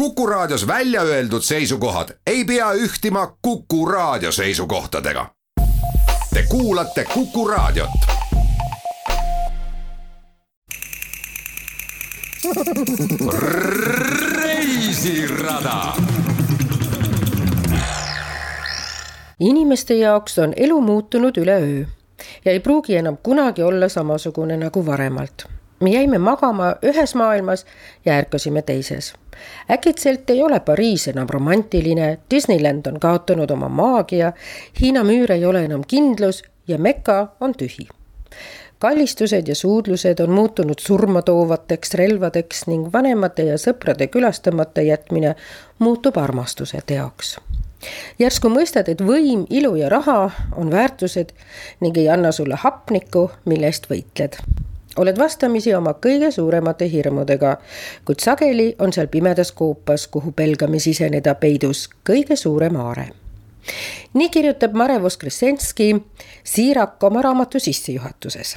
Kuku 0.00 0.26
Raadios 0.26 0.66
välja 0.66 1.02
öeldud 1.02 1.42
seisukohad 1.42 2.08
ei 2.26 2.44
pea 2.44 2.72
ühtima 2.72 3.36
Kuku 3.42 3.86
Raadio 3.86 4.32
seisukohtadega. 4.32 5.26
Te 6.34 6.44
kuulate 6.48 7.04
Kuku 7.04 7.48
Raadiot. 7.48 7.90
reisirada. 14.32 15.92
inimeste 19.40 19.94
jaoks 19.94 20.38
on 20.38 20.52
elu 20.56 20.80
muutunud 20.80 21.36
üleöö 21.36 21.84
ja 22.44 22.52
ei 22.52 22.60
pruugi 22.60 22.96
enam 22.96 23.16
kunagi 23.22 23.62
olla 23.62 23.88
samasugune 23.88 24.56
nagu 24.56 24.86
varemalt 24.86 25.59
me 25.80 25.90
jäime 25.90 26.18
magama 26.18 26.74
ühes 26.82 27.14
maailmas 27.14 27.66
ja 28.04 28.14
ärkasime 28.14 28.62
teises. 28.62 29.14
äkitselt 29.70 30.30
ei 30.30 30.42
ole 30.42 30.60
Pariis 30.60 31.08
enam 31.08 31.28
romantiline, 31.30 32.18
Disneyland 32.30 32.86
on 32.86 33.00
kaotanud 33.00 33.50
oma 33.50 33.68
maagia, 33.68 34.32
Hiina 34.80 35.04
müür 35.04 35.32
ei 35.32 35.44
ole 35.44 35.64
enam 35.64 35.82
kindlus 35.86 36.42
ja 36.68 36.78
Mekka 36.78 37.28
on 37.40 37.52
tühi 37.52 37.88
kallistused 38.80 39.48
ja 39.48 39.54
suudlused 39.54 40.20
on 40.20 40.30
muutunud 40.30 40.78
surmatoovateks 40.78 41.94
relvadeks 41.94 42.66
ning 42.66 42.88
vanemate 42.92 43.44
ja 43.44 43.58
sõprade 43.60 44.06
külastamata 44.08 44.80
jätmine 44.80 45.34
muutub 45.78 46.16
armastuse 46.16 46.80
teoks. 46.86 47.36
järsku 48.18 48.48
mõistad, 48.48 48.88
et 48.88 49.00
võim, 49.00 49.44
ilu 49.50 49.74
ja 49.76 49.88
raha 49.88 50.30
on 50.56 50.70
väärtused 50.70 51.36
ning 51.80 51.96
ei 51.96 52.08
anna 52.08 52.32
sulle 52.32 52.56
hapnikku, 52.56 53.30
mille 53.44 53.66
eest 53.66 53.90
võitled 53.92 54.40
oled 54.96 55.18
vastamisi 55.18 55.74
oma 55.74 55.94
kõige 56.06 56.30
suuremate 56.30 56.88
hirmudega, 56.90 57.56
kuid 58.04 58.20
sageli 58.20 58.74
on 58.78 58.92
seal 58.92 59.06
pimedas 59.06 59.52
koopas, 59.52 60.06
kuhu 60.06 60.32
pelgame 60.32 60.78
siseneda 60.78 61.34
peidus 61.34 61.88
kõige 62.10 62.36
suurem 62.36 62.76
aare. 62.76 63.08
nii 64.14 64.28
kirjutab 64.28 64.72
Mare 64.72 65.02
Voskresenski 65.02 65.94
Siirak 66.44 67.04
oma 67.04 67.22
raamatu 67.22 67.60
sissejuhatuses 67.60 68.56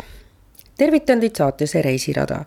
tervitan 0.77 1.19
teid 1.19 1.35
saatesse 1.38 1.81
Reisirada, 1.81 2.45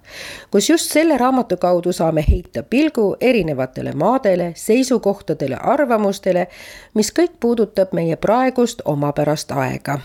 kus 0.51 0.71
just 0.71 0.93
selle 0.93 1.17
raamatu 1.19 1.57
kaudu 1.57 1.93
saame 1.93 2.25
heita 2.29 2.63
pilgu 2.63 3.17
erinevatele 3.21 3.93
maadele, 3.93 4.53
seisukohtadele, 4.57 5.57
arvamustele, 5.63 6.47
mis 6.95 7.13
kõik 7.13 7.39
puudutab 7.41 7.93
meie 7.93 8.17
praegust 8.17 8.83
omapärast 8.85 9.53
aega 9.53 10.01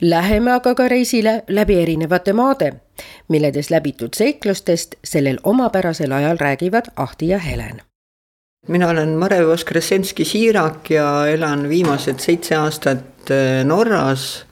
Läheme 0.00 0.52
aga 0.52 0.74
ka 0.78 0.84
reisile 0.88 1.42
läbi 1.48 1.74
erinevate 1.82 2.32
maade, 2.32 2.68
milledes 3.28 3.70
läbitud 3.70 4.14
seiklustest 4.14 4.94
sellel 5.04 5.40
omapärasel 5.42 6.12
ajal 6.12 6.38
räägivad 6.38 6.92
Ahti 6.96 7.28
ja 7.28 7.38
Helen. 7.38 7.82
mina 8.68 8.88
olen 8.88 9.08
Mare 9.08 9.46
Voskresenski-Siirak 9.46 10.90
ja 10.90 11.26
elan 11.26 11.68
viimased 11.68 12.18
seitse 12.20 12.56
aastat 12.56 13.30
äh, 13.30 13.64
Norras, 13.64 14.46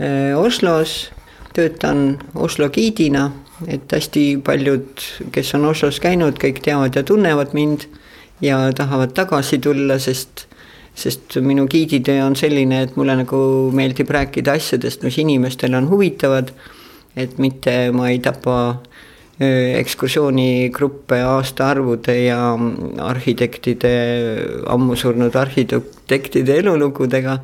äh, 0.00 0.38
Oslos, 0.38 1.10
töötan 1.54 2.18
Oslo 2.34 2.68
giidina, 2.70 3.30
et 3.68 3.92
hästi 3.92 4.40
paljud, 4.44 5.00
kes 5.32 5.54
on 5.54 5.64
Oslos 5.64 6.00
käinud, 6.00 6.36
kõik 6.42 6.60
teavad 6.64 6.96
ja 6.96 7.02
tunnevad 7.02 7.52
mind 7.52 7.80
ja 8.40 8.72
tahavad 8.76 9.14
tagasi 9.14 9.58
tulla, 9.58 9.98
sest 9.98 10.45
sest 10.96 11.36
minu 11.44 11.66
giiditöö 11.68 12.24
on 12.24 12.36
selline, 12.36 12.82
et 12.86 12.96
mulle 12.96 13.16
nagu 13.20 13.38
meeldib 13.76 14.10
rääkida 14.16 14.56
asjadest, 14.56 15.04
mis 15.04 15.18
inimestele 15.20 15.76
on 15.76 15.90
huvitavad. 15.90 16.52
et 17.16 17.38
mitte 17.38 17.90
ma 17.96 18.10
ei 18.12 18.18
tapa 18.20 18.76
ekskursioonigruppe 19.40 21.20
aastaarvude 21.24 22.14
ja 22.26 22.40
arhitektide, 23.04 23.92
ammu 24.68 24.96
surnud 24.96 25.36
arhitektide 25.36 26.58
elulugudega. 26.62 27.38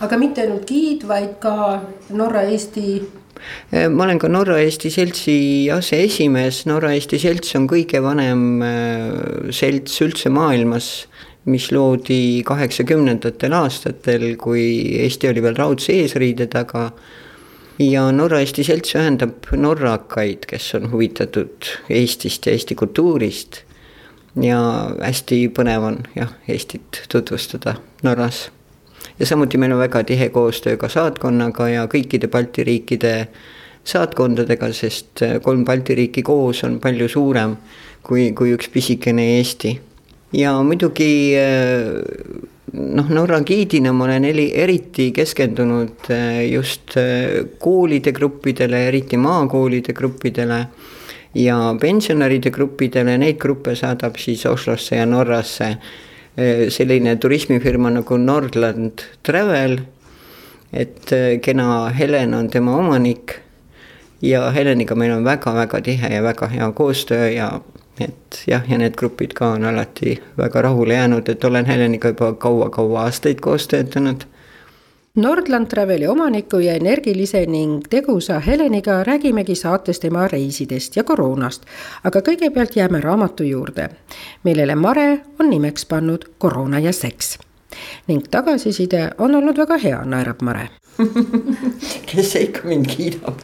aga 0.00 0.18
mitte 0.18 0.42
ainult 0.42 0.66
giid, 0.66 1.06
vaid 1.06 1.38
ka 1.42 1.80
Norra-Eesti 2.10 3.00
ma 3.90 4.04
olen 4.04 4.18
ka 4.18 4.28
Norra-Eesti 4.28 4.90
Seltsi 4.90 5.36
aseesimees, 5.72 6.64
Norra-Eesti 6.66 7.18
Selts 7.18 7.54
on 7.56 7.68
kõige 7.70 8.02
vanem 8.02 8.62
selts 9.54 10.00
üldse 10.04 10.32
maailmas 10.34 10.90
mis 11.44 11.70
loodi 11.72 12.42
kaheksakümnendatel 12.44 13.54
aastatel, 13.56 14.34
kui 14.40 14.62
Eesti 15.00 15.30
oli 15.30 15.42
veel 15.42 15.56
raudse 15.56 15.96
eesriide 16.02 16.46
taga. 16.52 16.90
ja 17.80 18.02
Norra-Eesti 18.12 18.64
Selts 18.64 18.92
ühendab 18.92 19.46
norrakaid, 19.56 20.44
kes 20.46 20.74
on 20.76 20.90
huvitatud 20.92 21.70
Eestist 21.88 22.46
ja 22.46 22.52
Eesti 22.52 22.74
kultuurist. 22.74 23.62
ja 24.42 24.60
hästi 25.00 25.48
põnev 25.48 25.86
on 25.88 25.98
jah, 26.16 26.34
Eestit 26.48 27.02
tutvustada 27.08 27.74
Norras. 28.02 28.50
ja 29.18 29.26
samuti 29.26 29.58
meil 29.58 29.72
on 29.72 29.78
väga 29.78 30.04
tihe 30.04 30.28
koostöö 30.28 30.76
ka 30.76 30.88
saatkonnaga 30.88 31.68
ja 31.68 31.86
kõikide 31.86 32.28
Balti 32.28 32.64
riikide 32.64 33.28
saatkondadega, 33.84 34.72
sest 34.72 35.22
kolm 35.42 35.64
Balti 35.64 35.94
riiki 35.94 36.22
koos 36.22 36.64
on 36.64 36.80
palju 36.80 37.08
suurem 37.08 37.56
kui, 38.02 38.32
kui 38.32 38.52
üks 38.52 38.68
pisikene 38.68 39.38
Eesti 39.38 39.78
ja 40.32 40.54
muidugi 40.62 41.34
eh, 41.34 41.90
noh, 42.72 43.08
Norra 43.10 43.40
giidina 43.46 43.92
ma 43.92 44.06
olen 44.06 44.28
eri, 44.30 44.50
eriti 44.54 45.10
keskendunud 45.14 46.10
eh, 46.14 46.44
just 46.52 46.96
eh, 47.00 47.56
koolide 47.58 48.12
gruppidele, 48.14 48.86
eriti 48.90 49.18
maakoolide 49.18 49.94
gruppidele 49.96 50.60
ja 51.34 51.58
pensionäride 51.80 52.50
gruppidele, 52.50 53.16
neid 53.18 53.38
gruppe 53.42 53.74
saadab 53.78 54.18
siis 54.18 54.46
Oslosse 54.50 54.98
ja 54.98 55.06
Norrasse 55.06 55.76
selline 56.70 57.16
turismifirma 57.20 57.90
nagu 57.90 58.16
Nordland 58.16 59.02
Travel. 59.26 59.80
et 60.72 61.10
kena 61.42 61.90
Helen 61.90 62.34
on 62.34 62.48
tema 62.48 62.76
omanik 62.78 63.34
ja 64.22 64.50
Heleniga 64.54 64.94
meil 64.94 65.10
on 65.12 65.24
väga-väga 65.26 65.80
tihe 65.82 66.12
ja 66.14 66.22
väga 66.22 66.46
hea 66.46 66.70
koostöö 66.72 67.28
ja 67.34 67.50
et 68.00 68.42
jah, 68.46 68.64
ja 68.68 68.78
need 68.78 68.96
grupid 68.96 69.34
ka 69.34 69.52
on 69.56 69.64
alati 69.64 70.18
väga 70.38 70.62
rahule 70.62 70.94
jäänud, 70.94 71.28
et 71.28 71.44
olen 71.44 71.66
Heleniga 71.66 72.08
juba 72.08 72.32
kaua-kaua 72.32 73.02
aastaid 73.08 73.40
koos 73.40 73.68
töötanud. 73.68 74.24
Nordland 75.16 75.66
Traveli 75.66 76.06
omaniku 76.06 76.58
ja 76.58 76.74
energilise 76.74 77.46
ning 77.46 77.80
tegusa 77.90 78.40
Heleniga 78.40 79.04
räägimegi 79.04 79.54
saates 79.54 80.00
tema 80.00 80.28
reisidest 80.28 80.96
ja 80.96 81.04
koroonast. 81.04 81.64
aga 82.04 82.20
kõigepealt 82.20 82.76
jääme 82.76 83.00
raamatu 83.00 83.42
juurde, 83.42 83.88
millele 84.44 84.74
Mare 84.74 85.20
on 85.40 85.50
nimeks 85.50 85.86
pannud 85.86 86.24
Koroona 86.38 86.78
ja 86.78 86.92
seks. 86.92 87.38
ning 88.06 88.24
tagasiside 88.30 89.10
on 89.18 89.34
olnud 89.34 89.56
väga 89.56 89.78
hea, 89.78 90.04
naerab 90.04 90.42
Mare 90.42 90.68
kes 92.06 92.32
see 92.32 92.42
ikka 92.42 92.68
mind 92.68 92.86
kiidab 92.86 93.40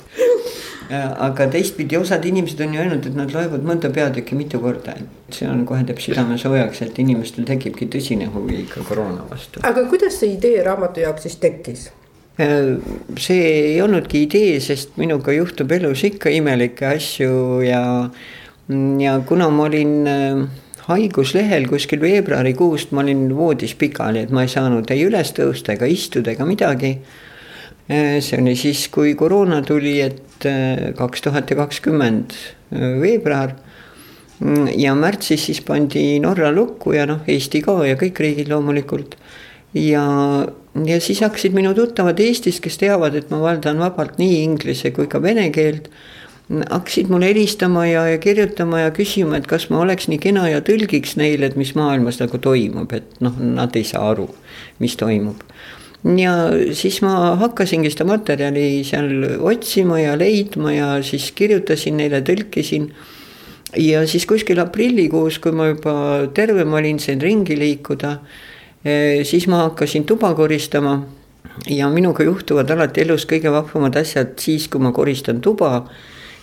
aga 0.92 1.48
teistpidi 1.50 1.96
osad 1.98 2.24
inimesed 2.24 2.60
on 2.62 2.74
ju 2.74 2.80
öelnud, 2.80 3.06
et 3.08 3.18
nad 3.18 3.32
loevad 3.34 3.64
mõnda 3.66 3.90
peatükki 3.94 4.38
mitu 4.38 4.60
korda, 4.62 4.94
et 5.00 5.34
see 5.38 5.48
on 5.50 5.64
kohe 5.66 5.82
teeb 5.86 6.00
südame 6.02 6.38
soojaks, 6.38 6.82
et 6.86 6.98
inimestel 7.02 7.46
tekibki 7.48 7.88
tõsine 7.90 8.28
huvi 8.32 8.62
ikka 8.64 8.84
koroona 8.88 9.26
vastu. 9.30 9.62
aga 9.66 9.86
kuidas 9.90 10.20
see 10.20 10.36
idee 10.36 10.62
raamatu 10.66 11.02
jaoks 11.02 11.26
siis 11.26 11.38
tekkis? 11.42 11.88
See 12.36 13.44
ei 13.48 13.80
olnudki 13.80 14.26
idee, 14.26 14.58
sest 14.60 14.98
minuga 15.00 15.32
juhtub 15.32 15.72
elus 15.72 16.04
ikka 16.04 16.30
imelikke 16.36 16.90
asju 16.90 17.62
ja, 17.64 17.82
ja 19.00 19.14
kuna 19.26 19.48
ma 19.48 19.64
olin 19.70 19.94
äh, 20.10 20.42
haiguslehel 20.86 21.64
kuskil 21.70 22.02
veebruarikuust, 22.04 22.92
ma 22.92 23.00
olin 23.00 23.30
voodis 23.36 23.72
pikali, 23.74 24.26
et 24.26 24.34
ma 24.34 24.44
ei 24.44 24.52
saanud 24.52 24.92
ei 24.92 25.06
üles 25.08 25.32
tõusta 25.34 25.74
ega 25.74 25.88
istuda 25.88 26.36
ega 26.36 26.44
midagi 26.46 26.92
äh, 26.92 28.20
see 28.20 28.36
oli 28.42 28.56
siis, 28.58 28.84
kui 28.92 29.14
koroona 29.18 29.62
tuli, 29.64 29.96
et 30.04 30.25
kaks 30.98 31.24
tuhat 31.24 31.50
ja 31.50 31.56
kakskümmend 31.56 32.34
äh, 32.72 32.98
veebruar. 33.00 33.56
Mm, 34.40 34.68
ja 34.76 34.92
märtsis 34.94 35.46
siis 35.48 35.62
pandi 35.64 36.18
Norra 36.20 36.50
lukku 36.52 36.92
ja 36.92 37.06
noh, 37.08 37.22
Eesti 37.28 37.62
ka 37.64 37.78
ja 37.88 37.96
kõik 37.96 38.20
riigid 38.20 38.50
loomulikult. 38.52 39.16
ja, 39.76 40.04
ja 40.84 40.98
siis 41.00 41.22
hakkasid 41.24 41.56
minu 41.56 41.72
tuttavad 41.74 42.20
Eestis, 42.20 42.60
kes 42.60 42.76
teavad, 42.80 43.16
et 43.16 43.32
ma 43.32 43.40
valdan 43.40 43.80
vabalt 43.80 44.20
nii 44.20 44.42
inglise 44.42 44.92
kui 44.92 45.08
ka 45.08 45.22
vene 45.22 45.48
keelt 45.52 45.88
hakkasid 46.46 47.08
mulle 47.10 47.32
helistama 47.32 47.86
ja, 47.88 48.04
ja 48.12 48.18
kirjutama 48.22 48.84
ja 48.84 48.90
küsima, 48.94 49.40
et 49.40 49.48
kas 49.50 49.66
ma 49.72 49.80
oleks 49.82 50.06
nii 50.08 50.20
kena 50.22 50.46
ja 50.48 50.60
tõlgiks 50.62 51.16
neile, 51.18 51.48
et 51.48 51.56
mis 51.58 51.72
maailmas 51.74 52.20
nagu 52.22 52.38
toimub, 52.38 52.92
et 52.92 53.18
noh, 53.24 53.34
nad 53.40 53.74
ei 53.76 53.88
saa 53.88 54.12
aru, 54.12 54.28
mis 54.78 54.94
toimub 55.00 55.42
ja 56.14 56.32
siis 56.76 57.00
ma 57.02 57.34
hakkasingi 57.40 57.90
seda 57.90 58.06
materjali 58.06 58.84
seal 58.86 59.40
otsima 59.42 59.98
ja 60.00 60.14
leidma 60.18 60.72
ja 60.74 60.90
siis 61.02 61.32
kirjutasin 61.34 61.98
neile, 61.98 62.22
tõlkisin. 62.22 62.90
ja 63.76 64.06
siis 64.06 64.26
kuskil 64.26 64.60
aprillikuus, 64.62 65.40
kui 65.42 65.52
ma 65.52 65.70
juba 65.72 65.94
tervem 66.34 66.72
olin, 66.72 67.00
sain 67.02 67.20
ringi 67.20 67.58
liikuda, 67.58 68.18
eh, 68.84 69.24
siis 69.24 69.48
ma 69.48 69.64
hakkasin 69.66 70.04
tuba 70.04 70.34
koristama. 70.34 71.02
ja 71.66 71.88
minuga 71.88 72.24
juhtuvad 72.24 72.70
alati 72.70 73.00
elus 73.00 73.24
kõige 73.26 73.50
vahvamad 73.50 73.96
asjad 73.96 74.38
siis, 74.38 74.68
kui 74.68 74.80
ma 74.80 74.92
koristan 74.92 75.40
tuba 75.40 75.86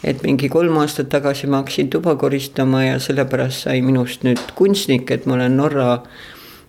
et 0.04 0.24
mingi 0.24 0.50
kolm 0.50 0.78
aastat 0.78 1.10
tagasi 1.10 1.48
ma 1.48 1.62
hakkasin 1.62 1.90
tuba 1.90 2.16
koristama 2.16 2.84
ja 2.84 3.00
sellepärast 3.00 3.68
sai 3.68 3.82
minust 3.82 4.24
nüüd 4.24 4.42
kunstnik, 4.56 5.12
et 5.12 5.26
ma 5.26 5.36
olen 5.36 5.56
Norra 5.58 6.02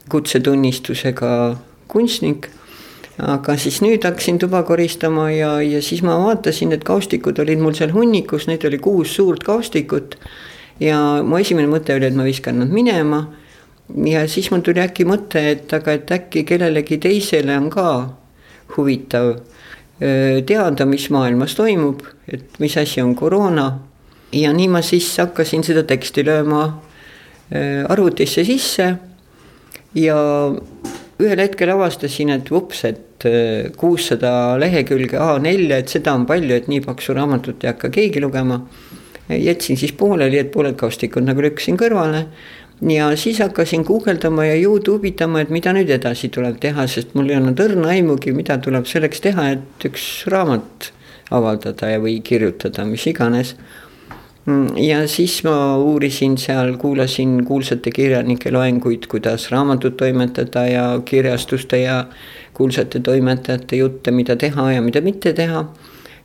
kutsetunnistusega 0.09 1.57
kunstnik 1.89 2.51
aga 3.23 3.55
siis 3.61 3.79
nüüd 3.85 4.03
hakkasin 4.05 4.41
tuba 4.43 4.65
koristama 4.67 5.29
ja, 5.31 5.57
ja 5.63 5.83
siis 5.83 6.03
ma 6.03 6.17
vaatasin, 6.19 6.73
et 6.75 6.85
kaustikud 6.85 7.39
olid 7.39 7.63
mul 7.63 7.77
seal 7.79 7.95
hunnikus, 7.95 8.49
neid 8.51 8.65
oli 8.67 8.81
kuus 8.83 9.15
suurt 9.15 9.45
kaustikut. 9.47 10.19
ja 10.81 10.99
mu 11.23 11.39
esimene 11.39 11.71
mõte 11.71 11.95
oli, 11.95 12.09
et 12.11 12.17
ma 12.17 12.27
viskan 12.27 12.59
nad 12.59 12.73
minema. 12.75 13.25
ja 14.07 14.27
siis 14.29 14.51
mul 14.51 14.65
tuli 14.67 14.83
äkki 14.83 15.07
mõte, 15.07 15.43
et 15.53 15.73
aga, 15.73 15.93
et 15.93 16.11
äkki 16.11 16.45
kellelegi 16.45 16.99
teisele 16.99 17.57
on 17.59 17.71
ka 17.71 17.89
huvitav 18.77 19.37
teada, 20.47 20.87
mis 20.87 21.07
maailmas 21.11 21.55
toimub, 21.55 22.03
et 22.27 22.59
mis 22.59 22.77
asi 22.77 23.01
on 23.01 23.15
koroona. 23.15 23.79
ja 24.33 24.53
nii 24.53 24.69
ma 24.69 24.83
siis 24.83 25.13
hakkasin 25.19 25.63
seda 25.63 25.85
teksti 25.87 26.25
lööma 26.27 26.65
arvutisse 27.89 28.43
sisse 28.45 28.97
ja 29.95 30.17
ühel 31.23 31.39
hetkel 31.39 31.71
avastasin, 31.75 32.33
et 32.35 32.51
ups, 32.55 32.85
et 32.89 33.27
äh, 33.29 33.71
kuussada 33.79 34.57
lehekülge 34.61 35.21
A4-e, 35.21 35.79
et 35.79 35.95
seda 35.95 36.15
on 36.17 36.27
palju, 36.27 36.57
et 36.57 36.69
nii 36.71 36.83
paksu 36.85 37.15
raamatut 37.15 37.65
ei 37.65 37.73
hakka 37.73 37.93
keegi 37.95 38.23
lugema. 38.25 38.61
jätsin 39.29 39.77
siis 39.77 39.93
pooleli, 39.97 40.37
et 40.39 40.51
pooled 40.53 40.77
kaustikud 40.77 41.25
nagu 41.25 41.41
lükkasin 41.43 41.79
kõrvale. 41.81 42.27
ja 42.89 43.17
siis 43.17 43.39
hakkasin 43.39 43.85
guugeldama 43.85 44.45
ja 44.45 44.57
Youtube 44.57 45.09
itama, 45.09 45.41
et 45.41 45.51
mida 45.51 45.73
nüüd 45.73 45.91
edasi 45.91 46.29
tuleb 46.29 46.59
teha, 46.61 46.87
sest 46.87 47.15
mul 47.15 47.31
ei 47.31 47.37
olnud 47.37 47.61
õrna 47.61 47.95
aimugi, 47.95 48.33
mida 48.33 48.59
tuleb 48.59 48.87
selleks 48.87 49.21
teha, 49.21 49.51
et 49.51 49.87
üks 49.89 50.27
raamat 50.27 50.93
avaldada 51.31 51.89
ja, 51.89 52.01
või 52.03 52.19
kirjutada, 52.21 52.85
mis 52.85 53.07
iganes 53.07 53.55
ja 54.77 55.09
siis 55.09 55.39
ma 55.45 55.77
uurisin 55.79 56.37
seal, 56.39 56.77
kuulasin 56.77 57.45
kuulsate 57.45 57.91
kirjanike 57.91 58.53
loenguid, 58.53 59.07
kuidas 59.09 59.51
raamatut 59.51 59.97
toimetada 59.97 60.67
ja 60.67 60.85
kirjastuste 61.05 61.81
ja 61.81 62.05
kuulsate 62.55 63.01
toimetajate 63.01 63.77
jutte, 63.77 64.11
mida 64.11 64.37
teha 64.37 64.73
ja 64.73 64.83
mida 64.83 65.01
mitte 65.01 65.33
teha. 65.33 65.65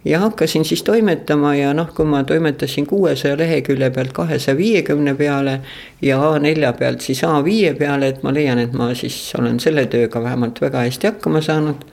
ja 0.06 0.20
hakkasin 0.20 0.66
siis 0.66 0.84
toimetama 0.84 1.56
ja 1.56 1.74
noh, 1.74 1.90
kui 1.96 2.06
ma 2.06 2.24
toimetasin 2.24 2.86
kuuesaja 2.88 3.38
lehekülje 3.38 3.90
pealt 3.92 4.14
kahesaja 4.16 4.58
viiekümne 4.58 5.14
peale 5.16 5.60
ja 6.02 6.20
A4 6.20 6.74
pealt 6.80 7.02
siis 7.02 7.24
A5 7.24 7.74
peale, 7.78 8.08
et 8.08 8.24
ma 8.24 8.34
leian, 8.34 8.60
et 8.60 8.74
ma 8.74 8.94
siis 8.96 9.34
olen 9.40 9.60
selle 9.60 9.86
tööga 9.92 10.24
vähemalt 10.24 10.62
väga 10.62 10.86
hästi 10.88 11.08
hakkama 11.08 11.42
saanud 11.42 11.84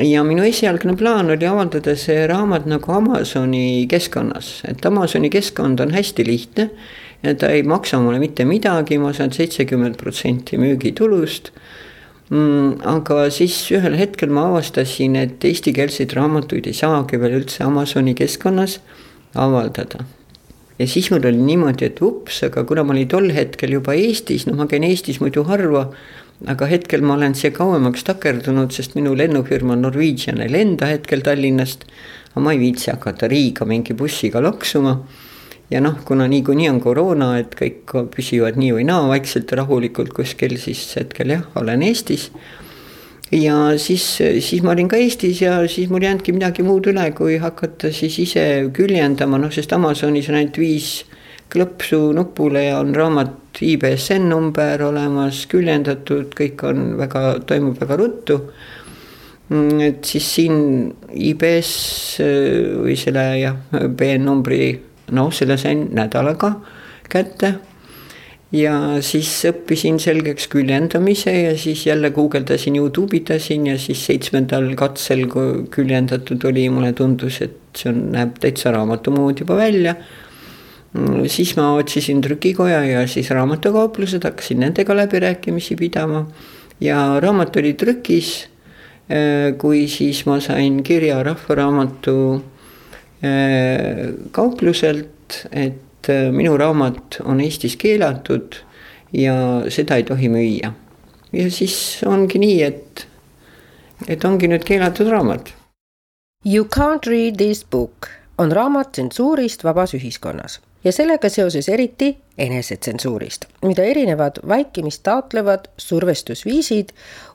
ja 0.00 0.22
minu 0.24 0.44
esialgne 0.48 0.94
plaan 0.96 1.30
oli 1.34 1.46
avaldada 1.48 1.94
see 2.00 2.24
raamat 2.30 2.66
nagu 2.70 2.94
Amazoni 2.96 3.86
keskkonnas, 3.90 4.62
et 4.68 4.86
Amazoni 4.88 5.30
keskkond 5.32 5.80
on 5.84 5.92
hästi 5.92 6.26
lihtne. 6.26 6.70
ja 7.22 7.34
ta 7.34 7.48
ei 7.48 7.62
maksa 7.62 8.00
mulle 8.00 8.18
mitte 8.18 8.44
midagi, 8.44 8.98
ma 8.98 9.12
saan 9.12 9.32
seitsekümmend 9.32 9.96
protsenti 9.96 10.58
müügitulust 10.58 11.52
mm,. 12.30 12.80
aga 12.82 13.28
siis 13.30 13.70
ühel 13.70 13.94
hetkel 13.98 14.30
ma 14.30 14.48
avastasin, 14.48 15.16
et 15.16 15.44
eestikeelseid 15.44 16.16
raamatuid 16.16 16.66
ei 16.66 16.74
saagi 16.74 17.20
veel 17.20 17.38
üldse 17.42 17.62
Amazoni 17.64 18.16
keskkonnas 18.18 18.80
avaldada 19.34 20.02
ja 20.78 20.88
siis 20.88 21.10
mul 21.12 21.22
oli 21.28 21.38
niimoodi, 21.38 21.86
et 21.86 22.00
ups, 22.02 22.42
aga 22.48 22.64
kuna 22.66 22.82
ma 22.82 22.94
olin 22.94 23.08
tol 23.08 23.30
hetkel 23.34 23.76
juba 23.76 23.94
Eestis, 23.94 24.48
noh, 24.48 24.56
ma 24.58 24.66
käin 24.70 24.86
Eestis 24.86 25.20
muidu 25.22 25.44
harva 25.46 25.90
aga 26.50 26.66
hetkel 26.66 27.02
ma 27.06 27.14
olen 27.14 27.34
siia 27.38 27.52
kauemaks 27.54 28.04
takerdunud, 28.06 28.72
sest 28.74 28.96
minu 28.98 29.14
lennufirma 29.18 29.76
Norwegian 29.78 30.40
ei 30.42 30.50
lenda 30.50 30.88
hetkel 30.90 31.22
Tallinnast. 31.22 31.84
aga 32.32 32.40
ma 32.40 32.52
ei 32.52 32.58
viitsi 32.58 32.90
hakata 32.90 33.28
Riiga 33.28 33.66
mingi 33.68 33.94
bussiga 33.94 34.40
loksuma. 34.40 34.96
ja 35.70 35.80
noh, 35.80 36.02
kuna 36.04 36.26
niikuinii 36.28 36.68
on 36.68 36.80
koroona, 36.80 37.38
et 37.38 37.54
kõik 37.56 37.94
püsivad 38.12 38.58
nii 38.60 38.72
või 38.76 38.84
naa 38.84 39.06
vaikselt 39.08 39.50
ja 39.50 39.62
rahulikult 39.62 40.12
kuskil, 40.12 40.58
siis 40.58 40.82
hetkel 40.98 41.30
jah, 41.30 41.46
olen 41.56 41.82
Eestis. 41.82 42.30
ja 43.32 43.78
siis, 43.78 44.04
siis 44.18 44.62
ma 44.62 44.74
olin 44.74 44.88
ka 44.88 44.96
Eestis 44.96 45.40
ja 45.40 45.62
siis 45.68 45.88
mul 45.88 46.02
ei 46.02 46.10
jäänudki 46.10 46.32
midagi 46.32 46.62
muud 46.66 46.90
üle, 46.90 47.10
kui 47.16 47.38
hakata 47.38 47.92
siis 47.92 48.18
ise 48.18 48.70
küljendama, 48.74 49.38
noh, 49.38 49.52
sest 49.52 49.72
Amazonis 49.72 50.28
on 50.28 50.40
ainult 50.42 50.58
viis 50.58 51.04
klõpsu 51.52 52.12
nupule 52.16 52.64
ja 52.66 52.78
on 52.80 52.94
raamat 52.96 53.60
IBSN 53.62 54.30
number 54.32 54.86
olemas, 54.86 55.44
küljendatud, 55.50 56.32
kõik 56.36 56.62
on 56.68 56.94
väga, 57.00 57.24
toimub 57.48 57.80
väga 57.82 57.98
ruttu. 58.00 58.38
Mm, 59.52 59.82
et 59.84 60.08
siis 60.08 60.28
siin 60.38 60.56
IBS 61.12 61.74
äh, 62.24 62.72
või 62.84 62.96
selle 62.96 63.26
jah, 63.40 63.58
B-numbri, 63.72 64.70
noh, 65.12 65.28
selle 65.34 65.58
sain 65.60 65.90
nädalaga 65.92 66.54
kätte 67.12 67.56
ja 68.52 68.74
siis 69.04 69.30
õppisin 69.48 69.98
selgeks 70.00 70.48
küljendamise 70.52 71.32
ja 71.32 71.52
siis 71.58 71.86
jälle 71.86 72.12
guugeldasin, 72.12 72.76
Youtube 72.76 73.16
itasin 73.16 73.66
ja 73.70 73.78
siis 73.80 74.04
seitsmendal 74.06 74.70
katsel, 74.78 75.24
küljendatud 75.72 76.44
oli, 76.48 76.68
mulle 76.72 76.92
tundus, 76.96 77.40
et 77.44 77.58
see 77.76 77.92
on, 77.92 78.04
näeb 78.12 78.36
täitsa 78.40 78.72
raamatu 78.74 79.14
moodi 79.14 79.44
juba 79.44 79.56
välja 79.60 79.96
siis 81.26 81.56
ma 81.56 81.72
otsisin 81.74 82.20
trükikoja 82.20 82.84
ja 82.84 83.06
siis 83.08 83.30
raamatukauplused, 83.30 84.24
hakkasin 84.24 84.60
nendega 84.60 84.96
läbirääkimisi 84.96 85.76
pidama. 85.76 86.26
ja 86.80 87.20
raamat 87.20 87.56
oli 87.56 87.74
trükis. 87.74 88.48
Äh, 89.10 89.58
kui 89.58 89.88
siis 89.88 90.26
ma 90.26 90.40
sain 90.40 90.82
kirja 90.82 91.22
Rahvaraamatu 91.22 92.34
äh, 93.24 94.14
kaupluselt, 94.30 95.48
et 95.52 96.08
äh, 96.08 96.30
minu 96.32 96.56
raamat 96.56 97.18
on 97.24 97.40
Eestis 97.40 97.76
keelatud 97.76 98.54
ja 99.12 99.34
seda 99.68 99.96
ei 99.96 100.02
tohi 100.02 100.28
müüa. 100.28 100.72
ja 101.32 101.50
siis 101.50 102.00
ongi 102.06 102.38
nii, 102.38 102.62
et, 102.62 103.06
et 104.08 104.24
ongi 104.24 104.48
nüüd 104.48 104.64
keelatud 104.64 105.10
raamat. 105.10 105.52
You 106.44 106.64
can't 106.64 107.06
read 107.06 107.36
this 107.36 107.64
book 107.64 108.08
on 108.38 108.52
raamat 108.52 108.92
tsensuurist 108.92 109.64
vabas 109.64 109.94
ühiskonnas 109.98 110.60
ja 110.84 110.92
sellega 110.92 111.28
seoses 111.28 111.68
eriti 111.68 112.18
enesetsensuurist, 112.38 113.44
mida 113.62 113.82
erinevad 113.82 114.42
vaikimist 114.48 115.02
taotlevad 115.02 115.68
survestusviisid 115.76 116.88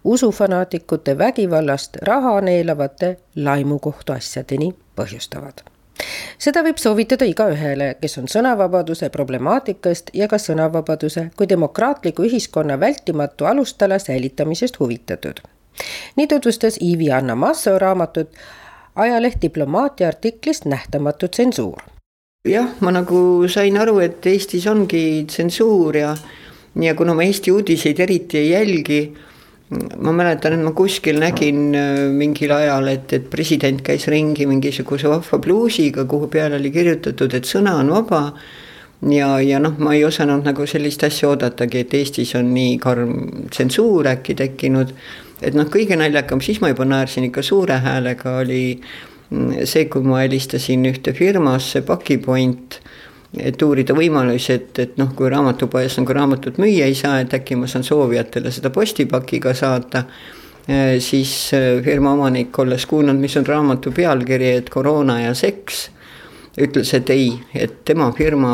usufanaatikute 0.03 1.17
vägivallast 1.17 1.95
raha 2.01 2.41
neelavate 2.41 3.17
laimukohtuasjadeni 3.35 4.75
põhjustavad. 4.95 5.63
Seda 6.37 6.61
võib 6.61 6.77
soovitada 6.77 7.25
igaühele, 7.25 7.95
kes 8.01 8.17
on 8.21 8.27
sõnavabaduse 8.29 9.09
problemaatikast 9.09 10.11
ja 10.13 10.27
ka 10.27 10.37
sõnavabaduse 10.37 11.29
kui 11.37 11.49
demokraatliku 11.49 12.27
ühiskonna 12.29 12.79
vältimatu 12.79 13.45
alustala 13.45 13.99
säilitamisest 13.99 14.79
huvitatud. 14.79 15.41
nii 16.15 16.27
tutvustas 16.27 16.77
Ivi-Anna 16.81 17.35
Masso 17.35 17.79
raamatut 17.79 18.29
ajaleht 18.95 19.41
Diplomaatia 19.41 20.07
artiklist 20.07 20.65
Nähtamatu 20.65 21.27
tsensuur 21.27 21.96
jah, 22.49 22.73
ma 22.81 22.91
nagu 22.95 23.47
sain 23.51 23.77
aru, 23.77 23.99
et 24.03 24.25
Eestis 24.25 24.67
ongi 24.71 25.25
tsensuur 25.27 25.95
ja, 25.99 26.11
ja 26.81 26.93
kuna 26.95 27.15
ma 27.17 27.25
Eesti 27.25 27.53
uudiseid 27.53 27.99
eriti 28.03 28.39
ei 28.41 28.51
jälgi, 28.51 29.01
ma 29.99 30.13
mäletan, 30.15 30.55
et 30.55 30.63
ma 30.63 30.71
kuskil 30.75 31.19
nägin 31.19 31.75
äh, 31.75 32.05
mingil 32.13 32.53
ajal, 32.55 32.87
et, 32.91 33.11
et 33.13 33.27
president 33.29 33.81
käis 33.83 34.07
ringi 34.07 34.47
mingisuguse 34.47 35.09
vahva 35.11 35.41
pluusiga, 35.43 36.05
kuhu 36.07 36.29
peale 36.31 36.55
oli 36.59 36.71
kirjutatud, 36.71 37.35
et 37.35 37.49
sõna 37.49 37.75
on 37.81 37.91
vaba. 37.91 38.21
ja, 39.11 39.27
ja 39.43 39.59
noh, 39.59 39.75
ma 39.77 39.93
ei 39.93 40.05
osanud 40.07 40.47
nagu 40.47 40.65
sellist 40.65 41.03
asja 41.03 41.33
oodatagi, 41.33 41.83
et 41.83 41.93
Eestis 41.99 42.33
on 42.39 42.53
nii 42.53 42.77
karm 42.81 43.13
tsensuur 43.51 44.07
äkki 44.15 44.37
tekkinud. 44.39 44.95
et 45.41 45.53
noh, 45.53 45.67
kõige 45.69 45.99
naljakam, 45.99 46.41
siis 46.41 46.61
ma 46.63 46.71
juba 46.71 46.87
naersin 46.87 47.27
ikka 47.27 47.43
suure 47.43 47.81
häälega, 47.83 48.39
oli 48.39 48.79
see, 49.29 49.85
kui 49.91 50.05
ma 50.07 50.21
helistasin 50.23 50.85
ühte 50.87 51.13
firmasse, 51.15 51.81
Pakipoint, 51.87 52.79
et 53.37 53.61
uurida 53.61 53.95
võimalusi, 53.97 54.53
et, 54.55 54.79
et 54.79 54.97
noh, 54.99 55.11
kui 55.15 55.29
raamatupoes 55.31 55.97
nagu 55.99 56.15
raamatut 56.15 56.59
müüa 56.61 56.87
ei 56.87 56.95
saa, 56.95 57.19
et 57.23 57.33
äkki 57.35 57.57
ma 57.59 57.67
saan 57.67 57.83
soovijatele 57.87 58.51
seda 58.55 58.71
postipakiga 58.73 59.53
saata. 59.57 60.05
Eh, 60.67 60.97
siis 61.03 61.53
eh, 61.55 61.83
firma 61.83 62.11
omanik, 62.15 62.57
olles 62.59 62.85
kuulnud, 62.87 63.19
mis 63.19 63.37
on 63.39 63.45
raamatu 63.47 63.91
pealkiri, 63.95 64.49
et 64.61 64.69
koroona 64.71 65.21
ja 65.21 65.33
seks, 65.37 65.89
ütles, 66.59 66.91
et 66.97 67.09
ei, 67.13 67.29
et 67.55 67.85
tema 67.87 68.09
firma 68.15 68.51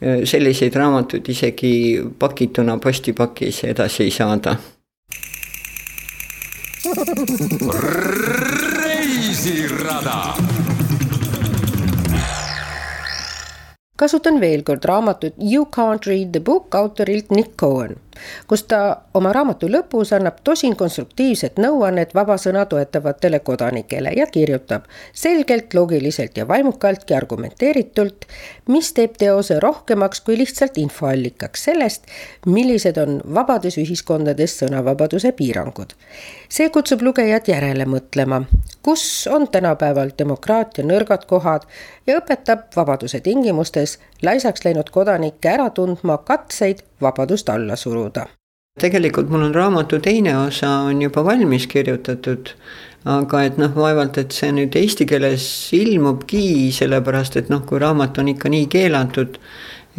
eh, 0.00 0.24
selliseid 0.28 0.76
raamatuid 0.76 1.28
isegi 1.28 1.72
pakituna 2.18 2.78
postipakis 2.80 3.64
edasi 3.68 4.08
ei 4.08 4.12
saada 4.14 4.56
reisirada. 9.38 10.34
kasutan 13.98 14.40
veel 14.42 14.62
kord 14.66 14.84
raamatut 14.90 15.34
You 15.38 15.66
can't 15.76 16.06
read 16.06 16.32
the 16.32 16.40
book 16.40 16.74
autorilt 16.74 17.30
Nick 17.30 17.56
Cohen, 17.56 17.96
kus 18.46 18.62
ta 18.70 18.80
oma 19.14 19.32
raamatu 19.32 19.68
lõpus 19.68 20.12
annab 20.16 20.40
tosin 20.44 20.76
konstruktiivset 20.76 21.58
nõuannet 21.58 22.14
vaba 22.14 22.36
sõna 22.40 22.64
toetavatele 22.66 23.40
kodanikele 23.40 24.12
ja 24.16 24.26
kirjutab 24.26 24.88
selgelt, 25.12 25.74
loogiliselt 25.74 26.36
ja 26.36 26.48
vaimukalt 26.48 27.10
ja 27.10 27.16
argumenteeritult, 27.16 28.26
mis 28.68 28.92
teeb 28.92 29.16
teose 29.18 29.60
rohkemaks 29.60 30.20
kui 30.20 30.38
lihtsalt 30.38 30.78
infoallikaks 30.78 31.64
sellest, 31.68 32.06
millised 32.46 32.98
on 33.02 33.20
vabades 33.34 33.78
ühiskondades 33.78 34.58
sõnavabaduse 34.62 35.32
piirangud. 35.32 35.94
see 36.48 36.70
kutsub 36.72 37.02
lugejat 37.02 37.48
järele 37.48 37.84
mõtlema, 37.84 38.42
kus 38.82 39.28
on 39.30 39.48
tänapäeval 39.48 40.10
demokraatia 40.18 40.84
nõrgad 40.84 41.26
kohad 41.28 41.66
ja 42.06 42.18
õpetab 42.20 42.68
vabaduse 42.76 43.20
tingimustes 43.20 43.98
laisaks 44.22 44.64
läinud 44.64 44.90
kodanikke 44.90 45.50
ära 45.50 45.70
tundma 45.70 46.18
katseid 46.24 46.82
vabadust 47.00 47.48
alla 47.48 47.76
suruda. 47.76 48.26
tegelikult 48.78 49.30
mul 49.30 49.42
on 49.42 49.54
raamatu 49.54 49.98
teine 49.98 50.36
osa 50.38 50.68
on 50.86 51.00
juba 51.02 51.24
valmis 51.26 51.66
kirjutatud, 51.66 52.52
aga 53.10 53.42
et 53.42 53.58
noh, 53.58 53.72
vaevalt, 53.74 54.18
et 54.22 54.32
see 54.32 54.52
nüüd 54.54 54.76
eesti 54.78 55.06
keeles 55.10 55.46
ilmubki, 55.74 56.70
sellepärast 56.76 57.40
et 57.40 57.50
noh, 57.50 57.64
kui 57.66 57.80
raamat 57.82 58.20
on 58.22 58.30
ikka 58.30 58.52
nii 58.54 58.68
keelatud, 58.70 59.40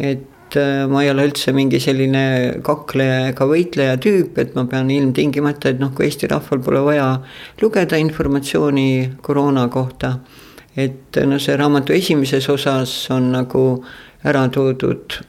et 0.00 0.56
äh, 0.56 0.86
ma 0.88 1.04
ei 1.04 1.12
ole 1.12 1.28
üldse 1.28 1.52
mingi 1.52 1.80
selline 1.80 2.24
kakleja 2.64 3.26
ega 3.34 3.50
võitleja 3.52 4.00
tüüp, 4.00 4.40
et 4.40 4.56
ma 4.56 4.64
pean 4.64 4.88
ilmtingimata, 4.88 5.74
et 5.74 5.82
noh, 5.82 5.92
kui 5.92 6.08
Eesti 6.08 6.32
rahval 6.32 6.64
pole 6.64 6.80
vaja 6.88 7.10
lugeda 7.60 8.00
informatsiooni 8.00 9.18
koroona 9.20 9.68
kohta 9.68 10.16
et 10.76 11.18
no 11.26 11.38
see 11.42 11.56
raamatu 11.58 11.94
esimeses 11.96 12.46
osas 12.48 12.92
on 13.10 13.32
nagu 13.34 13.64
ära 14.24 14.48
toodud 14.52 15.20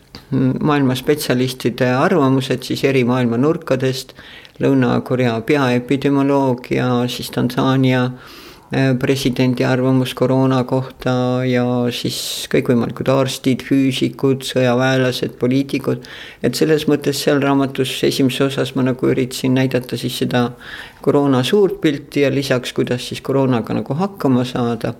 maailma 0.64 0.96
spetsialistide 0.96 1.90
arvamused 1.96 2.64
siis 2.68 2.84
eri 2.88 3.04
maailma 3.08 3.40
nurkadest, 3.42 4.16
Lõuna-Korea 4.62 5.40
peaepidemioloogia, 5.48 6.86
siis 7.10 7.32
Tansaania 7.34 8.04
äh, 8.06 8.92
presidendi 9.00 9.66
arvamus 9.66 10.14
koroona 10.14 10.60
kohta 10.70 11.14
ja 11.48 11.64
siis 11.96 12.20
kõikvõimalikud 12.52 13.10
arstid, 13.10 13.66
füüsikud, 13.66 14.46
sõjaväelased, 14.46 15.34
poliitikud. 15.42 16.06
et 16.44 16.56
selles 16.56 16.86
mõttes 16.88 17.24
seal 17.26 17.42
raamatus 17.42 17.96
esimeses 18.08 18.52
osas 18.52 18.76
ma 18.76 18.86
nagu 18.86 19.10
üritasin 19.10 19.58
näidata 19.58 19.98
siis 19.98 20.20
seda 20.24 20.52
koroona 21.02 21.44
suurt 21.44 21.82
pilti 21.82 22.22
ja 22.22 22.32
lisaks, 22.32 22.74
kuidas 22.74 23.08
siis 23.08 23.22
koroonaga 23.22 23.74
nagu 23.74 23.98
hakkama 23.98 24.46
saada 24.46 24.94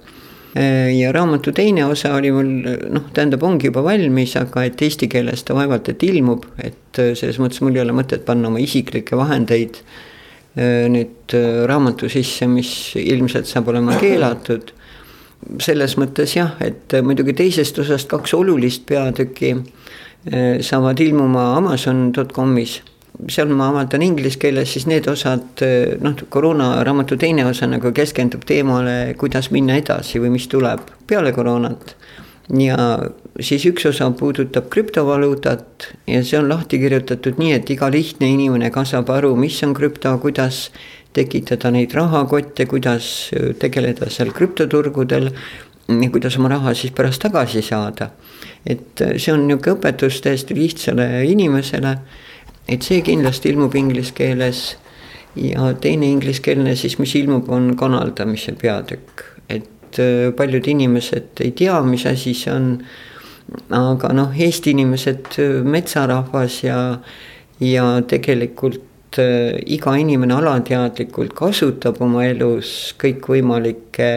ja 0.56 1.12
raamatu 1.16 1.54
teine 1.56 1.86
osa 1.88 2.14
oli 2.18 2.32
mul 2.36 2.50
noh, 2.92 3.06
tähendab, 3.16 3.44
ongi 3.48 3.70
juba 3.70 3.84
valmis, 3.86 4.36
aga 4.40 4.66
et 4.68 4.82
eesti 4.84 5.08
keeles 5.12 5.46
ta 5.48 5.56
vaevalt 5.56 5.88
et 5.94 6.04
ilmub, 6.04 6.44
et 6.60 7.00
äh, 7.00 7.14
selles 7.16 7.40
mõttes 7.40 7.64
mul 7.64 7.78
ei 7.78 7.84
ole 7.86 7.96
mõtet 7.96 8.26
panna 8.28 8.50
oma 8.52 8.60
isiklikke 8.60 9.16
vahendeid 9.20 9.80
äh, 9.80 10.90
nüüd 10.92 11.36
raamatu 11.72 12.12
sisse, 12.12 12.50
mis 12.52 12.74
ilmselt 13.00 13.48
saab 13.48 13.72
olema 13.72 13.96
keelatud. 14.02 14.74
selles 15.58 15.96
mõttes 15.98 16.36
jah, 16.36 16.52
et 16.62 16.94
muidugi 17.02 17.34
teisest 17.34 17.80
osast 17.82 18.10
kaks 18.12 18.34
olulist 18.38 18.84
peatükki 18.86 19.56
saavad 20.62 21.00
ilmuma 21.02 21.56
Amazon.com'is 21.58 22.76
seal 23.30 23.52
ma 23.54 23.70
avaldan 23.70 24.04
inglise 24.06 24.40
keeles, 24.42 24.72
siis 24.74 24.88
need 24.90 25.08
osad, 25.12 25.64
noh, 26.02 26.24
koroonaraamatu 26.34 27.18
teine 27.22 27.46
osa 27.50 27.68
nagu 27.70 27.92
keskendub 27.96 28.46
teemale, 28.48 29.14
kuidas 29.20 29.52
minna 29.54 29.78
edasi 29.80 30.22
või 30.22 30.34
mis 30.38 30.48
tuleb 30.52 30.88
peale 31.10 31.34
koroonat. 31.36 31.96
ja 32.58 32.76
siis 33.40 33.64
üks 33.70 33.86
osa 33.88 34.10
puudutab 34.18 34.68
krüptovaluutat 34.74 35.88
ja 36.10 36.24
see 36.24 36.40
on 36.40 36.50
lahti 36.50 36.80
kirjutatud 36.82 37.38
nii, 37.40 37.54
et 37.60 37.70
iga 37.70 37.88
lihtne 37.92 38.28
inimene 38.34 38.72
ka 38.72 38.84
saab 38.86 39.10
aru, 39.14 39.36
mis 39.40 39.62
on 39.64 39.76
krüpto, 39.78 40.12
kuidas 40.20 40.70
tekitada 41.14 41.72
neid 41.72 41.94
rahakotte, 41.96 42.66
kuidas 42.66 43.32
tegeleda 43.60 44.10
seal 44.10 44.34
krüptoturgudel 44.36 45.32
ja 45.88 46.10
kuidas 46.12 46.38
oma 46.40 46.50
raha 46.50 46.74
siis 46.74 46.94
pärast 46.96 47.22
tagasi 47.22 47.62
saada. 47.62 48.12
et 48.66 49.02
see 49.18 49.34
on 49.34 49.48
niisugune 49.48 49.78
õpetus 49.78 50.22
täiesti 50.22 50.56
lihtsale 50.56 51.24
inimesele 51.26 51.96
et 52.68 52.84
see 52.86 53.02
kindlasti 53.06 53.52
ilmub 53.52 53.76
inglise 53.76 54.14
keeles. 54.16 54.78
ja 55.36 55.70
teine 55.80 56.10
ingliskeelne 56.12 56.76
siis, 56.76 56.98
mis 57.00 57.14
ilmub, 57.16 57.48
on 57.50 57.70
kanaldamise 57.80 58.52
peatükk, 58.60 59.24
et 59.48 60.00
äh, 60.00 60.34
paljud 60.36 60.68
inimesed 60.68 61.40
ei 61.40 61.54
tea, 61.56 61.78
mis 61.88 62.06
asi 62.06 62.34
see 62.36 62.52
on. 62.52 62.68
aga 63.76 64.12
noh, 64.16 64.36
Eesti 64.36 64.76
inimesed, 64.76 65.32
äh, 65.40 65.64
metsarahvas 65.64 66.62
ja, 66.64 66.78
ja 67.64 67.88
tegelikult 68.08 69.20
äh, 69.20 69.58
iga 69.72 69.96
inimene 69.96 70.36
alateadlikult 70.36 71.34
kasutab 71.36 72.02
oma 72.04 72.26
elus 72.28 72.94
kõikvõimalikke 73.00 74.12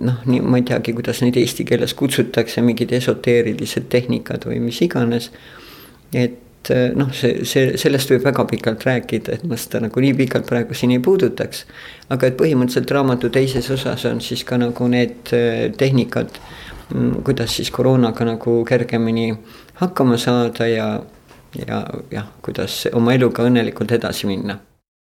noh, 0.00 0.20
nii 0.24 0.40
ma 0.40 0.60
ei 0.60 0.66
teagi, 0.68 0.94
kuidas 0.96 1.20
neid 1.24 1.36
eesti 1.40 1.66
keeles 1.68 1.94
kutsutakse, 1.96 2.62
mingid 2.64 2.92
esoteerilised 2.96 3.88
tehnikad 3.92 4.46
või 4.48 4.60
mis 4.64 4.80
iganes. 4.84 5.30
et 6.16 6.38
et 6.60 6.70
eh, 6.74 6.90
noh, 6.96 7.08
see, 7.16 7.44
see, 7.48 7.76
sellest 7.80 8.10
võib 8.12 8.24
väga 8.26 8.44
pikalt 8.50 8.84
rääkida, 8.84 9.38
et 9.38 9.44
ma 9.48 9.56
seda 9.56 9.80
nagu 9.86 10.02
nii 10.04 10.12
pikalt 10.18 10.48
praegu 10.48 10.76
siin 10.76 10.92
ei 10.92 11.00
puudutaks. 11.00 11.64
aga 12.12 12.28
et 12.28 12.36
põhimõtteliselt 12.36 12.90
raamatu 12.92 13.30
teises 13.32 13.70
osas 13.70 14.04
on 14.10 14.20
siis 14.20 14.44
ka 14.44 14.58
nagu 14.60 14.88
need 14.88 15.32
eh, 15.32 15.70
tehnikad, 15.72 16.40
mm, 16.92 17.22
kuidas 17.24 17.56
siis 17.56 17.70
koroonaga 17.70 18.26
nagu 18.28 18.64
kergemini 18.68 19.32
hakkama 19.80 20.18
saada 20.20 20.66
ja, 20.68 20.88
ja 21.66 21.84
jah, 22.10 22.28
kuidas 22.42 22.82
oma 22.92 23.14
eluga 23.16 23.46
õnnelikult 23.48 23.96
edasi 23.96 24.28
minna 24.28 24.60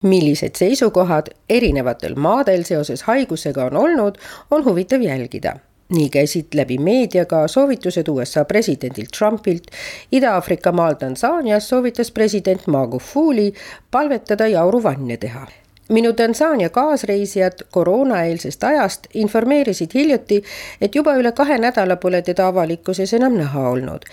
millised 0.00 0.57
seisukohad 0.57 1.26
erinevatel 1.50 2.14
maadel 2.16 2.62
seoses 2.64 3.02
haigusega 3.04 3.66
on 3.69 3.76
olnud, 3.76 4.16
on 4.50 4.64
huvitav 4.64 5.02
jälgida 5.04 5.59
nii 5.90 6.09
käisid 6.09 6.54
läbi 6.54 6.78
meedia 6.78 7.25
ka 7.25 7.49
soovitused 7.49 8.09
USA 8.09 8.44
presidendilt 8.44 9.11
Trumpilt. 9.18 9.66
Ida-Aafrika 10.12 10.73
maal 10.73 10.94
Tansaanias 10.94 11.68
soovitas 11.68 12.11
president 12.11 12.66
Magufuli 12.66 13.52
palvetada 13.90 14.47
jauruvanne 14.47 15.16
teha 15.16 15.47
minu 15.90 16.12
Tansaania 16.12 16.68
kaasreisijad 16.68 17.52
koroonaeelsest 17.70 18.64
ajast 18.64 19.06
informeerisid 19.14 19.90
hiljuti, 19.94 20.42
et 20.80 20.94
juba 20.94 21.14
üle 21.18 21.32
kahe 21.32 21.59
nädala 21.59 21.97
pole 21.97 22.23
teda 22.23 22.47
avalikkuses 22.47 23.14
enam 23.14 23.35
näha 23.38 23.68
olnud. 23.68 24.06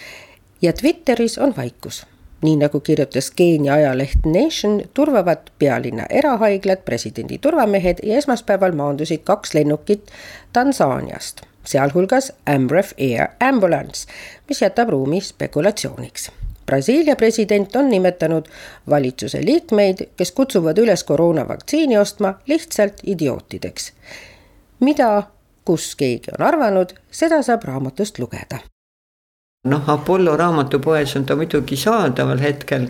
ja 0.61 0.73
Twitteris 0.73 1.37
on 1.37 1.53
vaikus. 1.57 2.05
nii 2.41 2.55
nagu 2.55 2.79
kirjutas 2.79 3.31
Keenia 3.31 3.73
ajaleht 3.73 4.25
Nation, 4.25 4.81
turvavad 4.93 5.37
pealinna 5.59 6.05
erahaiglad 6.09 6.77
presidendi 6.85 7.37
turvamehed 7.37 7.97
ja 8.03 8.17
esmaspäeval 8.17 8.71
maandusid 8.71 9.21
kaks 9.23 9.53
lennukit 9.53 10.11
Tansaaniast 10.53 11.41
sealhulgas 11.67 12.31
Amref 12.45 12.93
Air 12.97 13.27
Ambulance, 13.39 14.07
mis 14.49 14.61
jätab 14.61 14.89
ruumi 14.89 15.21
spekulatsiooniks. 15.21 16.31
Brasiilia 16.65 17.15
president 17.15 17.75
on 17.75 17.89
nimetanud 17.89 18.45
valitsuse 18.89 19.39
liikmeid, 19.45 19.97
kes 20.17 20.31
kutsuvad 20.31 20.77
üles 20.77 21.03
koroonavaktsiini 21.03 21.97
ostma 21.97 22.33
lihtsalt 22.47 23.03
idiootideks. 23.03 23.93
mida, 24.79 25.23
kus 25.65 25.95
keegi 25.95 26.31
on 26.39 26.45
arvanud, 26.45 26.93
seda 27.11 27.41
saab 27.41 27.63
raamatust 27.63 28.19
lugeda. 28.19 28.59
noh, 29.65 29.89
Apollo 29.89 30.37
raamatupoes 30.37 31.15
on 31.15 31.25
ta 31.25 31.35
muidugi 31.35 31.75
saadaval 31.75 32.39
hetkel 32.39 32.87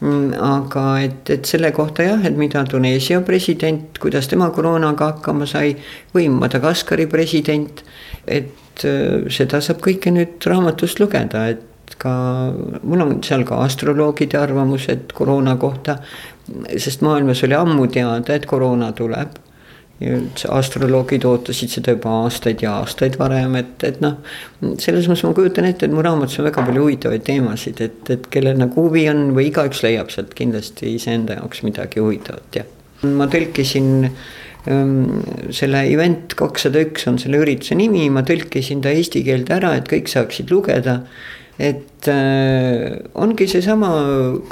Mm, 0.00 0.34
aga 0.44 0.82
et, 1.00 1.30
et 1.32 1.46
selle 1.48 1.70
kohta 1.72 2.04
jah, 2.04 2.24
et 2.28 2.34
mida 2.36 2.60
Tuneesia 2.68 3.22
president, 3.24 3.96
kuidas 3.96 4.28
tema 4.28 4.50
koroonaga 4.52 5.14
hakkama 5.14 5.46
sai 5.48 5.70
või 6.12 6.26
Madagaskari 6.28 7.06
president. 7.08 7.80
Et 8.26 8.84
äh, 8.84 9.26
seda 9.32 9.62
saab 9.64 9.80
kõike 9.84 10.12
nüüd 10.14 10.44
raamatust 10.46 11.00
lugeda, 11.02 11.46
et 11.54 11.96
ka 12.02 12.12
mul 12.82 13.04
on 13.04 13.18
seal 13.24 13.44
ka 13.46 13.62
astroloogide 13.64 14.38
arvamused 14.40 15.12
koroona 15.16 15.56
kohta. 15.56 15.98
sest 16.78 17.00
maailmas 17.02 17.42
oli 17.42 17.54
ammu 17.54 17.86
teada, 17.90 18.34
et 18.34 18.46
koroona 18.46 18.92
tuleb 18.92 19.40
astroloogid 20.52 21.24
ootasid 21.24 21.72
seda 21.72 21.94
juba 21.94 22.10
aastaid 22.26 22.60
ja 22.60 22.74
aastaid 22.82 23.16
varem, 23.18 23.54
et, 23.56 23.84
et 23.88 24.00
noh. 24.04 24.18
selles 24.78 25.08
mõttes 25.08 25.24
ma 25.24 25.32
kujutan 25.38 25.68
ette, 25.70 25.88
et 25.88 25.94
mu 25.94 26.04
raamatus 26.04 26.36
on 26.42 26.48
väga 26.50 26.64
palju 26.66 26.82
huvitavaid 26.84 27.24
teemasid, 27.24 27.80
et, 27.80 28.10
et 28.12 28.26
kellel 28.32 28.60
nagu 28.60 28.88
huvi 28.88 29.06
on 29.08 29.30
või 29.36 29.48
igaüks 29.48 29.80
leiab 29.86 30.12
sealt 30.12 30.34
kindlasti 30.36 30.92
iseenda 30.98 31.38
jaoks 31.38 31.64
midagi 31.64 32.04
huvitavat 32.04 32.60
ja. 32.60 32.66
ma 33.08 33.28
tõlkisin 33.32 34.10
ähm, 34.10 34.20
selle 34.66 35.84
event 35.92 36.34
kakssada 36.38 36.82
üks 36.82 37.06
on 37.06 37.20
selle 37.22 37.38
ürituse 37.44 37.76
nimi, 37.78 38.08
ma 38.10 38.24
tõlkisin 38.26 38.82
ta 38.82 38.90
eesti 38.94 39.22
keelde 39.26 39.54
ära, 39.60 39.76
et 39.78 39.90
kõik 39.90 40.10
saaksid 40.10 40.50
lugeda. 40.50 41.02
Et 41.56 42.08
äh, 42.12 42.98
ongi 43.16 43.46
seesama 43.48 43.88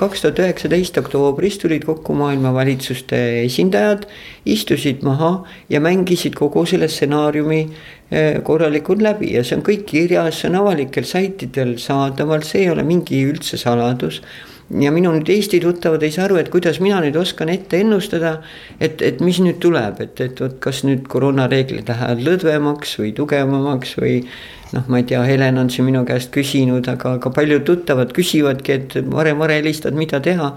kaks 0.00 0.22
tuhat 0.22 0.38
üheksateist 0.40 0.96
oktoobris 1.02 1.58
tulid 1.60 1.84
kokku 1.84 2.14
maailma 2.16 2.54
valitsuste 2.56 3.18
esindajad, 3.42 4.06
istusid 4.48 5.04
maha 5.04 5.34
ja 5.68 5.82
mängisid 5.84 6.38
kogu 6.38 6.64
selle 6.64 6.88
stsenaariumi 6.88 7.60
eh, 8.08 8.40
korralikult 8.46 9.04
läbi. 9.04 9.34
Ja 9.36 9.44
see 9.44 9.58
on 9.58 9.66
kõik 9.66 9.84
kirjas, 9.90 10.40
see 10.40 10.48
on 10.48 10.62
avalikel 10.62 11.04
saitidel 11.04 11.76
saadaval, 11.82 12.46
see 12.46 12.64
ei 12.64 12.72
ole 12.72 12.86
mingi 12.88 13.20
üldse 13.28 13.60
saladus 13.60 14.22
ja 14.70 14.92
minu 14.94 15.12
nüüd 15.12 15.28
Eesti 15.28 15.60
tuttavad 15.60 16.02
ei 16.02 16.12
saa 16.14 16.24
aru, 16.28 16.38
et 16.40 16.50
kuidas 16.52 16.80
mina 16.80 17.00
nüüd 17.04 17.16
oskan 17.20 17.50
ette 17.52 17.80
ennustada, 17.84 18.38
et, 18.80 19.02
et 19.02 19.20
mis 19.24 19.40
nüüd 19.44 19.60
tuleb, 19.62 20.00
et, 20.04 20.20
et 20.24 20.40
vot 20.40 20.56
kas 20.64 20.82
nüüd 20.88 21.04
koroonareeglid 21.10 21.90
lähevad 21.90 22.22
lõdvemaks 22.24 22.96
või 23.02 23.12
tugevamaks 23.16 23.96
või 24.00 24.14
noh, 24.72 24.86
ma 24.88 25.02
ei 25.02 25.08
tea, 25.10 25.22
Helen 25.28 25.60
on 25.60 25.70
siin 25.70 25.88
minu 25.88 26.04
käest 26.08 26.32
küsinud, 26.34 26.88
aga, 26.90 27.18
aga 27.20 27.34
paljud 27.34 27.66
tuttavad 27.68 28.14
küsivadki, 28.16 28.78
et 28.78 28.96
varem-varem 29.12 29.62
helistad, 29.62 29.96
mida 29.98 30.22
teha 30.24 30.54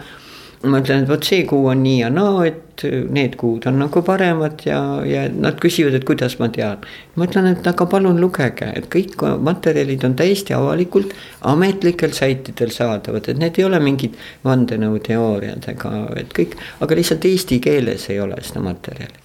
ma 0.63 0.79
ütlen, 0.81 1.03
et 1.03 1.09
vot 1.09 1.23
see 1.23 1.43
kuu 1.47 1.67
on 1.71 1.83
nii 1.83 1.99
ja 2.01 2.09
naa, 2.13 2.45
et 2.47 2.83
need 3.13 3.35
kuud 3.39 3.65
on 3.69 3.77
nagu 3.81 4.01
paremad 4.05 4.61
ja, 4.65 4.79
ja 5.05 5.25
nad 5.33 5.59
küsivad, 5.61 5.97
et 5.97 6.05
kuidas 6.07 6.37
ma 6.41 6.49
tean. 6.53 6.81
ma 7.15 7.27
ütlen, 7.27 7.49
et 7.51 7.67
aga 7.67 7.85
palun 7.89 8.19
lugege, 8.21 8.71
et 8.75 8.89
kõik 8.93 9.21
materjalid 9.43 10.05
on 10.07 10.15
täiesti 10.17 10.55
avalikult 10.57 11.13
ametlikel 11.41 12.13
saitidel 12.17 12.73
saadavad, 12.73 13.29
et 13.29 13.37
need 13.37 13.59
ei 13.59 13.67
ole 13.67 13.79
mingid 13.83 14.17
vandenõuteooriad 14.45 15.69
ega, 15.73 15.93
et 16.17 16.33
kõik, 16.33 16.57
aga 16.81 16.99
lihtsalt 16.99 17.29
eesti 17.29 17.61
keeles 17.63 18.09
ei 18.09 18.19
ole 18.23 18.41
seda 18.41 18.65
materjali. 18.65 19.23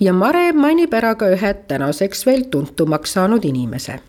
ja 0.00 0.12
Mare 0.12 0.52
mainib 0.52 0.94
ära 0.94 1.14
ka 1.14 1.32
ühe 1.32 1.54
tänaseks 1.68 2.26
veel 2.26 2.46
tuntumaks 2.52 3.16
saanud 3.16 3.44
inimese 3.44 4.00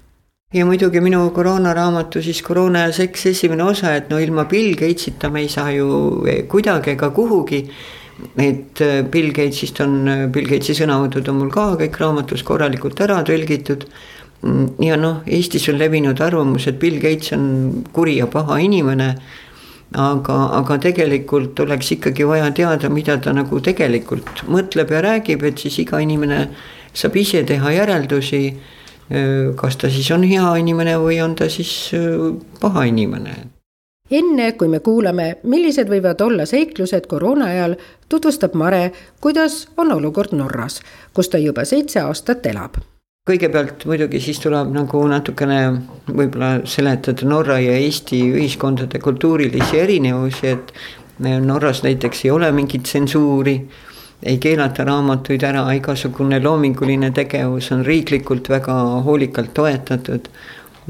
ja 0.50 0.66
muidugi 0.66 0.98
minu 1.06 1.28
koroonaraamatu 1.30 2.24
siis 2.26 2.40
Koroona 2.42 2.88
ja 2.88 2.94
seks 2.94 3.28
esimene 3.30 3.62
osa, 3.70 3.92
et 4.00 4.08
no 4.10 4.18
ilma 4.18 4.48
Bill 4.50 4.74
Gatesita 4.74 5.30
me 5.30 5.44
ei 5.44 5.50
saa 5.50 5.70
ju 5.76 6.24
kuidagi 6.50 6.96
ega 6.96 7.10
kuhugi. 7.14 7.68
et 8.38 8.82
äh, 8.82 9.04
Bill 9.04 9.32
Gatesist 9.32 9.80
on, 9.80 10.08
äh, 10.08 10.28
Bill 10.28 10.50
Gatesi 10.50 10.74
sõnavõtud 10.76 11.30
on 11.30 11.38
mul 11.40 11.52
ka 11.54 11.76
kõik 11.80 12.00
raamatus 12.02 12.42
korralikult 12.44 13.00
ära 13.00 13.22
tõlgitud. 13.24 13.86
Mm, 14.42 14.66
ja 14.84 14.98
noh, 14.98 15.22
Eestis 15.28 15.70
on 15.70 15.78
levinud 15.78 16.20
arvamus, 16.20 16.66
et 16.68 16.80
Bill 16.80 16.98
Gates 17.00 17.32
on 17.38 17.86
kuri 17.94 18.18
ja 18.18 18.28
paha 18.28 18.58
inimene 18.60 19.14
aga, 19.94 20.40
aga 20.58 20.80
tegelikult 20.82 21.60
oleks 21.60 21.94
ikkagi 21.96 22.26
vaja 22.28 22.50
teada, 22.52 22.90
mida 22.90 23.20
ta 23.22 23.32
nagu 23.38 23.62
tegelikult 23.62 24.44
mõtleb 24.50 24.92
ja 24.92 25.06
räägib, 25.06 25.46
et 25.46 25.62
siis 25.62 25.80
iga 25.86 26.02
inimene 26.02 26.48
saab 26.94 27.16
ise 27.22 27.46
teha 27.46 27.72
järeldusi 27.78 28.44
kas 29.56 29.78
ta 29.82 29.90
siis 29.90 30.12
on 30.14 30.24
hea 30.30 30.50
inimene 30.62 30.98
või 31.02 31.18
on 31.24 31.36
ta 31.36 31.50
siis 31.50 31.92
paha 32.62 32.84
inimene. 32.86 33.34
enne 34.12 34.52
kui 34.58 34.68
me 34.68 34.80
kuulame, 34.80 35.38
millised 35.44 35.90
võivad 35.90 36.22
olla 36.22 36.46
seiklused 36.46 37.08
koroona 37.08 37.46
ajal, 37.46 37.76
tutvustab 38.10 38.54
Mare, 38.54 38.92
kuidas 39.22 39.68
on 39.78 39.92
olukord 39.92 40.34
Norras, 40.34 40.82
kus 41.14 41.30
ta 41.30 41.38
juba 41.38 41.66
seitse 41.66 42.02
aastat 42.02 42.46
elab 42.46 42.78
kõigepealt 43.30 43.86
muidugi 43.86 44.22
siis 44.24 44.40
tuleb 44.42 44.72
nagu 44.74 45.02
natukene 45.10 45.60
võib-olla 46.08 46.64
seletada 46.70 47.28
Norra 47.30 47.60
ja 47.62 47.76
Eesti 47.78 48.24
ühiskondade 48.40 49.02
kultuurilisi 49.04 49.78
erinevusi, 49.84 50.56
et 50.56 50.74
Norras 51.20 51.84
näiteks 51.84 52.26
ei 52.26 52.32
ole 52.32 52.50
mingit 52.56 52.88
tsensuuri 52.88 53.58
ei 54.24 54.38
keelata 54.42 54.84
raamatuid 54.88 55.44
ära, 55.48 55.64
igasugune 55.78 56.42
loominguline 56.44 57.12
tegevus 57.16 57.72
on 57.72 57.86
riiklikult 57.88 58.50
väga 58.52 58.76
hoolikalt 59.06 59.54
toetatud. 59.56 60.28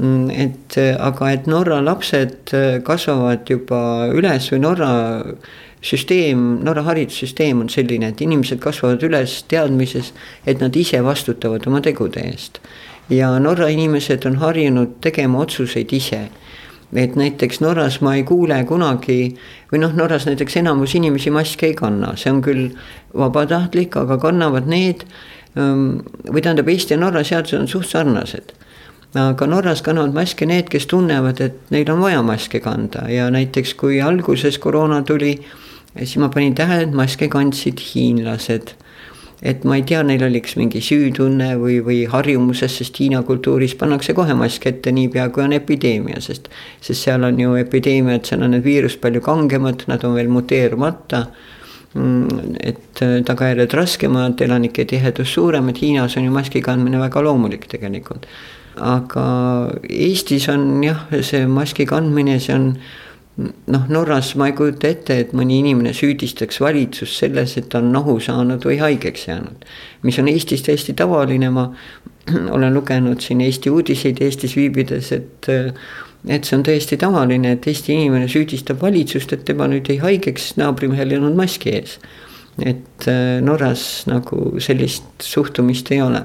Mm, 0.00 0.30
et 0.30 0.78
aga, 0.98 1.30
et 1.30 1.46
Norra 1.50 1.80
lapsed 1.84 2.54
kasvavad 2.86 3.50
juba 3.50 3.80
üles 4.16 4.48
või 4.52 4.62
Norra 4.64 4.92
süsteem, 5.82 6.60
Norra 6.64 6.84
haridussüsteem 6.88 7.60
on 7.64 7.70
selline, 7.72 8.10
et 8.12 8.20
inimesed 8.20 8.60
kasvavad 8.60 9.02
üles 9.06 9.40
teadmises, 9.48 10.12
et 10.46 10.60
nad 10.60 10.76
ise 10.76 11.00
vastutavad 11.04 11.66
oma 11.68 11.80
tegude 11.84 12.24
eest. 12.32 12.60
ja 13.10 13.32
Norra 13.42 13.66
inimesed 13.68 14.26
on 14.26 14.36
harjunud 14.38 15.00
tegema 15.02 15.40
otsuseid 15.42 15.92
ise 15.92 16.28
et 16.94 17.16
näiteks 17.16 17.60
Norras 17.60 18.00
ma 18.02 18.16
ei 18.18 18.24
kuule 18.26 18.58
kunagi 18.66 19.34
või 19.70 19.82
noh, 19.82 19.92
Norras 19.96 20.26
näiteks 20.26 20.56
enamus 20.62 20.94
inimesi 20.98 21.30
maski 21.30 21.70
ei 21.70 21.76
kanna, 21.78 22.14
see 22.18 22.32
on 22.32 22.40
küll 22.42 22.70
vabatahtlik, 23.16 23.96
aga 23.96 24.18
kannavad 24.22 24.66
need. 24.70 25.06
Ähm, 25.58 26.02
või 26.30 26.42
tähendab, 26.42 26.68
Eesti 26.70 26.94
ja 26.94 27.00
Norra 27.00 27.24
seadused 27.26 27.58
on 27.58 27.70
suht 27.70 27.90
sarnased. 27.90 28.52
aga 29.14 29.46
Norras 29.46 29.82
kannavad 29.82 30.14
maske 30.14 30.46
need, 30.46 30.68
kes 30.70 30.86
tunnevad, 30.86 31.40
et 31.40 31.70
neil 31.74 31.88
on 31.90 31.98
vaja 31.98 32.22
maske 32.22 32.60
kanda 32.62 33.08
ja 33.10 33.30
näiteks 33.30 33.74
kui 33.74 33.98
alguses 34.00 34.58
koroona 34.58 35.02
tuli, 35.02 35.40
siis 35.96 36.16
ma 36.22 36.28
panin 36.28 36.54
tähele, 36.54 36.86
et 36.86 36.94
maske 36.94 37.28
kandsid 37.28 37.82
hiinlased 37.82 38.74
et 39.42 39.64
ma 39.64 39.78
ei 39.78 39.84
tea, 39.88 40.02
neil 40.04 40.22
oliks 40.26 40.56
mingi 40.60 40.82
süütunne 40.84 41.54
või, 41.60 41.78
või 41.84 42.02
harjumuses, 42.10 42.74
sest 42.80 42.98
Hiina 43.00 43.22
kultuuris 43.26 43.74
pannakse 43.80 44.12
kohe 44.16 44.36
mask 44.36 44.66
ette 44.68 44.92
niipea, 44.92 45.30
kui 45.32 45.44
on 45.46 45.56
epideemia, 45.56 46.20
sest. 46.20 46.50
sest 46.84 47.06
seal 47.06 47.24
on 47.24 47.40
ju 47.40 47.54
epideemiad, 47.60 48.26
seal 48.28 48.44
on 48.44 48.52
need 48.54 48.66
viirused 48.66 49.00
palju 49.00 49.24
kangemad, 49.24 49.86
nad 49.88 50.04
on 50.04 50.16
veel 50.18 50.28
muteerumata. 50.32 51.24
Mm, 51.94 52.54
et 52.62 53.02
äh, 53.02 53.16
tagajärjed 53.26 53.72
raskemad, 53.74 54.40
elanike 54.44 54.84
tihedus 54.86 55.32
suurem, 55.34 55.72
et 55.72 55.80
Hiinas 55.82 56.14
on 56.20 56.28
ju 56.28 56.34
maski 56.34 56.62
kandmine 56.62 57.00
väga 57.00 57.24
loomulik 57.24 57.66
tegelikult. 57.70 58.28
aga 58.80 59.24
Eestis 59.90 60.46
on 60.48 60.82
jah, 60.84 61.00
see 61.26 61.46
maski 61.50 61.84
kandmine, 61.86 62.38
see 62.40 62.54
on 62.54 62.68
noh, 63.66 63.88
Norras 63.88 64.34
ma 64.34 64.48
ei 64.50 64.54
kujuta 64.56 64.90
ette, 64.90 65.16
et 65.22 65.32
mõni 65.36 65.60
inimene 65.62 65.92
süüdistaks 65.96 66.60
valitsust 66.62 67.20
selles, 67.22 67.56
et 67.58 67.68
ta 67.72 67.80
on 67.80 67.90
nohu 67.94 68.18
saanud 68.22 68.64
või 68.66 68.78
haigeks 68.80 69.28
jäänud. 69.28 69.66
mis 70.02 70.18
on 70.18 70.28
Eestis 70.28 70.64
täiesti 70.66 70.94
tavaline, 70.96 71.50
ma 71.50 71.70
olen 72.56 72.74
lugenud 72.74 73.20
siin 73.20 73.40
Eesti 73.44 73.70
uudiseid 73.70 74.20
Eestis 74.20 74.56
viibides, 74.56 75.12
et. 75.12 75.50
et 76.28 76.44
see 76.44 76.56
on 76.56 76.62
täiesti 76.62 76.98
tavaline, 77.00 77.54
et 77.56 77.66
Eesti 77.66 77.94
inimene 77.94 78.28
süüdistab 78.28 78.82
valitsust, 78.82 79.32
et 79.32 79.44
tema 79.48 79.68
nüüd 79.70 79.88
jäi 79.88 80.00
haigeks, 80.02 80.52
naabrimehel 80.60 81.14
ei 81.14 81.20
olnud 81.20 81.38
maski 81.38 81.76
ees. 81.78 81.98
et 82.60 83.08
äh, 83.08 83.40
Norras 83.40 84.04
nagu 84.10 84.58
sellist 84.60 85.24
suhtumist 85.24 85.92
ei 85.92 86.02
ole. 86.02 86.22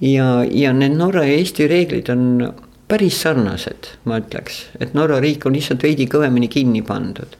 ja, 0.00 0.44
ja 0.48 0.72
need 0.72 0.96
Norra 0.96 1.26
ja 1.26 1.36
Eesti 1.36 1.68
reeglid 1.68 2.08
on 2.08 2.54
päris 2.92 3.22
sarnased, 3.24 3.88
ma 4.04 4.18
ütleks, 4.20 4.66
et 4.76 4.92
Norra 4.92 5.16
riik 5.24 5.46
on 5.48 5.56
lihtsalt 5.56 5.84
veidi 5.86 6.04
kõvemini 6.12 6.50
kinni 6.52 6.82
pandud. 6.84 7.38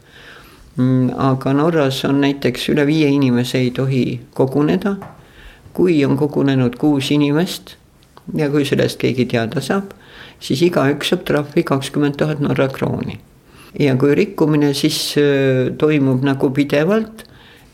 Mm, 0.79 1.11
aga 1.21 1.53
Norras 1.53 1.99
on 2.09 2.23
näiteks 2.23 2.71
üle 2.73 2.87
viie 2.89 3.11
inimese 3.13 3.61
ei 3.61 3.71
tohi 3.77 4.21
koguneda. 4.35 4.97
kui 5.73 6.05
on 6.05 6.19
kogunenud 6.21 6.75
kuus 6.77 7.07
inimest 7.11 7.71
ja 8.37 8.51
kui 8.53 8.67
sellest 8.69 8.99
keegi 9.01 9.25
teada 9.25 9.61
saab, 9.65 9.95
siis 10.41 10.61
igaüks 10.67 11.09
saab 11.09 11.23
trahvi 11.25 11.63
kakskümmend 11.65 12.19
tuhat 12.21 12.41
Norra 12.41 12.69
krooni. 12.69 13.19
ja 13.79 13.97
kui 13.97 14.15
rikkumine 14.15 14.75
siis 14.75 15.15
äh, 15.17 15.73
toimub 15.79 16.25
nagu 16.25 16.51
pidevalt, 16.51 17.25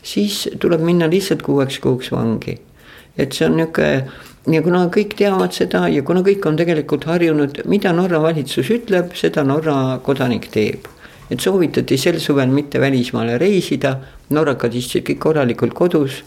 siis 0.03 0.47
tuleb 0.59 0.81
minna 0.81 1.09
lihtsalt 1.09 1.41
kuueks 1.41 1.79
kuuks 1.79 2.11
vangi. 2.11 2.59
et 3.17 3.33
see 3.33 3.45
on 3.47 3.57
nihuke 3.57 4.07
ja 4.53 4.61
kuna 4.65 4.85
kõik 4.93 5.15
teavad 5.19 5.53
seda 5.55 5.85
ja 5.91 6.03
kuna 6.05 6.23
kõik 6.25 6.45
on 6.49 6.57
tegelikult 6.59 7.05
harjunud, 7.09 7.61
mida 7.69 7.91
Norra 7.95 8.21
valitsus 8.23 8.69
ütleb, 8.73 9.13
seda 9.17 9.43
Norra 9.47 9.99
kodanik 10.05 10.49
teeb. 10.53 10.87
et 11.29 11.39
soovitati 11.41 11.97
sel 11.97 12.17
suvel 12.19 12.49
mitte 12.49 12.79
välismaale 12.81 13.37
reisida, 13.37 13.99
norrakad 14.33 14.73
istusid 14.73 15.05
kõik 15.05 15.19
korralikult 15.19 15.73
kodus. 15.73 16.23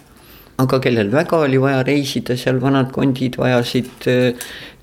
aga 0.58 0.78
kellel 0.78 1.08
väga 1.10 1.38
oli 1.42 1.58
vaja 1.58 1.82
reisida, 1.82 2.36
seal 2.36 2.60
vanad 2.60 2.92
kondid 2.92 3.36
vajasid 3.36 4.06
äh, 4.06 4.34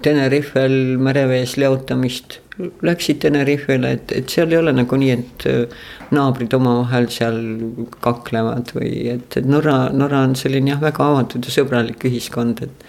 Tenerifel 0.02 0.97
merevees 0.97 1.58
leotamist, 1.58 2.39
läksid 2.82 3.19
Tenerifele, 3.21 3.91
et, 3.91 4.12
et 4.12 4.30
seal 4.30 4.52
ei 4.52 4.58
ole 4.58 4.73
nagu 4.73 4.97
nii, 4.97 5.12
et 5.12 5.45
äh, 5.47 5.78
naabrid 6.12 6.54
omavahel 6.58 7.08
seal 7.13 7.39
kaklevad 8.02 8.73
või 8.75 8.91
et, 9.13 9.38
et 9.38 9.45
Norra, 9.45 9.89
Norra 9.93 10.25
on 10.28 10.36
selline 10.36 10.73
jah, 10.73 10.82
väga 10.82 11.06
avatud 11.13 11.45
ja 11.45 11.54
sõbralik 11.54 12.04
ühiskond, 12.10 12.65
et 12.65 12.86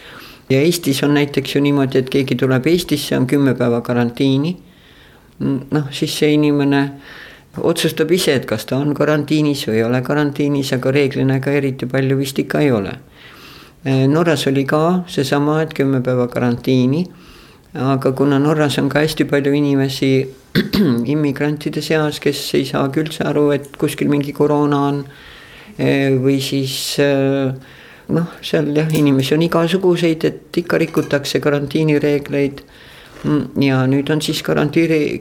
ja 0.51 0.61
Eestis 0.61 1.03
on 1.03 1.15
näiteks 1.15 1.55
ju 1.55 1.63
niimoodi, 1.63 1.99
et 1.99 2.11
keegi 2.11 2.37
tuleb 2.37 2.67
Eestisse, 2.67 3.17
on 3.17 3.27
kümme 3.27 3.55
päeva 3.55 3.81
karantiini. 3.81 4.57
noh, 5.71 5.87
siis 5.91 6.19
see 6.19 6.35
inimene 6.35 6.81
otsustab 7.59 8.11
ise, 8.13 8.35
et 8.37 8.47
kas 8.47 8.67
ta 8.69 8.77
on 8.77 8.93
karantiinis 8.95 9.65
või 9.69 9.79
ei 9.79 9.85
ole 9.87 10.03
karantiinis, 10.05 10.73
aga 10.77 10.93
reeglina 10.93 11.39
ega 11.41 11.55
eriti 11.57 11.87
palju 11.87 12.19
vist 12.19 12.39
ikka 12.39 12.61
ei 12.61 12.71
ole. 12.71 12.93
Norras 14.09 14.45
oli 14.47 14.67
ka 14.69 15.07
seesama, 15.09 15.63
et 15.63 15.73
kümme 15.75 16.03
päeva 16.05 16.29
karantiini. 16.29 17.07
aga 17.75 18.13
kuna 18.13 18.39
Norras 18.39 18.79
on 18.79 18.89
ka 18.89 19.01
hästi 19.01 19.25
palju 19.25 19.53
inimesi 19.53 20.29
immigrantide 21.15 21.83
seas, 21.83 22.21
kes 22.21 22.55
ei 22.55 22.65
saagi 22.65 23.01
üldse 23.01 23.25
aru, 23.25 23.51
et 23.51 23.77
kuskil 23.77 24.09
mingi 24.09 24.33
koroona 24.33 24.87
on. 24.89 25.05
või 26.21 26.41
siis 26.43 26.99
äh, 27.01 27.55
noh, 28.15 28.31
seal 28.45 28.71
jah, 28.77 28.89
inimesi 28.97 29.35
on 29.37 29.45
igasuguseid, 29.47 30.25
et 30.29 30.61
ikka 30.63 30.79
rikutakse 30.83 31.41
karantiinireegleid. 31.43 32.65
Mm, 33.25 33.63
ja 33.63 33.83
nüüd 33.89 34.09
on 34.13 34.23
siis 34.25 34.41
garanteeri-, 34.43 35.21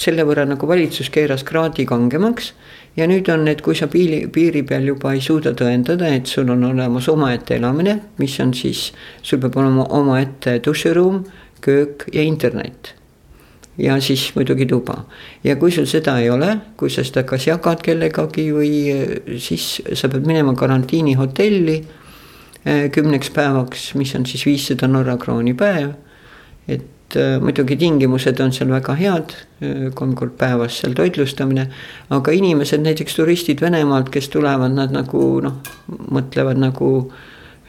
selle 0.00 0.24
võrra 0.26 0.46
nagu 0.48 0.66
valitsus 0.66 1.10
keeras 1.14 1.44
kraadi 1.46 1.86
kangemaks. 1.86 2.52
ja 2.96 3.06
nüüd 3.08 3.28
on, 3.32 3.46
et 3.48 3.62
kui 3.64 3.74
sa 3.74 3.86
piiri, 3.88 4.26
piiri 4.28 4.62
peal 4.68 4.84
juba 4.84 5.14
ei 5.16 5.20
suuda 5.24 5.54
tõendada, 5.56 6.10
et 6.12 6.26
sul 6.26 6.50
on 6.52 6.64
olemas 6.72 7.08
omaette 7.08 7.56
elamine, 7.56 8.00
mis 8.18 8.34
on 8.40 8.52
siis, 8.52 8.90
sul 9.22 9.40
peab 9.40 9.56
olema 9.56 9.86
omaette 9.96 10.58
duširuum, 10.64 11.22
köök 11.62 12.10
ja 12.12 12.22
internet 12.22 12.96
ja 13.78 14.00
siis 14.00 14.32
muidugi 14.34 14.66
tuba. 14.66 15.04
ja 15.44 15.56
kui 15.56 15.70
sul 15.72 15.86
seda 15.86 16.18
ei 16.20 16.30
ole, 16.30 16.56
kui 16.76 16.90
sa 16.90 17.04
seda 17.04 17.22
kas 17.24 17.46
jagad 17.46 17.82
kellegagi 17.82 18.50
või 18.52 19.38
siis 19.40 19.80
sa 19.94 20.08
pead 20.12 20.26
minema 20.28 20.54
karantiinihotelli 20.54 21.76
eh, 21.76 22.01
kümneks 22.64 23.30
päevaks, 23.34 23.92
mis 23.98 24.14
on 24.14 24.26
siis 24.26 24.44
viissada 24.46 24.88
Norra 24.88 25.16
krooni 25.18 25.54
päev. 25.54 25.94
et 26.68 27.16
äh, 27.16 27.40
muidugi 27.42 27.76
tingimused 27.76 28.38
on 28.40 28.52
seal 28.54 28.70
väga 28.70 28.94
head, 28.94 29.32
äh, 29.62 29.88
kolm 29.94 30.14
kord 30.14 30.36
päevas 30.38 30.78
seal 30.78 30.94
toitlustamine. 30.94 31.66
aga 32.10 32.32
inimesed, 32.32 32.80
näiteks 32.80 33.16
turistid 33.18 33.60
Venemaalt, 33.60 34.10
kes 34.10 34.28
tulevad, 34.28 34.70
nad 34.72 34.94
nagu 34.94 35.40
noh, 35.42 35.58
mõtlevad 36.10 36.58
nagu 36.58 37.12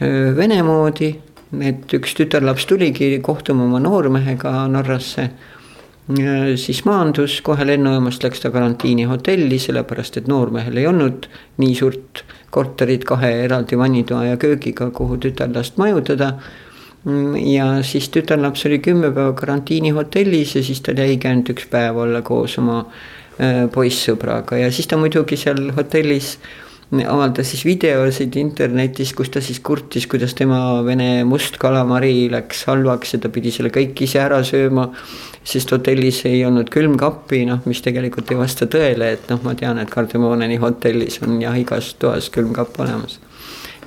Vene 0.00 0.62
moodi. 0.62 1.14
et 1.62 1.92
üks 1.94 2.16
tütarlaps 2.18 2.66
tuligi 2.66 3.20
kohtuma 3.22 3.64
oma 3.64 3.78
noormehega 3.78 4.66
Norrasse. 4.68 5.30
Siis 6.60 6.82
maandus, 6.84 7.38
kohe 7.40 7.64
lennujaamast 7.64 8.24
läks 8.26 8.42
ta 8.42 8.50
karantiinihotelli, 8.52 9.58
sellepärast 9.58 10.18
et 10.20 10.28
noormehel 10.28 10.76
ei 10.76 10.86
olnud 10.86 11.28
nii 11.62 11.74
suurt 11.78 12.24
korterit 12.52 13.06
kahe 13.08 13.30
eraldi 13.44 13.78
vannitoa 13.78 14.24
ja 14.26 14.36
köögiga, 14.36 14.90
kuhu 14.90 15.16
tütarlast 15.16 15.80
majutada. 15.80 16.34
Mm, 17.04 17.36
ja 17.36 17.66
siis 17.82 18.08
tütarlaps 18.08 18.66
oli 18.68 18.78
kümme 18.84 19.10
päeva 19.12 19.32
karantiinihotellis 19.36 20.54
ja 20.56 20.62
siis 20.64 20.80
tal 20.84 21.00
jäigi 21.00 21.28
ainult 21.28 21.50
üks 21.52 21.66
päev 21.72 21.98
olla 22.04 22.22
koos 22.24 22.58
oma 22.60 22.78
äh, 22.84 23.64
poissõbraga. 23.72 24.60
Ja 24.60 24.70
siis 24.72 24.88
ta 24.88 25.00
muidugi 25.00 25.36
seal 25.40 25.70
hotellis 25.76 26.36
avaldas 26.92 27.50
siis 27.50 27.64
videosid 27.66 28.36
internetis, 28.38 29.14
kus 29.16 29.30
ta 29.32 29.42
siis 29.42 29.60
kurtis, 29.64 30.06
kuidas 30.10 30.34
tema 30.36 30.58
vene 30.86 31.24
must 31.28 31.58
kalamari 31.58 32.28
läks 32.32 32.64
halvaks 32.68 33.16
ja 33.16 33.22
ta 33.24 33.30
pidi 33.32 33.52
selle 33.54 33.72
kõik 33.74 34.04
ise 34.06 34.20
ära 34.22 34.42
sööma. 34.44 34.90
sest 35.44 35.70
hotellis 35.74 36.22
ei 36.24 36.38
olnud 36.44 36.70
külmkappi, 36.72 37.42
noh, 37.44 37.60
mis 37.68 37.82
tegelikult 37.84 38.30
ei 38.32 38.38
vasta 38.38 38.64
tõele, 38.64 39.10
et 39.12 39.28
noh, 39.28 39.42
ma 39.44 39.52
tean, 39.54 39.76
et 39.78 39.90
Kardemoneni 39.92 40.56
hotellis 40.56 41.20
on 41.20 41.36
jah 41.42 41.58
igas 41.60 41.94
toas 42.00 42.30
külmkapp 42.32 42.80
olemas 42.80 43.18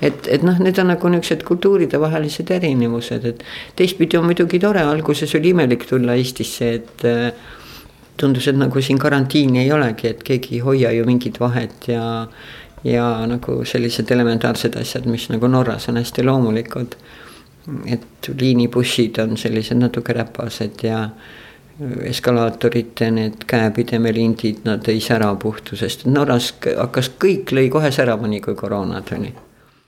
et, 0.02 0.28
et 0.30 0.44
noh, 0.46 0.58
need 0.62 0.78
on 0.78 0.92
nagu 0.92 1.10
niisugused 1.10 1.44
kultuuridevahelised 1.48 2.52
erinevused, 2.54 3.26
et 3.26 3.44
teistpidi 3.80 4.20
on 4.20 4.28
muidugi 4.30 4.60
tore, 4.62 4.84
alguses 4.86 5.34
oli 5.40 5.54
imelik 5.56 5.88
tulla 5.90 6.18
Eestisse, 6.18 6.70
et 6.78 7.06
äh, 7.08 7.32
tundus, 8.18 8.48
et 8.50 8.58
nagu 8.58 8.82
siin 8.82 9.00
karantiini 9.02 9.64
ei 9.64 9.74
olegi, 9.74 10.12
et 10.12 10.24
keegi 10.26 10.58
ei 10.58 10.64
hoia 10.66 10.94
ju 10.96 11.06
mingit 11.08 11.40
vahet 11.42 11.90
ja 11.92 12.06
ja 12.84 13.28
nagu 13.28 13.62
sellised 13.66 14.12
elementaarsed 14.12 14.76
asjad, 14.80 15.06
mis 15.06 15.30
nagu 15.30 15.48
Norras 15.48 15.90
on 15.90 15.98
hästi 15.98 16.24
loomulikud. 16.24 16.96
et 17.86 18.30
liinibussid 18.40 19.18
on 19.20 19.38
sellised 19.38 19.76
natuke 19.76 20.14
räpased 20.14 20.84
ja 20.84 21.10
eskalaatorite 22.04 23.12
need 23.12 23.44
käepidemelindid, 23.48 24.64
nad 24.64 24.88
ei 24.88 25.02
sära 25.02 25.36
puhtu, 25.36 25.76
sest 25.76 26.06
Norras 26.06 26.54
hakkas 26.78 27.12
kõik 27.20 27.52
lõi 27.52 27.68
kohe 27.70 27.92
särama, 27.92 28.28
nii 28.28 28.42
kui 28.42 28.56
koroona 28.56 29.02
tuli 29.02 29.34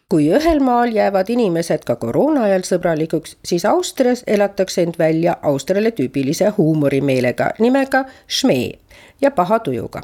kui 0.10 0.26
ühel 0.34 0.58
maal 0.66 0.90
jäävad 0.90 1.28
inimesed 1.30 1.84
ka 1.86 1.96
koroona 2.02 2.48
ajal 2.48 2.64
sõbralikuks, 2.66 3.36
siis 3.46 3.66
Austrias 3.70 4.24
elatakse 4.28 4.82
end 4.82 4.98
välja 4.98 5.36
Austriale 5.46 5.92
tüübilise 5.94 6.50
huumorimeelega 6.58 7.52
nimega 7.60 8.06
šmee 8.28 8.72
ja 9.22 9.32
paha 9.32 9.60
tujuga. 9.60 10.02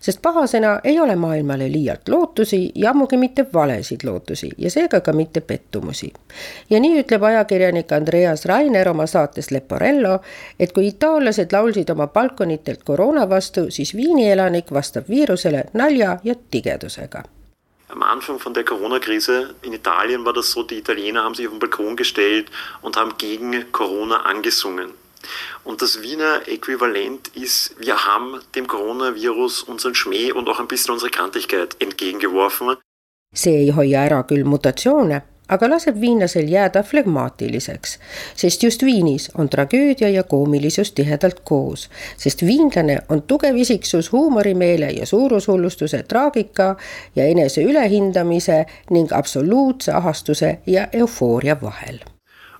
Sest 0.00 0.22
pahasena 0.22 0.80
ei 0.84 1.00
ole 1.00 1.16
maailmale 1.16 1.72
liialt 1.72 2.08
lootusi 2.08 2.72
ja 2.74 2.90
ammugi 2.90 3.16
mitte 3.16 3.46
valesid 3.52 4.00
lootusi 4.04 4.50
ja 4.58 4.70
seega 4.70 5.00
ka 5.00 5.12
mitte 5.12 5.40
pettumusi. 5.40 6.12
ja 6.70 6.80
nii 6.80 7.00
ütleb 7.02 7.22
ajakirjanik 7.22 7.92
Andreas 7.92 8.44
Rainer 8.44 8.88
oma 8.88 9.06
saates 9.06 9.50
Leporello, 9.50 10.18
et 10.60 10.72
kui 10.72 10.88
itaallased 10.88 11.52
laulsid 11.52 11.90
oma 11.90 12.06
balkonitelt 12.06 12.82
koroona 12.84 13.28
vastu, 13.28 13.70
siis 13.70 13.96
Viini 13.96 14.30
elanik 14.30 14.72
vastab 14.72 15.08
viirusele 15.08 15.64
nalja 15.72 16.18
ja 16.24 16.34
tigedusega 16.50 17.24
am 17.94 18.02
Anfang 18.02 18.40
von 18.40 18.52
der 18.54 18.64
Corona-Krise 18.64 19.54
in 19.62 19.72
Italien 19.72 20.24
war 20.24 20.32
das 20.32 20.50
so, 20.50 20.62
die 20.64 20.78
Italiener 20.78 21.22
haben 21.22 21.34
sich 21.34 21.46
auf 21.46 21.52
den 21.52 21.60
Balkon 21.60 21.96
gestellt 21.96 22.50
und 22.82 22.96
haben 22.96 23.16
gegen 23.18 23.70
Corona 23.70 24.16
angesungen. 24.22 24.90
Und 25.64 25.82
das 25.82 26.02
Wiener 26.02 26.46
Äquivalent 26.46 27.28
ist, 27.34 27.74
wir 27.78 28.04
haben 28.06 28.40
dem 28.54 28.66
Coronavirus 28.66 29.62
unseren 29.64 29.94
Schmäh 29.94 30.32
und 30.32 30.48
auch 30.48 30.60
ein 30.60 30.68
bisschen 30.68 30.92
unsere 30.92 31.10
Kantigkeit 31.10 31.76
entgegengeworfen. 31.78 32.76
see 33.34 33.66
ei 33.66 33.72
hoia 33.74 34.04
ära 34.06 34.22
küll 34.22 34.44
mutatsioone 34.46 35.24
aga 35.48 35.68
laseb 35.68 35.98
viinlasel 36.00 36.48
jääda 36.48 36.82
flegmaatiliseks, 36.82 37.98
sest 38.36 38.62
just 38.64 38.82
Viinis 38.82 39.30
on 39.38 39.48
tragöödia 39.48 40.08
ja 40.08 40.22
koomilisus 40.22 40.92
tihedalt 40.96 41.42
koos, 41.44 41.88
sest 42.16 42.42
viinlane 42.46 42.98
on 43.08 43.22
tugev 43.22 43.56
isiksus 43.56 44.12
huumorimeele 44.12 44.90
ja 44.90 45.06
suurushullustuse 45.06 46.02
traagika 46.08 46.76
ja 47.16 47.24
enese 47.24 47.62
ülehindamise 47.62 48.64
ning 48.90 49.12
absoluutse 49.12 49.92
ahastuse 49.92 50.58
ja 50.66 50.88
eufooria 50.92 51.60
vahel. 51.60 52.00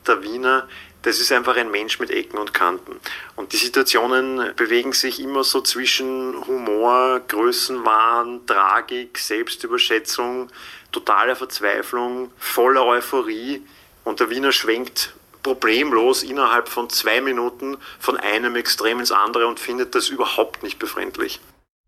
Der 0.06 0.20
Wiener 0.20 0.62
das 1.04 1.20
ist 1.20 1.30
einfach 1.32 1.56
ein 1.56 1.70
Mensch 1.70 2.00
mit 2.00 2.10
Ecken 2.10 2.38
und 2.38 2.54
Kanten. 2.54 2.98
Und 3.36 3.52
die 3.52 3.58
Situationen 3.58 4.54
bewegen 4.56 4.94
sich 4.94 5.20
immer 5.20 5.44
so 5.44 5.60
zwischen 5.60 6.46
Humor, 6.46 7.20
Größenwahn, 7.28 8.46
Tragik, 8.46 9.18
Selbstüberschätzung, 9.18 10.48
totaler 10.92 11.36
Verzweiflung, 11.36 12.32
voller 12.38 12.86
Euphorie. 12.86 13.62
Und 14.04 14.20
der 14.20 14.30
Wiener 14.30 14.50
schwenkt 14.50 15.12
problemlos 15.42 16.22
innerhalb 16.22 16.70
von 16.70 16.88
zwei 16.88 17.20
Minuten 17.20 17.76
von 18.00 18.16
einem 18.16 18.56
Extrem 18.56 18.98
ins 18.98 19.12
andere 19.12 19.46
und 19.46 19.60
findet 19.60 19.94
das 19.94 20.08
überhaupt 20.08 20.62
nicht 20.62 20.78
befremdlich. 20.78 21.38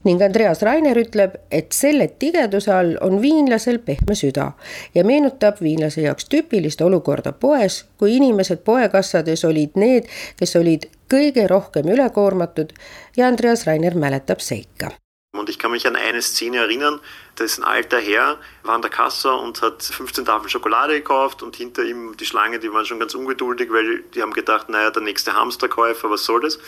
Ning 0.05 0.23
Andreas 0.23 0.63
Rainer 0.63 0.99
ütleb, 1.01 1.35
et 1.51 1.73
selle 1.75 2.09
tigeduse 2.19 2.73
all 2.73 2.95
on 3.03 3.21
viinlasel 3.23 3.79
pehme 3.79 4.15
süda 4.19 4.51
ja 4.95 5.05
meenutab 5.05 5.63
viinlase 5.63 6.05
jaoks 6.05 6.29
tüüpilist 6.33 6.83
olukorda 6.85 7.33
poes, 7.33 7.85
kui 7.99 8.17
inimesed 8.17 8.63
poekassades 8.67 9.45
olid 9.49 9.75
need, 9.75 10.11
kes 10.39 10.57
olid 10.61 10.87
kõige 11.11 11.49
rohkem 11.51 11.89
ülekoormatud 11.91 12.73
ja 13.17 13.27
Andreas 13.27 13.67
Rainer 13.67 13.97
mäletab 13.99 14.41
seika. 14.41 14.93
Und 15.37 15.51
ich 15.51 15.59
kann 15.59 15.71
mich 15.71 15.87
an 15.87 15.97
eine 15.97 16.23
Szene 16.23 16.59
erinnern, 16.65 17.01
da 17.37 17.45
ist 17.45 17.59
ein 17.59 17.65
alter 17.65 17.99
Herr, 17.99 18.39
war 18.63 18.75
an 18.75 18.83
der 18.83 18.91
Kasse 18.91 19.31
und 19.33 19.61
hat 19.61 19.83
15 19.83 20.25
Tafeln 20.25 20.49
Schokolade 20.49 20.95
gekauft 20.95 21.43
und 21.43 21.55
hinter 21.55 21.85
ihm 21.85 22.17
die 22.17 22.25
Schlange, 22.25 22.59
die 22.59 22.73
waren 22.73 22.87
schon 22.87 22.99
ganz 22.99 23.15
ungeduldig, 23.15 23.71
weil 23.71 24.01
die 24.15 24.23
haben 24.23 24.33
gedacht, 24.33 24.71
naja, 24.71 24.91
der 24.91 25.03
nächste 25.03 25.35
Hamsterkäufer, 25.35 26.11
was 26.11 26.25
soll 26.25 26.41
das? 26.41 26.59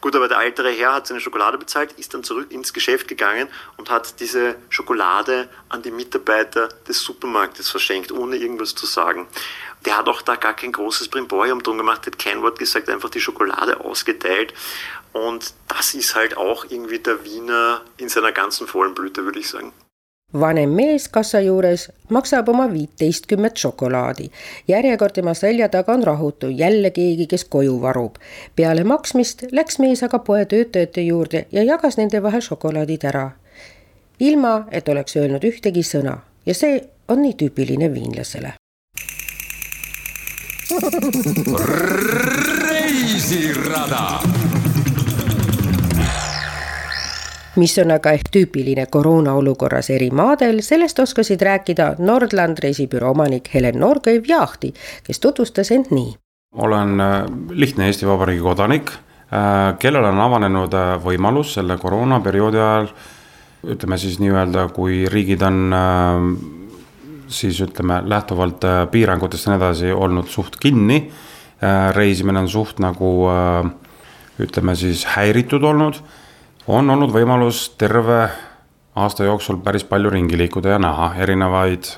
Gut, 0.00 0.16
aber 0.16 0.28
der 0.28 0.40
ältere 0.40 0.70
Herr 0.70 0.94
hat 0.94 1.06
seine 1.06 1.20
Schokolade 1.20 1.58
bezahlt, 1.58 1.92
ist 1.92 2.14
dann 2.14 2.24
zurück 2.24 2.50
ins 2.50 2.72
Geschäft 2.72 3.08
gegangen 3.08 3.48
und 3.76 3.90
hat 3.90 4.18
diese 4.20 4.56
Schokolade 4.70 5.50
an 5.68 5.82
die 5.82 5.90
Mitarbeiter 5.90 6.68
des 6.88 7.00
Supermarktes 7.00 7.70
verschenkt, 7.70 8.10
ohne 8.10 8.36
irgendwas 8.36 8.74
zu 8.74 8.86
sagen. 8.86 9.28
Der 9.84 9.98
hat 9.98 10.08
auch 10.08 10.22
da 10.22 10.36
gar 10.36 10.54
kein 10.54 10.72
großes 10.72 11.08
Brimborium 11.08 11.62
drum 11.62 11.76
gemacht, 11.76 12.06
hat 12.06 12.18
kein 12.18 12.42
Wort 12.42 12.58
gesagt, 12.58 12.88
einfach 12.88 13.10
die 13.10 13.20
Schokolade 13.20 13.80
ausgeteilt. 13.80 14.54
Und 15.12 15.52
das 15.68 15.94
ist 15.94 16.14
halt 16.14 16.36
auch 16.36 16.64
irgendwie 16.68 16.98
der 16.98 17.24
Wiener 17.24 17.82
in 17.98 18.08
seiner 18.08 18.32
ganzen 18.32 18.66
vollen 18.66 18.94
Blüte, 18.94 19.24
würde 19.24 19.38
ich 19.38 19.48
sagen. 19.48 19.72
Vanem 20.32 20.70
mees 20.70 21.08
kassa 21.08 21.40
juures 21.40 21.88
maksab 22.10 22.48
oma 22.48 22.72
viiteistkümmet 22.72 23.56
šokolaadi. 23.56 24.30
järjekord 24.68 25.12
tema 25.12 25.34
selja 25.34 25.68
taga 25.68 25.92
on 25.92 26.02
rahutu, 26.02 26.48
jälle 26.48 26.90
keegi, 26.90 27.26
kes 27.26 27.44
koju 27.44 27.80
varub. 27.82 28.16
peale 28.56 28.84
maksmist 28.84 29.42
läks 29.52 29.78
mees 29.78 30.02
aga 30.02 30.18
poe 30.18 30.44
töötajate 30.44 31.00
juurde 31.00 31.46
ja 31.52 31.62
jagas 31.62 31.96
nende 31.96 32.22
vahel 32.22 32.40
šokolaadid 32.40 33.04
ära. 33.04 33.30
ilma, 34.20 34.66
et 34.70 34.88
oleks 34.88 35.16
öelnud 35.16 35.44
ühtegi 35.44 35.82
sõna 35.82 36.18
ja 36.46 36.54
see 36.54 36.84
on 37.08 37.22
nii 37.22 37.34
tüüpiline 37.34 37.94
viinlasele. 37.94 38.52
reisirada 42.62 44.20
mis 47.60 47.74
on 47.82 47.92
aga 47.94 48.12
ehk 48.16 48.30
tüüpiline 48.34 48.86
koroona 48.92 49.34
olukorras 49.38 49.90
eri 49.94 50.10
maadel, 50.14 50.60
sellest 50.64 50.98
oskasid 51.02 51.42
rääkida 51.42 51.94
Nordland 51.98 52.60
reisibüroo 52.62 53.10
omanik 53.14 53.50
Helen 53.54 53.78
Norgõiv-Jahti, 53.80 54.72
kes 55.06 55.20
tutvustas 55.20 55.72
end 55.74 55.92
nii. 55.94 56.14
olen 56.56 57.00
äh, 57.00 57.14
lihtne 57.50 57.86
Eesti 57.86 58.06
Vabariigi 58.06 58.42
kodanik, 58.42 58.90
äh, 58.90 59.76
kellel 59.78 60.04
on 60.04 60.20
avanenud 60.20 60.74
äh, 60.74 60.96
võimalus 61.04 61.54
selle 61.58 61.76
koroonaperioodi 61.78 62.58
ajal 62.58 62.90
ütleme 63.66 63.98
siis 63.98 64.20
nii-öelda, 64.22 64.68
kui 64.70 65.06
riigid 65.10 65.42
on 65.42 65.72
siis 67.26 67.56
ütleme 67.64 67.96
lähtuvalt 68.06 68.62
piirangutest 68.92 69.46
ja 69.48 69.52
nii 69.52 69.58
edasi 69.58 69.88
olnud 69.92 70.28
suht 70.30 70.54
kinni 70.62 71.00
reisimine 71.96 72.44
on 72.44 72.48
suht 72.48 72.78
nagu 72.78 73.10
ütleme 74.38 74.76
siis 74.78 75.02
häiritud 75.16 75.64
olnud, 75.66 75.98
on 76.66 76.90
olnud 76.90 77.12
võimalus 77.14 77.68
terve 77.78 78.28
aasta 78.96 79.24
jooksul 79.24 79.60
päris 79.64 79.84
palju 79.84 80.10
ringi 80.10 80.38
liikuda 80.38 80.76
ja 80.76 80.78
näha 80.78 81.14
erinevaid 81.22 81.90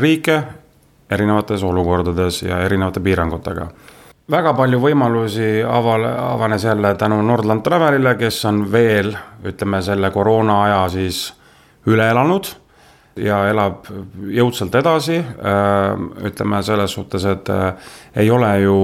riike 0.00 0.42
erinevates 1.10 1.62
olukordades 1.62 2.42
ja 2.42 2.58
erinevate 2.66 3.00
piirangutega 3.00 3.68
väga 4.30 4.52
palju 4.58 4.80
võimalusi 4.82 5.62
aval-, 5.62 6.08
avanes 6.10 6.64
jälle 6.64 6.94
tänu 6.98 7.20
Nordland 7.22 7.62
Travelile, 7.62 8.16
kes 8.18 8.44
on 8.48 8.64
veel, 8.72 9.12
ütleme 9.46 9.82
selle 9.82 10.10
koroona 10.14 10.62
aja 10.64 10.80
siis 10.92 11.28
üle 11.86 12.08
elanud 12.10 12.48
ja 13.16 13.44
elab 13.50 13.86
jõudsalt 14.34 14.74
edasi. 14.80 15.20
Äh, 15.20 16.26
ütleme 16.28 16.62
selles 16.66 16.96
suhtes, 16.98 17.24
et 17.30 17.48
äh, 17.54 17.94
ei 18.16 18.30
ole 18.30 18.50
ju 18.60 18.76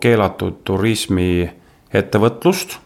keelatud 0.00 0.62
turismi 0.64 1.46
ettevõtlust, 1.94 2.80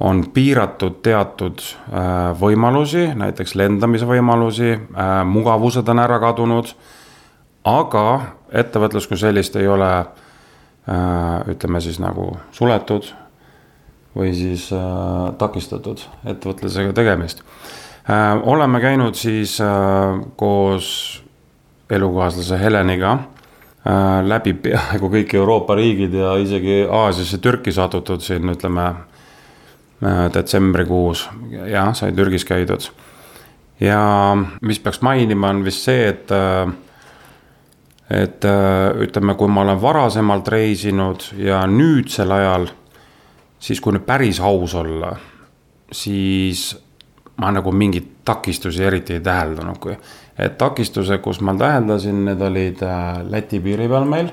on 0.00 0.26
piiratud 0.34 1.00
teatud 1.02 1.62
äh, 1.62 2.32
võimalusi, 2.40 3.08
näiteks 3.16 3.54
lendamise 3.54 4.06
võimalusi, 4.06 4.74
mugavused 5.24 5.88
on 5.88 5.98
ära 5.98 6.18
kadunud. 6.20 6.74
aga 7.64 8.20
ettevõtlus 8.52 9.08
kui 9.10 9.16
sellist 9.18 9.56
ei 9.56 9.66
ole 9.66 9.90
Äh, 10.86 11.48
ütleme 11.50 11.80
siis 11.82 11.96
nagu 11.98 12.28
suletud 12.54 13.08
või 14.14 14.28
siis 14.38 14.68
äh, 14.70 14.82
takistatud 15.34 16.04
ettevõtlusega 16.22 16.92
tegemist. 16.94 17.40
Äh, 18.06 18.36
oleme 18.46 18.78
käinud 18.80 19.18
siis 19.18 19.56
koos 20.38 20.90
elukaaslase 21.90 22.58
Heleniga 22.60 23.16
läbi 24.26 24.54
peaaegu 24.62 25.10
kõik 25.10 25.34
Euroopa 25.38 25.74
riigid 25.78 26.14
ja 26.14 26.36
isegi 26.42 26.84
Aasiasse 26.86 27.38
Türki 27.42 27.74
satutud 27.74 28.22
siin 28.22 28.50
ütleme 28.54 28.86
detsembrikuus, 30.34 31.28
jah, 31.70 31.94
sai 31.96 32.12
Türgis 32.12 32.44
käidud. 32.44 32.90
ja 33.80 34.00
mis 34.60 34.80
peaks 34.80 35.00
mainima, 35.00 35.48
on 35.48 35.64
vist 35.64 35.84
see, 35.88 36.08
et 36.08 36.32
et 38.10 38.44
äh, 38.44 39.02
ütleme, 39.02 39.34
kui 39.34 39.50
ma 39.50 39.64
olen 39.64 39.80
varasemalt 39.82 40.48
reisinud 40.48 41.24
ja 41.42 41.64
nüüdsel 41.66 42.30
ajal, 42.30 42.68
siis 43.58 43.80
kui 43.82 43.96
nüüd 43.96 44.06
päris 44.06 44.40
aus 44.40 44.76
olla, 44.78 45.16
siis 45.92 46.68
ma 47.42 47.50
nagu 47.52 47.72
mingeid 47.72 48.12
takistusi 48.26 48.84
eriti 48.84 49.16
ei 49.16 49.24
täheldanud, 49.24 49.78
kui. 49.82 49.96
et 50.38 50.58
takistused, 50.58 51.18
kus 51.22 51.40
ma 51.40 51.54
täheldasin, 51.58 52.24
need 52.30 52.42
olid 52.42 52.82
äh, 52.86 53.24
Läti 53.30 53.60
piiri 53.60 53.88
peal 53.90 54.06
meil, 54.08 54.30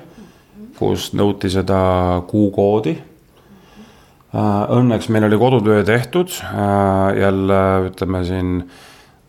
kus 0.78 1.12
nõuti 1.18 1.50
seda 1.50 2.22
kuukoodi. 2.30 2.96
Äh, 4.34 4.64
õnneks 4.80 5.12
meil 5.14 5.28
oli 5.30 5.38
kodutöö 5.38 5.84
tehtud, 5.86 6.34
jälle 7.20 7.62
ütleme 7.90 8.24
siin 8.26 8.56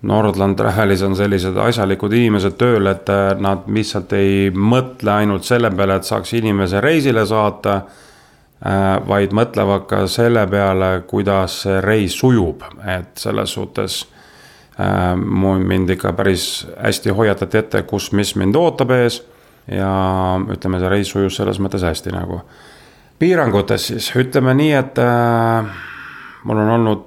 Nordland 0.04 0.56
Travelis 0.56 1.02
on 1.02 1.16
sellised 1.16 1.56
asjalikud 1.56 2.12
inimesed 2.12 2.58
tööl, 2.60 2.88
et 2.90 3.08
äh, 3.12 3.32
nad 3.40 3.64
lihtsalt 3.72 4.12
ei 4.16 4.50
mõtle 4.52 5.14
ainult 5.14 5.46
selle 5.48 5.70
peale, 5.72 5.96
et 5.96 6.08
saaks 6.08 6.34
inimese 6.36 6.80
reisile 6.84 7.24
saata. 7.28 7.78
Äh, 8.64 8.82
vaid 9.08 9.32
mõtlevad 9.36 9.86
ka 9.88 10.02
selle 10.08 10.44
peale, 10.48 10.90
kuidas 11.08 11.62
see 11.64 11.80
reis 11.84 12.16
sujub, 12.20 12.62
et 12.88 13.16
selles 13.20 13.56
suhtes 13.56 13.98
äh, 14.80 15.12
mind 15.16 15.96
ikka 15.96 16.14
päris 16.16 16.66
hästi 16.76 17.12
hoiatati 17.16 17.60
ette, 17.60 17.82
kus, 17.88 18.12
mis 18.12 18.34
mind 18.40 18.56
ootab 18.60 18.94
ees. 18.96 19.22
ja 19.68 19.90
ütleme, 20.52 20.76
see 20.80 20.88
reis 20.92 21.10
sujus 21.12 21.36
selles 21.40 21.60
mõttes 21.60 21.84
hästi 21.84 22.12
nagu. 22.12 22.42
Piirangutes 23.18 23.90
siis 23.92 24.10
ütleme 24.18 24.54
nii, 24.58 24.72
et 24.78 25.02
mul 26.44 26.62
on 26.64 26.72
olnud 26.78 27.04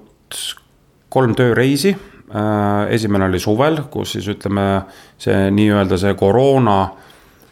kolm 1.14 1.36
tööreisi 1.38 1.96
Äh, 2.36 2.94
esimene 2.94 3.26
oli 3.26 3.40
suvel, 3.40 3.86
kus 3.88 4.18
siis 4.18 4.26
ütleme, 4.28 4.64
see 5.16 5.46
nii-öelda 5.56 5.96
see 6.02 6.12
koroona, 6.20 6.82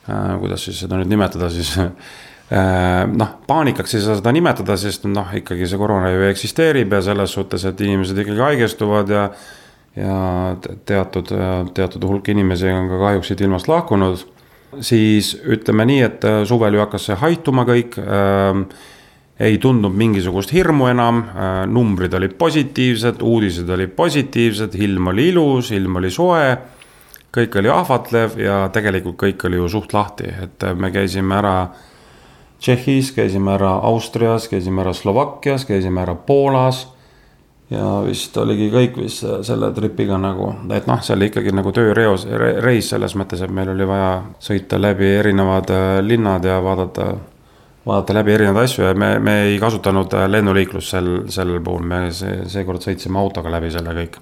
äh, 0.03 0.33
kuidas 0.41 0.65
siis 0.67 0.81
seda 0.83 0.97
nüüd 0.99 1.13
nimetada 1.13 1.47
siis 1.47 1.69
äh, 1.79 3.05
noh, 3.07 3.29
paanikaks 3.47 3.95
ei 3.95 4.03
saa 4.03 4.17
seda 4.19 4.33
nimetada, 4.35 4.75
sest 4.75 5.07
noh, 5.07 5.31
ikkagi 5.39 5.69
see 5.71 5.79
koroona 5.79 6.11
ju 6.11 6.27
eksisteerib 6.27 6.91
ja 6.91 6.99
selles 7.07 7.37
suhtes, 7.37 7.63
et 7.69 7.85
inimesed 7.87 8.19
ikkagi 8.19 8.43
haigestuvad 8.49 9.15
ja. 9.15 9.23
ja 9.95 10.19
teatud, 10.59 11.31
teatud 11.71 12.03
hulk 12.03 12.27
inimesi 12.35 12.67
on 12.67 12.91
ka 12.91 12.99
kahjuks 13.05 13.31
siit 13.31 13.45
ilmast 13.47 13.71
lahkunud. 13.71 14.27
Siis 14.81 15.35
ütleme 15.45 15.85
nii, 15.85 16.01
et 16.01 16.27
suvel 16.47 16.75
ju 16.75 16.83
hakkas 16.83 17.09
see 17.09 17.17
haituma 17.21 17.63
kõik 17.67 17.97
ei 19.39 19.57
tundnud 19.59 19.95
mingisugust 19.95 20.53
hirmu 20.55 20.87
enam, 20.87 21.19
äh, 21.27 21.65
numbrid 21.67 22.13
olid 22.13 22.37
positiivsed, 22.39 23.19
uudised 23.21 23.69
olid 23.69 23.91
positiivsed, 23.95 24.75
ilm 24.79 25.11
oli 25.11 25.29
ilus, 25.33 25.71
ilm 25.75 25.99
oli 25.99 26.11
soe. 26.11 26.57
kõik 27.35 27.57
oli 27.59 27.67
ahvatlev 27.67 28.37
ja 28.39 28.69
tegelikult 28.71 29.17
kõik 29.19 29.41
oli 29.43 29.57
ju 29.57 29.65
suht 29.67 29.93
lahti, 29.93 30.29
et 30.43 30.63
äh, 30.63 30.75
me 30.75 30.91
käisime 30.91 31.35
ära 31.35 31.69
Tšehhis, 32.59 33.11
käisime 33.11 33.51
ära 33.51 33.73
Austrias, 33.83 34.47
käisime 34.47 34.81
ära 34.81 34.93
Slovakkias, 34.93 35.65
käisime 35.65 36.01
ära 36.01 36.15
Poolas. 36.15 36.94
Ja 37.69 37.85
vist 38.05 38.35
oligi 38.37 38.67
kõik 38.73 38.97
vist 38.99 39.23
selle 39.45 39.71
tripiga 39.73 40.17
nagu, 40.21 40.51
et 40.73 40.85
noh, 40.89 41.01
see 41.01 41.15
oli 41.15 41.29
ikkagi 41.31 41.53
nagu 41.55 41.71
tööreos 41.73 42.27
re,, 42.29 42.51
reis 42.61 42.91
selles 42.93 43.15
mõttes, 43.17 43.41
et 43.41 43.53
meil 43.53 43.71
oli 43.73 43.87
vaja 43.89 44.11
sõita 44.43 44.77
läbi 44.81 45.09
erinevad 45.19 45.73
äh, 45.73 45.85
linnad 46.05 46.45
ja 46.45 46.59
vaadata 46.63 47.13
vaadata 47.85 48.15
läbi 48.17 48.33
erinevaid 48.33 48.65
asju 48.65 48.85
ja 48.87 48.93
me, 48.97 49.15
me 49.19 49.35
ei 49.49 49.59
kasutanud 49.61 50.13
äh, 50.13 50.27
lennuliiklust 50.29 50.93
sel, 50.93 51.11
sel 51.33 51.57
puhul, 51.65 51.85
me 51.89 52.07
see, 52.13 52.43
seekord 52.53 52.85
sõitsime 52.85 53.21
autoga 53.21 53.53
läbi 53.57 53.73
selle 53.73 53.97
kõik. 53.97 54.19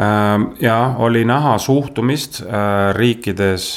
Ähm, 0.00 0.50
ja 0.60 0.78
oli 1.00 1.24
näha 1.28 1.56
suhtumist 1.60 2.42
äh, 2.44 2.92
riikides 2.96 3.72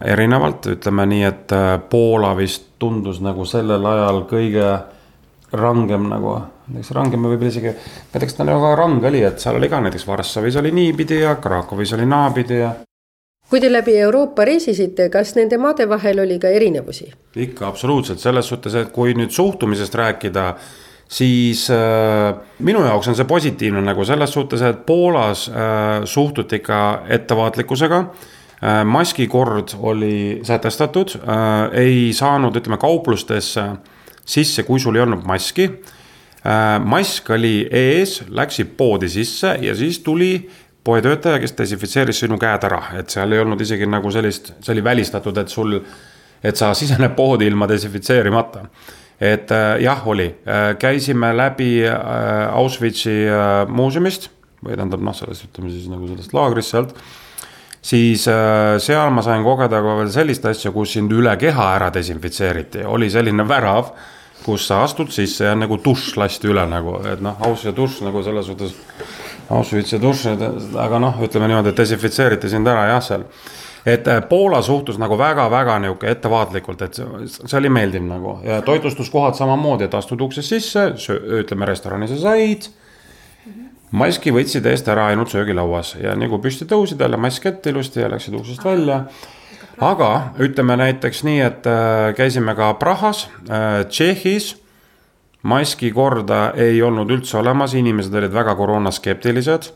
erinevalt, 0.00 0.70
ütleme 0.76 1.04
nii, 1.08 1.24
et 1.28 1.52
Poola 1.92 2.30
vist 2.36 2.70
tundus 2.80 3.18
nagu 3.20 3.44
sellel 3.44 3.84
ajal 3.84 4.22
kõige 4.30 4.68
rangem 5.52 6.06
nagu, 6.08 6.38
näiteks 6.70 6.92
rangem 6.96 7.26
võib-olla 7.26 7.50
isegi, 7.50 7.72
kas 8.12 8.36
ta 8.38 8.46
väga 8.46 8.74
range 8.78 9.08
oli, 9.10 9.24
et 9.26 9.42
seal 9.42 9.58
oli 9.58 9.68
ka 9.68 9.80
näiteks 9.82 10.06
Varssavis 10.06 10.56
oli 10.60 10.72
niipidi 10.74 11.20
ja 11.24 11.34
Krakowis 11.42 11.92
oli 11.96 12.06
naapidi 12.06 12.60
ja 12.62 12.74
kui 13.50 13.60
te 13.60 13.70
läbi 13.72 13.96
Euroopa 13.98 14.44
reisisite, 14.46 15.08
kas 15.10 15.34
nende 15.34 15.58
maade 15.58 15.88
vahel 15.90 16.22
oli 16.22 16.38
ka 16.38 16.52
erinevusi? 16.54 17.10
ikka 17.36 17.66
absoluutselt, 17.68 18.22
selles 18.22 18.48
suhtes, 18.48 18.76
et 18.78 18.92
kui 18.94 19.14
nüüd 19.18 19.34
suhtumisest 19.34 19.94
rääkida, 19.98 20.46
siis 21.10 21.66
äh, 21.74 22.36
minu 22.62 22.84
jaoks 22.86 23.10
on 23.10 23.18
see 23.18 23.26
positiivne 23.26 23.82
nagu 23.82 24.06
selles 24.06 24.34
suhtes, 24.34 24.62
et 24.62 24.84
Poolas 24.86 25.48
äh, 25.50 26.04
suhtuti 26.04 26.62
ikka 26.62 26.80
ettevaatlikkusega 27.18 28.04
äh,. 28.04 28.84
maskikord 28.84 29.74
oli 29.78 30.40
sätestatud 30.46 31.16
äh,, 31.18 31.80
ei 31.82 32.12
saanud, 32.14 32.56
ütleme 32.62 32.78
kauplustesse 32.78 33.72
sisse, 34.24 34.62
kui 34.62 34.78
sul 34.80 34.94
ei 34.94 35.02
olnud 35.02 35.26
maski. 35.26 35.70
Mask 36.84 37.30
oli 37.36 37.68
ees, 37.68 38.22
läksid 38.32 38.70
poodi 38.78 39.10
sisse 39.12 39.58
ja 39.60 39.74
siis 39.76 39.98
tuli 40.00 40.48
poetöötaja, 40.84 41.38
kes 41.40 41.54
desinfitseeris 41.58 42.22
sinu 42.24 42.38
käed 42.40 42.64
ära, 42.68 42.80
et 43.00 43.12
seal 43.12 43.32
ei 43.34 43.42
olnud 43.42 43.60
isegi 43.60 43.88
nagu 43.88 44.10
sellist, 44.12 44.54
see 44.64 44.74
oli 44.74 44.84
välistatud, 44.84 45.36
et 45.42 45.52
sul, 45.52 45.76
et 46.42 46.56
sa 46.56 46.72
sisened 46.76 47.14
poodi 47.16 47.48
ilma 47.50 47.68
desinfitseerimata. 47.68 48.64
et 49.20 49.50
äh, 49.52 49.80
jah, 49.84 50.06
oli, 50.08 50.24
äh, 50.48 50.76
käisime 50.80 51.34
läbi 51.36 51.84
äh, 51.84 52.54
Auschwitzi 52.56 53.26
muuseumist 53.68 54.30
või 54.64 54.78
tähendab 54.78 55.02
noh, 55.04 55.12
sellest 55.12 55.44
ütleme 55.44 55.72
siis 55.72 55.90
nagu 55.92 56.08
sellest 56.08 56.32
laagrist 56.32 56.72
sealt. 56.72 56.94
Siis 57.80 58.26
seal 58.84 59.12
ma 59.12 59.22
sain 59.24 59.40
kogeda 59.40 59.78
ka 59.80 59.94
veel 59.96 60.10
sellist 60.12 60.44
asja, 60.44 60.68
kus 60.72 60.92
sind 60.96 61.12
üle 61.16 61.32
keha 61.40 61.68
ära 61.78 61.86
desinfitseeriti, 61.92 62.82
oli 62.84 63.08
selline 63.12 63.46
värav, 63.48 63.94
kus 64.44 64.66
sa 64.68 64.82
astud 64.84 65.12
sisse 65.12 65.44
ja 65.44 65.54
nagu 65.58 65.78
dušš 65.84 66.16
lasti 66.20 66.50
üle 66.50 66.64
nagu, 66.68 66.98
et 67.08 67.22
noh, 67.24 67.36
aus 67.46 67.64
ja 67.66 67.72
dušš 67.76 68.04
nagu 68.06 68.22
selles 68.26 68.48
suhtes 68.48 68.76
Auschwitz 69.50 69.90
ja 69.92 69.98
dušid, 69.98 70.42
aga 70.78 71.00
noh, 71.02 71.16
ütleme 71.26 71.48
niimoodi, 71.50 71.72
et 71.72 71.80
desinfitseeriti 71.80 72.50
sind 72.52 72.68
ära 72.70 72.84
jah, 72.92 73.00
seal. 73.02 73.24
et 73.88 74.06
äh, 74.08 74.20
Poola 74.28 74.60
suhtus 74.62 74.98
nagu 75.00 75.16
väga-väga 75.18 75.78
nihuke 75.82 76.10
ettevaatlikult, 76.12 76.84
et 76.86 77.00
see, 77.00 77.56
oli 77.58 77.72
meeldiv 77.72 78.04
nagu 78.06 78.36
ja 78.46 78.60
toitlustuskohad 78.62 79.34
samamoodi, 79.38 79.88
et 79.88 79.96
astud 79.98 80.22
uksest 80.22 80.54
sisse, 80.54 80.84
ütleme 81.40 81.66
restorani 81.66 82.08
sa 82.10 82.20
said. 82.20 82.70
maski 83.90 84.30
võtsid 84.30 84.66
eest 84.70 84.88
ära 84.88 85.08
ainult 85.10 85.32
söögilauas 85.34 85.96
ja 85.98 86.14
nii 86.14 86.30
kui 86.30 86.44
püsti 86.46 86.68
tõusid 86.70 87.00
jälle 87.02 87.18
mask 87.18 87.46
ette 87.50 87.72
ilusti 87.74 88.04
ja 88.04 88.10
läksid 88.12 88.36
uksest 88.38 88.64
välja 88.64 89.00
aga 89.80 90.10
ütleme 90.38 90.76
näiteks 90.76 91.24
nii, 91.24 91.40
et 91.40 91.66
äh, 91.66 92.12
käisime 92.16 92.54
ka 92.54 92.74
Prahas, 92.74 93.28
äh, 93.48 93.84
Tšehhis 93.88 94.54
maski 95.42 95.90
korda 95.92 96.50
ei 96.56 96.82
olnud 96.82 97.10
üldse 97.10 97.38
olemas, 97.40 97.74
inimesed 97.74 98.14
olid 98.14 98.32
väga 98.32 98.54
koroonaskeptilised. 98.54 99.72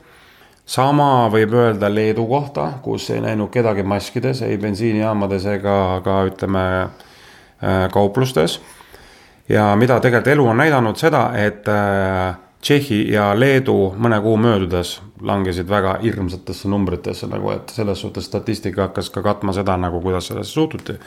sama 0.66 1.28
võib 1.28 1.52
öelda 1.52 1.90
Leedu 1.94 2.26
kohta, 2.26 2.72
kus 2.82 3.10
ei 3.10 3.20
näinud 3.20 3.50
kedagi 3.52 3.82
maskides, 3.82 4.42
ei 4.42 4.56
bensiinijaamades 4.58 5.44
ega 5.46 6.00
ka 6.04 6.22
ütleme 6.24 6.88
kauplustes. 7.92 8.60
ja 9.48 9.76
mida 9.76 10.00
tegelikult 10.00 10.32
elu 10.32 10.46
on 10.48 10.56
näidanud 10.56 10.96
seda, 10.96 11.30
et 11.36 11.68
äh, 11.68 12.36
Tšehhi 12.60 13.12
ja 13.12 13.34
Leedu 13.40 13.94
mõne 13.96 14.20
kuu 14.20 14.36
möödudes 14.36 15.00
langesid 15.24 15.68
väga 15.68 15.98
hirmsatesse 16.02 16.68
numbritesse 16.68 17.28
nagu, 17.30 17.50
et 17.54 17.72
selles 17.72 18.00
suhtes 18.04 18.28
statistika 18.28 18.88
hakkas 18.88 19.10
ka 19.14 19.22
katma 19.24 19.54
seda 19.56 19.76
nagu, 19.80 20.00
kuidas 20.04 20.28
sellesse 20.30 20.52
suhtuti 20.52 20.98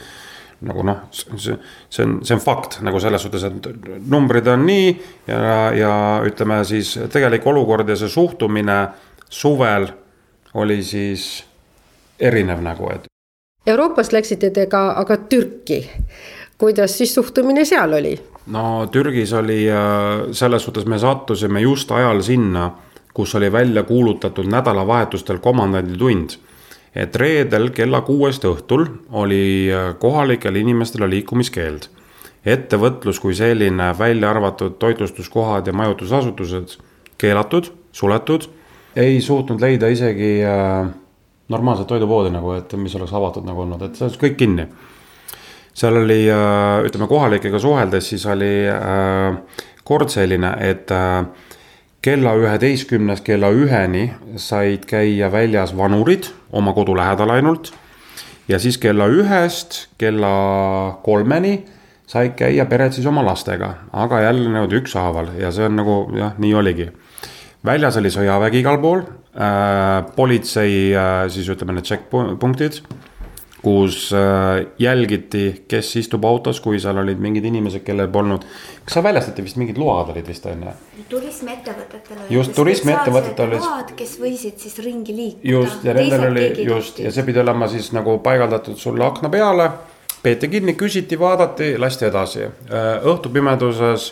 nagu 0.65 0.81
noh, 0.85 1.03
see, 1.13 1.57
see 1.89 2.05
on, 2.05 2.15
see 2.25 2.33
on 2.33 2.41
fakt 2.41 2.79
nagu 2.85 2.99
selles 3.01 3.21
suhtes, 3.21 3.43
et 3.45 3.67
numbrid 4.09 4.47
on 4.49 4.63
nii 4.65 4.87
ja, 5.27 5.41
ja 5.77 5.91
ütleme 6.25 6.63
siis 6.65 6.95
tegelik 7.13 7.45
olukord 7.45 7.89
ja 7.89 7.97
see 7.99 8.09
suhtumine 8.09 8.79
suvel 9.29 9.85
oli 10.57 10.79
siis 10.83 11.27
erinev 12.19 12.63
nagu, 12.65 12.89
et. 12.89 13.05
Euroopast 13.67 14.15
läksite 14.15 14.49
te 14.55 14.65
ka 14.71 14.89
aga 14.97 15.17
Türki. 15.29 15.83
kuidas 16.57 16.97
siis 16.97 17.13
suhtumine 17.13 17.65
seal 17.65 17.93
oli? 17.93 18.15
no 18.47 18.87
Türgis 18.91 19.33
oli 19.33 19.69
äh, 19.69 20.31
selles 20.31 20.63
suhtes 20.63 20.85
me 20.85 20.99
sattusime 20.99 21.61
just 21.61 21.91
ajal 21.91 22.21
sinna, 22.21 22.71
kus 23.17 23.33
oli 23.35 23.49
välja 23.51 23.81
kuulutatud 23.83 24.45
nädalavahetustel 24.45 25.39
komandanditund 25.41 26.37
et 26.97 27.15
reedel 27.19 27.69
kella 27.75 28.01
kuuest 28.05 28.45
õhtul 28.47 28.87
oli 29.21 29.69
äh, 29.69 29.93
kohalikel 30.01 30.57
inimestel 30.57 31.07
liikumiskeeld. 31.09 31.89
ettevõtlus 32.47 33.17
kui 33.19 33.35
selline, 33.35 33.89
välja 33.99 34.29
arvatud 34.29 34.77
toitlustuskohad 34.79 35.67
ja 35.67 35.73
majutusasutused, 35.73 36.77
keelatud, 37.19 37.71
suletud. 37.91 38.47
ei 38.95 39.21
suutnud 39.21 39.61
leida 39.61 39.87
isegi 39.87 40.43
äh, 40.43 40.87
normaalset 41.49 41.87
toidupoodi 41.87 42.31
nagu, 42.33 42.53
et 42.57 42.73
mis 42.73 42.95
oleks 42.95 43.13
avatud 43.13 43.45
nagu 43.45 43.61
olnud, 43.61 43.81
et 43.81 43.95
see 43.95 44.07
on 44.07 44.15
kõik 44.23 44.37
kinni. 44.39 44.67
seal 45.73 46.01
oli 46.01 46.23
äh,, 46.31 46.85
ütleme 46.87 47.07
kohalikega 47.07 47.59
suheldes, 47.59 48.09
siis 48.09 48.25
oli 48.25 48.53
kord 49.83 50.09
selline, 50.09 50.55
et 50.59 50.91
kella 52.01 52.35
üheteistkümnest 52.37 53.25
kella 53.25 53.49
üheni 53.53 54.11
said 54.37 54.85
käia 54.89 55.31
väljas 55.31 55.73
vanurid 55.77 56.29
oma 56.51 56.73
kodu 56.73 56.95
lähedal 56.97 57.29
ainult. 57.33 57.71
ja 58.47 58.59
siis 58.59 58.77
kella 58.77 59.07
ühest 59.07 59.87
kella 59.97 60.99
kolmeni 61.03 61.65
said 62.07 62.37
käia 62.39 62.65
pered 62.65 62.93
siis 62.95 63.07
oma 63.07 63.25
lastega, 63.25 63.73
aga 63.93 64.21
jälle 64.21 64.49
niimoodi 64.49 64.79
ükshaaval 64.81 65.33
ja 65.41 65.51
see 65.51 65.65
on 65.65 65.75
nagu 65.75 65.97
jah, 66.15 66.37
nii 66.37 66.53
oligi. 66.53 66.91
väljas 67.65 67.97
oli 67.97 68.13
sõjavägi 68.13 68.61
igal 68.61 68.79
pool 68.81 69.01
äh,, 69.01 70.05
politsei 70.15 70.95
äh, 70.95 71.25
siis 71.29 71.49
ütleme 71.49 71.75
need 71.75 71.85
checkpunktid 71.85 72.81
kus 73.61 74.13
äh, 74.13 74.65
jälgiti, 74.79 75.63
kes 75.67 75.95
istub 75.95 76.25
autos, 76.25 76.59
kui 76.61 76.79
seal 76.79 76.97
olid 77.01 77.19
mingid 77.21 77.45
inimesed, 77.49 77.81
kellel 77.85 78.09
polnud. 78.13 78.45
kas 78.85 78.97
seal 78.97 79.05
väljastati 79.07 79.45
vist 79.45 79.57
mingid 79.57 79.79
load 79.81 80.11
olid 80.13 80.29
vist 80.29 80.45
on 80.45 80.63
ju? 80.67 80.73
turismiettevõtetel 81.09 82.19
olid. 82.19 82.31
just, 82.35 82.53
turismiettevõtetel 82.55 83.49
olid. 83.49 83.65
load, 83.65 83.93
kes 83.97 84.15
võisid 84.21 84.61
siis 84.61 84.77
ringi 84.85 85.17
liikuda. 85.17 85.51
just 85.55 85.89
ja 85.89 85.97
nendel 85.97 86.27
oli 86.29 86.47
just 86.67 87.01
ja 87.01 87.11
see 87.13 87.25
pidi 87.25 87.41
olema 87.41 87.69
siis 87.71 87.91
nagu 87.97 88.19
paigaldatud 88.23 88.77
sulle 88.77 89.05
akna 89.05 89.33
peale. 89.33 89.69
peeti 90.21 90.49
kinni, 90.53 90.73
küsiti, 90.77 91.19
vaadati, 91.19 91.75
lasti 91.81 92.05
edasi. 92.05 92.45
Äh, 92.45 92.87
õhtupimeduses 93.09 94.11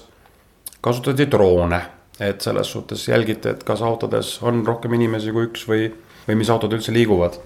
kasutati 0.81 1.25
droone, 1.31 1.81
et 2.19 2.41
selles 2.41 2.71
suhtes 2.71 3.07
jälgiti, 3.07 3.49
et 3.49 3.63
kas 3.63 3.81
autodes 3.81 4.39
on 4.41 4.65
rohkem 4.65 4.93
inimesi 4.93 5.33
kui 5.33 5.51
üks 5.51 5.67
või, 5.69 5.91
või 6.27 6.41
mis 6.41 6.49
autod 6.49 6.73
üldse 6.73 6.93
liiguvad 6.93 7.37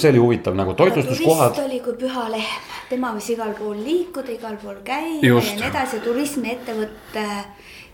see 0.00 0.10
oli 0.10 0.18
huvitav 0.18 0.56
nagu 0.58 0.74
toitlustuskohad. 0.74 1.58
oli 1.64 1.80
kui 1.84 1.96
püha 1.98 2.28
lehm, 2.32 2.70
tema 2.90 3.12
võis 3.16 3.28
igal 3.34 3.54
pool 3.58 3.76
liikuda, 3.84 4.32
igal 4.34 4.56
pool 4.62 4.80
käia 4.86 5.20
Just. 5.22 5.54
ja 5.54 5.60
nii 5.60 5.68
edasi, 5.70 6.00
turismiettevõtte 6.04 7.26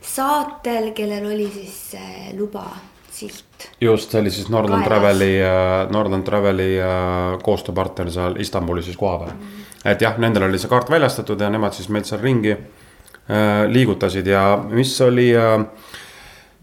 saatel, 0.01 0.93
kellel 0.97 1.27
oli 1.33 1.51
siis 1.53 1.95
äh, 2.01 2.31
luba 2.39 2.65
silt. 3.11 3.71
just, 3.81 4.11
see 4.11 4.21
oli 4.21 4.31
siis 4.31 4.49
Northern 4.49 4.85
Traveli 4.85 5.33
äh,, 5.43 5.91
Northern 5.93 6.23
Traveli 6.25 6.71
äh, 6.81 7.39
koostööpartner 7.43 8.11
seal 8.11 8.37
Istanbulis 8.41 8.85
siis 8.85 8.97
kohapeal 8.97 9.35
mm. 9.35 9.41
-hmm. 9.41 9.91
et 9.91 10.01
jah, 10.01 10.19
nendel 10.19 10.49
oli 10.49 10.59
see 10.59 10.71
kaart 10.71 10.91
väljastatud 10.91 11.41
ja 11.41 11.51
nemad 11.51 11.77
siis 11.77 11.89
meid 11.89 12.09
seal 12.09 12.23
ringi 12.23 12.53
äh, 12.53 13.67
liigutasid 13.69 14.27
ja 14.27 14.65
mis 14.69 15.01
oli 15.01 15.31
äh,, 15.37 15.67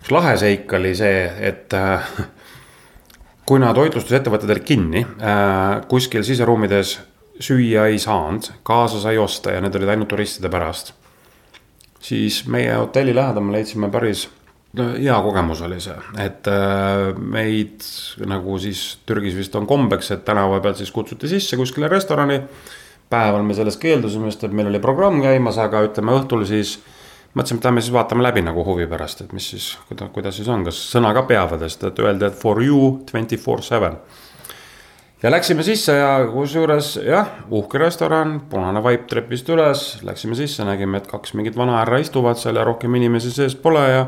üks 0.02 0.12
lahe 0.12 0.38
seik 0.38 0.74
oli 0.74 0.96
see, 0.96 1.32
et 1.40 1.74
äh, 1.74 2.10
kuna 3.48 3.74
toitlustusettevõtted 3.74 4.52
olid 4.54 4.66
kinni 4.68 5.04
äh,, 5.04 5.82
kuskil 5.88 6.26
siseruumides 6.28 6.98
süüa 7.40 7.86
ei 7.92 8.00
saanud, 8.02 8.50
kaasa 8.66 9.00
sai 9.02 9.20
osta 9.22 9.54
ja 9.54 9.62
need 9.62 9.76
olid 9.78 9.94
ainult 9.94 10.10
turistide 10.12 10.50
pärast. 10.50 10.94
siis 12.02 12.46
meie 12.48 12.74
hotelli 12.74 13.16
lähedal 13.16 13.44
me 13.44 13.58
leidsime 13.58 13.90
päris 13.92 14.28
hea 14.78 15.16
kogemus 15.24 15.62
oli 15.66 15.80
see, 15.82 15.96
et 16.22 16.48
äh, 16.52 17.14
meid 17.18 17.86
nagu 18.30 18.58
siis 18.62 19.00
Türgis 19.08 19.38
vist 19.38 19.56
on 19.56 19.68
kombeks, 19.68 20.12
et 20.12 20.26
tänava 20.26 20.60
pealt 20.62 20.78
siis 20.82 20.92
kutsuti 20.92 21.30
sisse 21.32 21.58
kuskile 21.58 21.88
restorani. 21.88 22.42
päeval 23.10 23.44
me 23.44 23.54
sellest 23.56 23.80
keeldusime, 23.80 24.32
sest 24.32 24.44
et 24.44 24.52
meil 24.54 24.68
oli 24.68 24.80
programm 24.84 25.22
käimas, 25.24 25.58
aga 25.58 25.86
ütleme 25.88 26.12
õhtul 26.18 26.44
siis 26.46 26.78
mõtlesime, 27.38 27.62
et 27.62 27.68
lähme 27.70 27.84
siis 27.84 27.94
vaatame 27.94 28.26
läbi 28.26 28.44
nagu 28.46 28.64
huvi 28.66 28.88
pärast, 28.90 29.22
et 29.26 29.34
mis 29.36 29.50
siis, 29.54 29.72
kuidas, 29.90 30.10
kuidas 30.14 30.40
siis 30.40 30.50
on, 30.52 30.66
kas 30.68 30.80
sõna 30.92 31.14
ka 31.16 31.24
peavad, 31.30 31.64
sest 31.66 31.88
et 31.92 32.00
öeldi, 32.04 32.30
et 32.30 32.40
for 32.40 32.62
you 32.64 32.98
twenty 33.10 33.38
four 33.38 33.62
seven. 33.66 33.98
ja 35.24 35.32
läksime 35.32 35.64
sisse 35.66 35.96
ja 35.98 36.12
kusjuures 36.34 36.96
jah, 37.06 37.30
uhke 37.52 37.82
restoran, 37.82 38.40
punane 38.50 38.84
vaip 38.84 39.08
trepist 39.10 39.50
üles, 39.50 39.88
läksime 40.06 40.38
sisse, 40.38 40.66
nägime, 40.66 41.02
et 41.02 41.08
kaks 41.10 41.34
mingit 41.34 41.58
vanahärra 41.58 42.02
istuvad 42.04 42.38
seal 42.38 42.56
ja 42.56 42.66
rohkem 42.68 42.96
inimesi 42.96 43.32
sees 43.34 43.56
pole 43.56 43.86
ja 43.90 44.06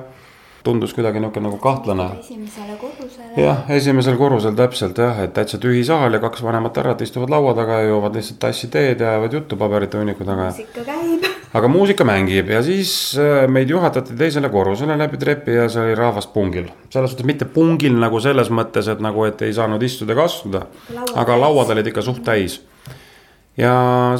tundus 0.63 0.93
kuidagi 0.93 1.19
niisugune 1.19 1.47
nagu 1.47 1.57
kahtlane. 1.57 2.09
esimesele 2.19 2.77
korrusele. 2.81 3.43
jah, 3.45 3.63
esimesel 3.71 4.17
korrusel 4.17 4.55
täpselt 4.55 4.97
jah, 4.97 5.23
et 5.23 5.33
täitsa 5.33 5.57
tühi 5.57 5.83
saal 5.87 6.13
ja 6.13 6.19
kaks 6.19 6.43
vanemat 6.43 6.77
härrat 6.77 7.01
istuvad 7.01 7.29
laua 7.29 7.53
taga 7.53 7.81
ja 7.81 7.91
joovad 7.93 8.15
lihtsalt 8.15 8.39
tassi 8.39 8.67
teed 8.67 8.99
ja 8.99 9.13
ajavad 9.15 9.33
juttu 9.33 9.57
paberite 9.57 9.97
hunniku 9.97 10.25
taga. 10.25 10.51
muusika 10.51 10.83
käib. 10.91 11.38
Aga 11.53 11.67
muusika 11.71 12.05
mängib 12.05 12.49
ja 12.53 12.61
siis 12.65 12.91
äh, 13.17 13.47
meid 13.49 13.69
juhatati 13.69 14.17
teisele 14.17 14.51
korrusele 14.53 14.97
läbi 14.97 15.17
trepi 15.21 15.55
ja 15.57 15.69
seal 15.69 15.87
oli 15.89 15.95
rahvas 15.97 16.27
pungil. 16.29 16.69
selles 16.89 17.11
suhtes 17.11 17.25
mitte 17.25 17.45
pungil 17.45 17.97
nagu 17.97 18.19
selles 18.21 18.51
mõttes, 18.53 18.89
et 18.91 19.01
nagu, 19.01 19.25
et 19.25 19.41
ei 19.41 19.53
saanud 19.53 19.83
istuda 19.83 20.13
ega 20.13 20.27
astuda. 20.29 20.65
aga 21.15 21.39
lauad 21.39 21.73
olid 21.73 21.89
ikka 21.89 22.05
suht 22.05 22.23
täis 22.25 22.59
ja 23.59 23.71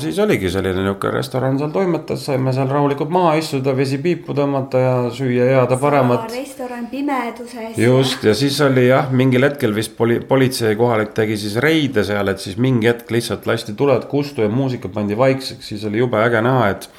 siis 0.02 0.18
oligi 0.20 0.50
selline 0.52 0.82
niisugune 0.82 1.14
restoran 1.14 1.60
seal 1.60 1.72
toimetas, 1.72 2.24
saime 2.28 2.52
seal 2.56 2.70
rahulikult 2.72 3.12
maha 3.14 3.36
istuda, 3.40 3.76
vesi 3.78 4.00
piipu 4.04 4.34
tõmmata 4.36 4.82
ja 4.82 4.96
süüa 5.16 5.48
head 5.52 5.74
ja 5.74 5.78
paremat. 5.80 6.26
restoran 6.34 6.88
pimeduses. 6.92 7.78
just 7.78 8.24
ja 8.26 8.34
siis 8.36 8.60
oli 8.66 8.88
jah, 8.88 9.12
mingil 9.12 9.46
hetkel 9.48 9.76
vist 9.76 9.94
poli-, 10.00 10.20
politsei 10.28 10.76
kohalik 10.80 11.14
tegi 11.18 11.38
siis 11.40 11.56
reide 11.64 12.04
seal, 12.08 12.34
et 12.34 12.42
siis 12.42 12.58
mingi 12.58 12.90
hetk 12.90 13.12
lihtsalt 13.14 13.46
lasti 13.48 13.78
tuled 13.78 14.10
kustu 14.12 14.44
ja 14.44 14.50
muusika 14.50 14.90
pandi 14.90 15.18
vaikseks, 15.18 15.72
siis 15.72 15.86
oli 15.88 16.02
jube 16.04 16.20
äge 16.26 16.42
näha, 16.44 16.74
et 16.74 16.90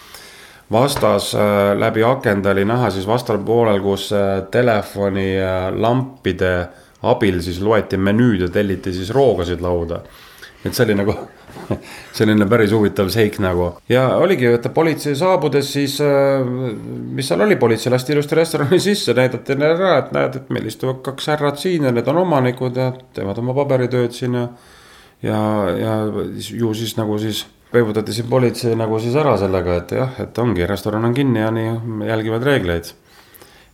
vastas 0.73 1.35
äh, 1.35 1.79
läbi 1.79 2.05
akende 2.05 2.51
oli 2.51 2.65
näha 2.65 2.91
siis 2.91 3.07
vastal 3.07 3.39
poolel, 3.39 3.81
kus 3.83 4.11
äh, 4.13 4.43
telefoni 4.51 5.33
äh, 5.41 5.69
lampide 5.75 6.55
abil 7.03 7.41
siis 7.43 7.61
loeti 7.65 7.97
menüüd 7.97 8.47
ja 8.47 8.49
telliti 8.53 8.93
siis 8.93 9.11
roogasid 9.11 9.61
lauda. 9.61 10.03
et 10.65 10.75
see 10.75 10.85
oli 10.85 10.95
nagu 10.95 11.15
selline 12.19 12.47
päris 12.47 12.73
huvitav 12.77 13.09
seik 13.11 13.39
nagu 13.41 13.71
ja 13.89 14.05
oligi, 14.21 14.47
et 14.47 14.67
politsei 14.75 15.15
saabudes 15.17 15.73
siis, 15.73 15.95
mis 17.17 17.29
seal 17.29 17.41
oli, 17.41 17.57
politsei 17.57 17.93
lasti 17.93 18.13
ilusti 18.13 18.37
restorani 18.37 18.81
sisse, 18.89 19.15
näidati 19.17 19.57
neile 19.57 19.79
ära, 19.79 19.95
et 20.03 20.13
näed, 20.13 20.37
et 20.37 20.51
meil 20.53 20.69
istuvad 20.69 21.01
kaks 21.07 21.31
härrat 21.33 21.63
siin 21.63 21.89
ja 21.89 21.95
need 21.97 22.09
on 22.13 22.21
omanikud 22.27 22.77
ja 22.77 22.93
teevad 23.17 23.41
oma 23.41 23.57
paberitööd 23.57 24.13
siin 24.13 24.37
ja. 24.37 24.45
ja, 25.23 25.41
ja 25.81 25.97
ju 26.37 26.75
siis 26.77 26.95
nagu 27.01 27.19
siis 27.19 27.47
peibutati 27.73 28.13
siin 28.13 28.29
politsei 28.31 28.75
nagu 28.79 28.99
siis 28.99 29.15
ära 29.17 29.37
sellega, 29.39 29.77
et 29.83 29.95
jah, 29.95 30.17
et 30.23 30.39
ongi, 30.39 30.67
restoran 30.67 31.05
on 31.05 31.15
kinni 31.15 31.41
ja 31.41 31.51
nii 31.55 32.09
jälgivad 32.09 32.47
reegleid 32.47 32.93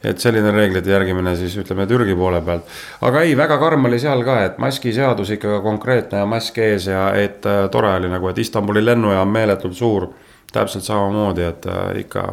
et 0.05 0.21
selline 0.21 0.51
reeglite 0.53 0.93
järgimine 0.93 1.33
siis 1.39 1.57
ütleme 1.61 1.87
Türgi 1.89 2.15
poole 2.17 2.41
pealt. 2.45 2.69
aga 3.09 3.23
ei, 3.25 3.37
väga 3.37 3.59
karm 3.59 3.89
oli 3.89 3.99
seal 3.99 4.23
ka, 4.27 4.39
et 4.45 4.59
maskiseadus 4.63 5.33
ikka 5.37 5.61
konkreetne 5.65 6.23
ja 6.23 6.29
mask 6.29 6.59
ees 6.63 6.89
ja 6.91 7.09
et 7.17 7.47
äh, 7.49 7.67
tore 7.73 7.95
oli 7.97 8.11
nagu, 8.13 8.29
et 8.29 8.39
Istanbuli 8.39 8.85
lennujaam 8.85 9.33
meeletult 9.33 9.77
suur. 9.77 10.09
täpselt 10.53 10.85
samamoodi, 10.85 11.43
et 11.43 11.67
äh, 11.67 11.99
ikka 12.01 12.27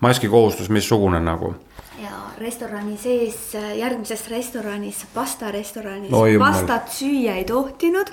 maski 0.00 0.28
kohustus 0.28 0.68
missugune 0.68 1.20
nagu. 1.20 1.54
ja 2.02 2.12
restorani 2.38 2.96
sees, 2.98 3.54
järgmises 3.78 4.28
restoranis, 4.30 5.06
pastarestoranis 5.14 6.10
no, 6.10 6.26
pastat 6.38 6.92
süüa 6.92 7.38
ei 7.40 7.44
tohtinud 7.44 8.12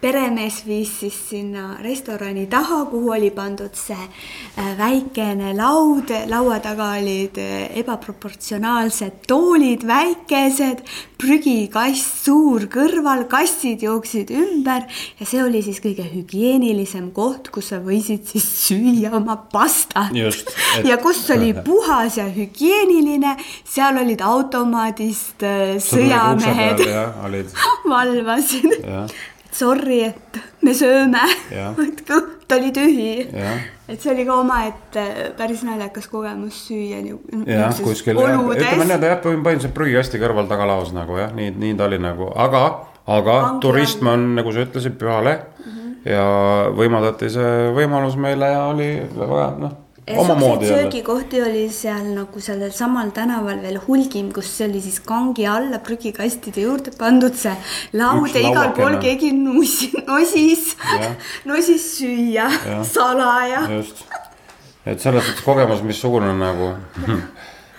peremees 0.00 0.60
viis 0.66 0.90
siis 1.00 1.16
sinna 1.30 1.76
restorani 1.82 2.46
taha, 2.50 2.84
kuhu 2.90 3.12
oli 3.16 3.30
pandud 3.34 3.74
see 3.76 3.98
äh, 3.98 4.72
väikene 4.78 5.54
laud, 5.58 6.12
laua 6.30 6.60
taga 6.62 6.92
olid 7.00 7.38
äh, 7.42 7.66
ebaproportsionaalsed 7.80 9.24
toolid, 9.28 9.86
väikesed, 9.88 10.84
prügikast 11.18 12.22
suur 12.28 12.68
kõrval, 12.70 13.24
kassid 13.30 13.82
jooksid 13.82 14.30
ümber. 14.34 14.86
Ja 15.18 15.26
see 15.26 15.42
oli 15.42 15.64
siis 15.66 15.80
kõige 15.82 16.06
hügieenilisem 16.06 17.10
koht, 17.16 17.50
kus 17.54 17.72
sa 17.72 17.80
võisid 17.82 18.28
siis 18.30 18.46
süüa 18.68 19.10
oma 19.18 19.34
pastat. 19.50 20.14
ja 20.86 21.00
kus 21.02 21.24
oli 21.34 21.50
puhas 21.68 22.20
ja 22.20 22.28
hügieeniline, 22.30 23.34
seal 23.66 23.98
olid 23.98 24.22
automaadist 24.22 25.42
äh, 25.42 25.74
sõjamehed 25.82 26.86
valvasid 27.94 28.78
sorry, 29.54 30.02
et 30.10 30.38
me 30.64 30.74
sööme, 30.76 31.22
et 31.52 32.02
kõht 32.08 32.54
oli 32.56 32.70
tühi. 32.74 33.10
et 33.88 33.96
see 34.00 34.12
oli 34.12 34.26
ka 34.28 34.36
omaette 34.42 35.04
päris 35.38 35.64
naljakas 35.66 36.08
kogemus 36.12 36.60
süüa 36.68 37.00
nii. 37.04 37.16
jah, 37.48 37.72
kuskil, 37.84 38.18
ütleme 38.18 38.84
nii-öelda 38.84 39.14
jah, 39.14 39.18
põhimõtteliselt 39.24 39.74
prügikasti 39.76 40.20
kõrval 40.22 40.50
tagalaos 40.50 40.92
nagu 40.96 41.18
jah, 41.20 41.34
nii, 41.36 41.54
nii 41.56 41.74
ta 41.78 41.88
oli 41.88 42.00
nagu, 42.02 42.30
aga, 42.36 42.64
aga 43.08 43.40
Anki 43.48 43.66
turism 43.66 44.12
on, 44.12 44.30
nagu 44.38 44.54
sa 44.54 44.64
ütlesid, 44.68 44.96
püha 45.00 45.20
leht 45.24 45.50
mm. 45.58 45.74
-hmm. 45.74 45.98
ja 46.14 46.24
võimaldati 46.76 47.32
see 47.32 47.68
võimalus 47.76 48.16
meile 48.20 48.54
ja 48.54 48.64
oli 48.70 48.94
väga 49.16 49.52
noh 49.58 49.76
omamoodi 49.76 49.87
söögikohti 50.08 51.42
oli 51.42 51.68
seal 51.72 52.06
nagu 52.14 52.40
sellel 52.40 52.70
samal 52.72 53.10
tänaval 53.14 53.60
veel 53.62 53.80
hulgim, 53.86 54.32
kus 54.32 54.60
oli 54.64 54.80
siis 54.80 55.00
kangi 55.00 55.46
alla 55.46 55.78
prügikastide 55.84 56.64
juurde 56.64 56.92
pandud 56.98 57.36
see 57.36 57.54
laud 57.98 58.32
ja 58.34 58.44
igal 58.50 58.72
pool 58.76 58.98
keegi 59.02 59.32
nusi, 59.36 59.90
nosis, 60.06 60.72
nosis 61.48 61.86
süüa 61.98 62.48
ja. 62.48 62.80
salaja. 62.84 63.66
just, 63.76 64.04
et 64.86 65.00
selles 65.00 65.26
suhtes 65.26 65.44
kogemus 65.44 65.84
missugune 65.84 66.32
nagu 66.38 66.72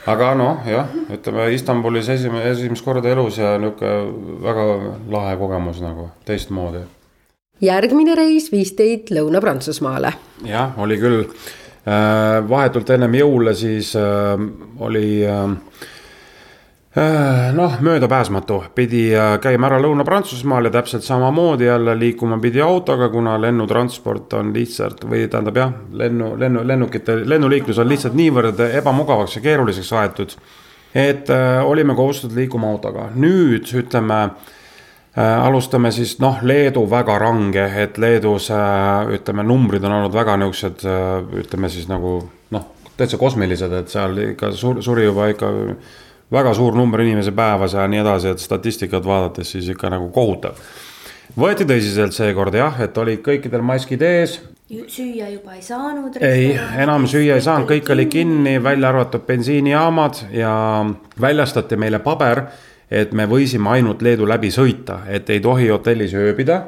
aga 0.10 0.34
noh, 0.38 0.64
jah, 0.70 0.94
ütleme 1.12 1.50
Istanbulis 1.54 2.10
esimene, 2.10 2.50
esimest 2.54 2.86
korda 2.86 3.12
elus 3.12 3.40
ja 3.42 3.58
nihuke 3.62 3.90
väga 4.46 4.66
lahe 5.12 5.36
kogemus 5.42 5.82
nagu 5.84 6.10
teistmoodi. 6.30 6.86
järgmine 7.62 8.16
reis 8.16 8.52
viis 8.52 8.74
teid 8.78 9.12
Lõuna-Prantsusmaale. 9.14 10.14
jah, 10.46 10.78
oli 10.78 11.00
küll 11.02 11.26
vahetult 12.50 12.90
ennem 12.90 13.14
jõule 13.16 13.54
siis 13.56 13.96
äh, 13.96 14.34
oli 14.80 15.26
äh, 15.28 15.50
noh, 17.56 17.78
möödapääsmatu, 17.82 18.64
pidi 18.76 19.12
käima 19.42 19.70
ära 19.70 19.80
Lõuna-Prantsusmaal 19.80 20.68
ja 20.68 20.74
täpselt 20.74 21.06
samamoodi 21.06 21.70
jälle 21.70 21.96
liikuma 22.00 22.40
pidi 22.42 22.62
autoga, 22.62 23.10
kuna 23.10 23.38
lennutransport 23.42 24.34
on 24.34 24.54
lihtsalt 24.54 25.06
või 25.08 25.28
tähendab 25.32 25.58
jah, 25.58 25.74
lennu, 25.92 26.34
lennu, 26.40 26.66
lennukite, 26.68 27.22
lennuliiklus 27.30 27.80
on 27.80 27.90
lihtsalt 27.90 28.18
niivõrd 28.20 28.60
ebamugavaks 28.70 29.40
ja 29.40 29.42
keeruliseks 29.48 29.94
aetud. 29.94 30.36
et 30.96 31.30
äh, 31.30 31.66
olime 31.66 31.96
kohustatud 31.96 32.36
liikuma 32.36 32.68
autoga, 32.68 33.10
nüüd 33.16 33.70
ütleme 33.78 34.24
äh, 34.24 34.32
Äh, 34.34 34.59
alustame 35.18 35.91
siis 35.91 36.18
noh, 36.22 36.38
Leedu 36.45 36.84
väga 36.89 37.18
range, 37.20 37.64
et 37.82 37.97
Leedus 37.97 38.49
äh, 38.53 39.14
ütleme, 39.18 39.43
numbrid 39.43 39.84
on 39.84 39.95
olnud 39.97 40.14
väga 40.14 40.38
niisugused, 40.38 40.86
äh, 40.86 41.39
ütleme 41.41 41.70
siis 41.70 41.89
nagu 41.89 42.20
noh, 42.53 42.68
täitsa 42.97 43.18
kosmilised, 43.18 43.74
et 43.74 43.89
seal 43.89 44.18
ikka 44.32 44.51
sur-, 44.57 44.84
suri 44.86 45.07
juba 45.07 45.32
ikka 45.34 45.49
väga 46.32 46.53
suur 46.53 46.78
number 46.78 47.01
inimesi 47.01 47.34
päevas 47.34 47.74
ja 47.74 47.88
nii 47.89 48.03
edasi, 48.03 48.36
et 48.36 48.43
statistikat 48.43 49.05
vaadates 49.05 49.51
siis 49.55 49.72
ikka 49.74 49.89
nagu 49.89 50.12
kohutav. 50.14 50.62
võeti 51.39 51.66
tõsiselt 51.66 52.14
seekord 52.14 52.53
jah, 52.53 52.80
et 52.82 52.97
olid 52.97 53.26
kõikidel 53.26 53.66
maskid 53.66 54.01
ees. 54.05 54.39
süüa 54.70 55.30
juba 55.34 55.55
ei 55.57 55.62
saanud. 55.66 56.22
ei, 56.22 56.53
enam 56.78 57.07
süüa 57.10 57.36
ei 57.36 57.41
saanud, 57.41 57.68
kõik 57.70 57.89
oli 57.91 58.05
kinni, 58.05 58.60
välja 58.64 58.89
arvatud 58.93 59.26
bensiinijaamad 59.26 60.26
ja 60.32 60.86
väljastati 61.22 61.76
meile 61.76 61.99
paber 61.99 62.45
et 62.92 63.14
me 63.14 63.28
võisime 63.30 63.70
ainult 63.76 64.02
Leedu 64.02 64.28
läbi 64.30 64.52
sõita, 64.54 65.04
et 65.08 65.30
ei 65.30 65.42
tohi 65.44 65.70
hotellis 65.70 66.14
ööbida. 66.18 66.62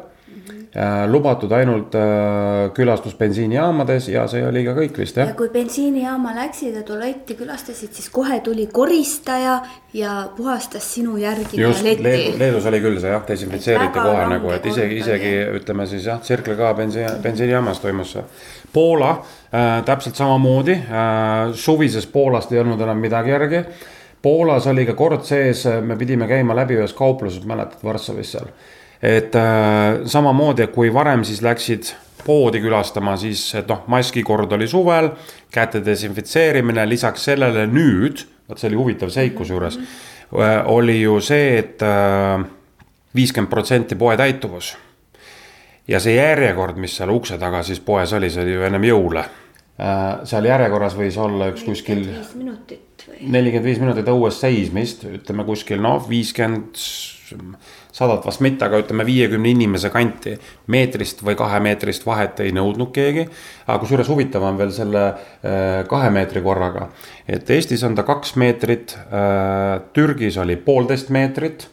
Äh, 0.72 1.02
lubatud 1.12 1.52
ainult 1.52 1.96
äh, 2.00 2.70
külastus 2.72 3.18
bensiinijaamades 3.20 4.06
ja 4.08 4.22
see 4.32 4.40
oli 4.48 4.62
ka 4.64 4.72
kõik 4.78 5.02
vist 5.02 5.18
jah. 5.20 5.28
ja 5.28 5.36
kui 5.36 5.50
bensiinijaama 5.52 6.32
läksid 6.38 6.78
ja 6.80 6.86
tualetti 6.88 7.36
külastasid, 7.36 7.92
siis 7.92 8.08
kohe 8.08 8.38
tuli 8.40 8.70
koristaja 8.72 9.58
ja 9.92 10.14
puhastas 10.38 10.88
sinu 10.94 11.18
järgi 11.20 11.60
just, 11.60 11.84
Leedu, 11.84 12.38
Leedus 12.40 12.72
oli 12.72 12.80
küll 12.88 13.04
see 13.04 13.12
jah, 13.12 13.28
desinfitseeriti 13.28 14.00
kohe 14.00 14.24
nagu, 14.32 14.56
et 14.56 14.72
isegi, 14.72 15.04
isegi 15.04 15.36
ütleme 15.60 15.92
siis 15.92 16.08
jah, 16.08 16.24
Circle 16.24 16.56
K 16.56 16.72
bensiin, 16.80 17.20
bensiinijaamas 17.20 17.84
toimus 17.84 18.16
see. 18.16 18.28
Poola 18.72 19.18
äh, 19.18 19.82
täpselt 19.84 20.16
samamoodi 20.16 20.80
äh,, 20.80 21.52
suvises 21.52 22.08
Poolast 22.08 22.56
ei 22.56 22.64
olnud 22.64 22.80
enam 22.80 23.04
midagi 23.04 23.36
järgi 23.36 23.66
Poolas 24.22 24.68
oli 24.68 24.86
ka 24.86 24.94
kord 24.94 25.24
sees, 25.26 25.64
me 25.82 25.98
pidime 25.98 26.28
käima 26.30 26.56
läbi 26.56 26.78
ühes 26.78 26.94
kaupluses, 26.94 27.42
mäletad, 27.50 27.82
Varssavis 27.84 28.36
seal. 28.36 28.52
et 29.02 29.36
äh, 29.36 30.04
samamoodi, 30.06 30.68
et 30.68 30.72
kui 30.72 30.94
varem 30.94 31.24
siis 31.26 31.42
läksid 31.42 31.90
poodi 32.26 32.62
külastama, 32.62 33.16
siis 33.18 33.48
et 33.58 33.68
noh, 33.68 33.82
maskikord 33.90 34.52
oli 34.54 34.68
suvel, 34.70 35.10
käte 35.52 35.82
desinfitseerimine, 35.86 36.86
lisaks 36.90 37.26
sellele 37.32 37.66
nüüd, 37.66 38.22
vot 38.50 38.62
see 38.62 38.70
oli 38.70 38.78
huvitav 38.78 39.10
seik 39.10 39.34
kusjuures 39.40 39.80
mm, 39.80 39.86
-hmm. 40.32 40.64
oli 40.66 41.02
ju 41.02 41.20
see, 41.22 41.58
et 41.58 41.82
äh, 41.82 42.46
viiskümmend 43.16 43.50
protsenti 43.50 43.96
poe 43.96 44.18
täituvus. 44.18 44.78
ja 45.88 46.00
see 46.00 46.16
järjekord, 46.16 46.78
mis 46.78 46.98
seal 46.98 47.10
ukse 47.10 47.38
taga 47.38 47.64
siis 47.64 47.80
poes 47.80 48.14
oli, 48.14 48.30
see 48.30 48.44
oli 48.44 48.54
ju 48.54 48.62
ennem 48.62 48.84
jõule 48.84 49.26
Äh, 49.82 50.22
seal 50.30 50.46
järjekorras 50.46 50.94
võis 50.94 51.16
olla 51.18 51.48
üks 51.50 51.64
kuskil. 51.66 52.04
Nelikümmend 53.22 53.66
viis 53.66 53.82
minutit 53.82 54.10
õues 54.12 54.38
seismist, 54.42 55.06
ütleme 55.10 55.46
kuskil 55.48 55.82
noh, 55.82 56.02
viiskümmend, 56.10 56.80
sadat 57.96 58.26
vast 58.28 58.42
mitte, 58.44 58.66
aga 58.68 58.80
ütleme 58.82 59.06
viiekümne 59.08 59.52
inimese 59.54 59.92
kanti. 59.94 60.38
meetrist 60.68 61.24
või 61.24 61.36
kahemeetrist 61.40 62.06
vahet 62.06 62.40
ei 62.44 62.52
nõudnud 62.56 62.92
keegi. 62.96 63.28
aga 63.68 63.80
kusjuures 63.80 64.10
huvitav 64.10 64.44
on 64.44 64.58
veel 64.58 64.72
selle 64.76 65.04
äh, 65.08 65.84
kahe 65.88 66.10
meetri 66.10 66.42
korraga, 66.42 66.90
et 67.28 67.50
Eestis 67.50 67.84
on 67.84 67.96
ta 67.96 68.04
kaks 68.04 68.36
meetrit, 68.36 68.98
äh, 68.98 69.82
Türgis 69.94 70.38
oli 70.38 70.56
poolteist 70.56 71.10
meetrit 71.10 71.70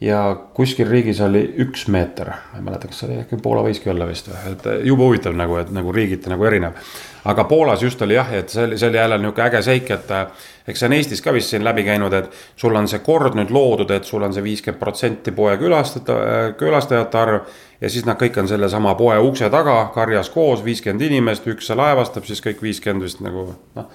ja 0.00 0.34
kuskil 0.54 0.88
riigis 0.88 1.20
oli 1.20 1.42
üks 1.60 1.86
meeter, 1.92 2.32
ma 2.52 2.60
ei 2.60 2.64
mäleta, 2.64 2.88
kas 2.88 3.02
see 3.02 3.10
oli 3.10 3.20
äkki 3.20 3.40
Poola 3.42 3.64
võiski 3.66 3.90
olla 3.92 4.08
vist 4.08 4.30
või, 4.30 4.54
et 4.54 4.68
jube 4.88 5.06
huvitav 5.06 5.36
nagu, 5.36 5.58
et 5.60 5.72
nagu 5.74 5.92
riigiti 5.92 6.32
nagu 6.32 6.46
erinev 6.48 6.78
aga 7.24 7.44
Poolas 7.44 7.82
just 7.82 8.02
oli 8.02 8.14
jah, 8.14 8.32
et 8.34 8.48
see 8.48 8.64
oli, 8.64 8.78
see 8.78 8.88
oli 8.88 8.96
jälle 8.96 9.18
nihuke 9.18 9.42
äge 9.42 9.62
seik, 9.62 9.90
et 9.90 10.10
äh, 10.10 10.26
eks 10.68 10.80
see 10.80 10.88
on 10.88 10.94
Eestis 10.96 11.22
ka 11.22 11.32
vist 11.32 11.52
siin 11.52 11.64
läbi 11.64 11.84
käinud, 11.84 12.12
et 12.16 12.30
sul 12.56 12.74
on 12.76 12.88
see 12.88 13.02
kord 13.04 13.36
nüüd 13.36 13.52
loodud, 13.52 13.90
et 13.94 14.08
sul 14.08 14.24
on 14.24 14.34
see 14.34 14.44
viiskümmend 14.44 14.80
protsenti 14.80 15.34
poe 15.36 15.56
külastajate, 15.60 16.16
äh, 16.16 16.46
külastajate 16.60 17.18
arv. 17.18 17.40
ja 17.80 17.90
siis 17.90 18.04
nad 18.04 18.20
kõik 18.20 18.38
on 18.40 18.48
sellesama 18.48 18.94
poe 18.94 19.18
ukse 19.18 19.50
taga 19.50 19.90
karjas 19.94 20.30
koos, 20.30 20.64
viiskümmend 20.64 21.02
inimest, 21.02 21.46
üks 21.48 21.70
laevastab, 21.76 22.24
siis 22.28 22.42
kõik 22.44 22.62
viiskümmend 22.62 23.04
vist 23.04 23.20
nagu 23.20 23.50
noh. 23.74 23.88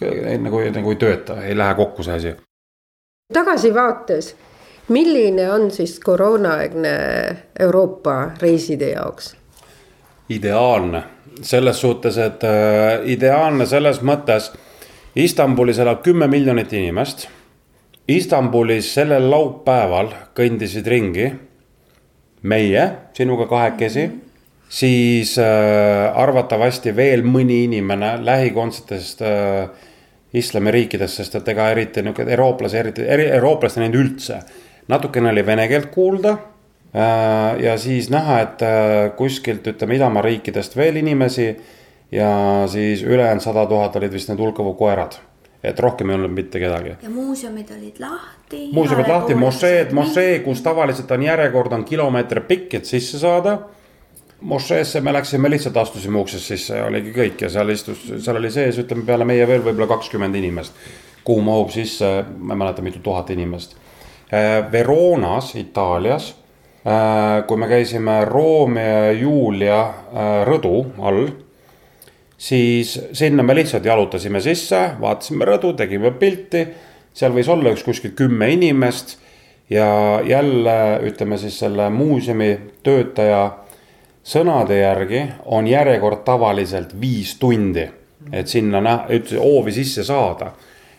nagu, 0.00 0.60
nagu 0.72 0.92
ei 0.92 1.00
tööta, 1.00 1.40
ei 1.44 1.56
lähe 1.56 1.74
kokku 1.74 2.02
see 2.02 2.14
asi. 2.20 2.34
tagasivaates, 3.32 4.34
milline 4.88 5.50
on 5.52 5.70
siis 5.70 5.98
koroonaaegne 6.00 6.96
Euroopa 7.60 8.30
reiside 8.40 8.94
jaoks? 8.94 9.36
ideaalne 10.28 11.15
selles 11.42 11.80
suhtes, 11.80 12.18
et 12.18 12.44
äh, 12.44 13.02
ideaalne 13.12 13.66
selles 13.66 14.02
mõttes. 14.04 14.52
Istanbulis 15.16 15.78
elab 15.80 16.02
kümme 16.04 16.28
miljonit 16.28 16.72
inimest. 16.76 17.26
Istanbulis 18.08 18.92
sellel 18.94 19.30
laupäeval 19.30 20.12
kõndisid 20.36 20.86
ringi 20.86 21.30
meie, 22.46 22.84
sinuga 23.16 23.46
kahekesi 23.50 24.06
mm. 24.06 24.12
-hmm. 24.12 24.20
siis 24.68 25.38
äh, 25.38 26.12
arvatavasti 26.14 26.96
veel 26.96 27.22
mõni 27.22 27.64
inimene 27.64 28.18
lähikondsetest 28.24 29.22
äh, 29.22 29.68
islamiriikidest, 30.32 31.16
sest 31.16 31.34
et 31.34 31.48
ega 31.48 31.70
eriti 31.70 32.02
nihuke 32.02 32.26
eurooplasi, 32.28 32.76
eriti 32.76 33.02
eri, 33.02 33.30
eurooplaste 33.30 33.80
neid 33.80 33.94
üldse. 33.94 34.38
natukene 34.88 35.30
oli 35.30 35.46
vene 35.46 35.68
keelt 35.68 35.90
kuulda 35.90 36.36
ja 37.62 37.78
siis 37.78 38.10
näha, 38.10 38.40
et 38.40 38.62
äh, 38.62 39.16
kuskilt 39.16 39.66
ütleme 39.66 39.98
Idamaa 39.98 40.22
riikidest 40.22 40.76
veel 40.76 40.96
inimesi 40.96 41.50
ja 42.12 42.28
siis 42.70 43.02
ülejäänud 43.02 43.42
sada 43.42 43.66
tuhat 43.66 43.96
olid 43.96 44.12
vist 44.12 44.30
need 44.30 44.40
hulkavu 44.40 44.74
koerad 44.74 45.18
et 45.66 45.80
rohkem 45.82 46.10
ei 46.10 46.14
olnud 46.14 46.30
mitte 46.30 46.60
kedagi. 46.62 46.96
ja 47.02 47.10
muuseumid 47.10 47.70
olid 47.74 47.96
lahti. 48.00 48.68
muuseumid 48.72 49.08
lahti, 49.08 49.34
mošeed, 49.34 49.92
mošee, 49.92 50.38
kus 50.44 50.62
tavaliselt 50.62 51.10
on 51.10 51.22
järjekord 51.22 51.72
on 51.72 51.84
kilomeeter 51.84 52.40
pikk, 52.40 52.74
et 52.74 52.84
sisse 52.84 53.18
saada. 53.18 53.58
mošeesse 54.40 55.00
me 55.00 55.12
läksime 55.12 55.50
lihtsalt, 55.50 55.76
astusime 55.76 56.18
uksest 56.18 56.54
sisse 56.54 56.76
ja 56.76 56.86
oligi 56.86 57.12
kõik 57.12 57.42
ja 57.42 57.50
seal 57.50 57.68
istus, 57.68 58.06
seal 58.18 58.36
oli 58.36 58.50
sees, 58.50 58.78
ütleme 58.78 59.04
peale 59.04 59.24
meie 59.24 59.48
veel 59.48 59.64
võib-olla 59.64 59.88
kakskümmend 59.96 60.34
inimest 60.34 60.72
kuhu 61.26 61.42
mahub 61.42 61.70
sisse, 61.74 62.08
ma 62.38 62.54
ei 62.54 62.60
mäleta, 62.62 62.82
mitu 62.86 63.02
tuhat 63.02 63.30
inimest. 63.34 63.76
Veronas, 64.72 65.54
Itaalias, 65.58 66.30
kui 67.46 67.58
me 67.58 67.66
käisime 67.66 68.20
Romeo 68.24 68.98
ja 69.08 69.12
Julia 69.18 69.78
rõdu 70.46 70.84
all 71.02 71.24
siis 72.38 73.00
sinna 73.12 73.42
me 73.42 73.54
lihtsalt 73.54 73.84
jalutasime 73.84 74.40
sisse, 74.40 74.90
vaatasime 75.00 75.44
rõdu, 75.44 75.72
tegime 75.76 76.10
pilti. 76.10 76.66
seal 77.16 77.32
võis 77.32 77.48
olla 77.48 77.72
üks 77.72 77.84
kuskil 77.84 78.12
kümme 78.12 78.50
inimest 78.52 79.16
ja 79.70 80.20
jälle 80.24 81.00
ütleme 81.02 81.38
siis 81.38 81.58
selle 81.58 81.88
muuseumi 81.90 82.58
töötaja 82.82 83.56
sõnade 84.24 84.78
järgi 84.80 85.22
on 85.44 85.66
järjekord 85.66 86.24
tavaliselt 86.24 87.00
viis 87.00 87.38
tundi. 87.38 87.88
et 88.32 88.48
sinna 88.48 88.80
näha, 88.80 89.06
üldse 89.08 89.38
hoovi 89.38 89.72
sisse 89.72 90.04
saada. 90.04 90.52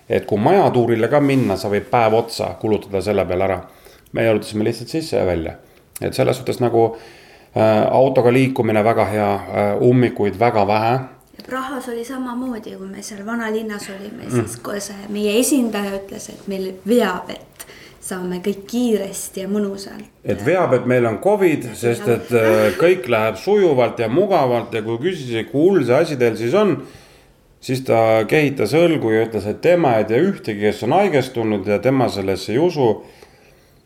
et 0.10 0.26
kui 0.26 0.38
majatuurile 0.40 1.08
ka 1.08 1.20
minna, 1.20 1.58
sa 1.58 1.70
võid 1.70 1.90
päev 1.92 2.14
otsa 2.14 2.56
kulutada 2.60 3.02
selle 3.02 3.26
peale 3.26 3.44
ära. 3.44 3.62
me 4.12 4.24
jalutasime 4.24 4.64
lihtsalt 4.64 4.90
sisse 4.90 5.18
ja 5.18 5.26
välja, 5.26 5.54
et 6.02 6.14
selles 6.14 6.38
suhtes 6.38 6.60
nagu 6.64 6.88
äh, 6.94 7.86
autoga 7.92 8.34
liikumine 8.34 8.84
väga 8.84 9.06
hea 9.06 9.30
äh,, 9.36 9.70
ummikuid 9.82 10.40
väga 10.40 10.68
vähe 10.68 10.98
Prahas 11.48 11.86
oli 11.90 12.04
samamoodi, 12.06 12.74
kui 12.76 12.88
me 12.90 13.04
seal 13.06 13.22
vanalinnas 13.26 13.86
olime 13.94 14.26
mm., 14.26 14.32
siis 14.40 14.58
kohe 14.60 14.80
meie 15.14 15.38
esindaja 15.40 15.94
ütles, 16.00 16.32
et 16.34 16.48
meil 16.50 16.72
veab, 16.88 17.30
et 17.32 17.68
saame 18.08 18.40
kõik 18.44 18.64
kiiresti 18.70 19.44
ja 19.44 19.50
mõnusalt. 19.52 20.06
et 20.26 20.44
veab, 20.46 20.74
et 20.78 20.88
meil 20.90 21.06
on 21.10 21.20
Covid, 21.24 21.70
sest 21.78 22.08
et 22.12 22.32
äh, 22.36 22.72
kõik 22.80 23.08
läheb 23.12 23.38
sujuvalt 23.42 24.00
ja 24.00 24.10
mugavalt 24.10 24.74
ja 24.74 24.82
kui 24.86 24.98
küsisin, 25.04 25.48
kui 25.52 25.62
hull 25.62 25.86
see 25.86 26.00
asi 26.02 26.18
teil 26.20 26.38
siis 26.40 26.56
on. 26.58 26.78
siis 27.62 27.82
ta 27.84 28.24
kehitas 28.30 28.74
õlgu 28.78 29.12
ja 29.12 29.26
ütles, 29.28 29.48
et 29.50 29.62
tema 29.62 29.98
ei 29.98 30.06
tea 30.10 30.22
ühtegi, 30.24 30.62
kes 30.68 30.84
on 30.88 30.94
haigestunud 30.94 31.68
ja 31.68 31.80
tema 31.80 32.10
sellesse 32.10 32.54
ei 32.54 32.60
usu 32.62 32.90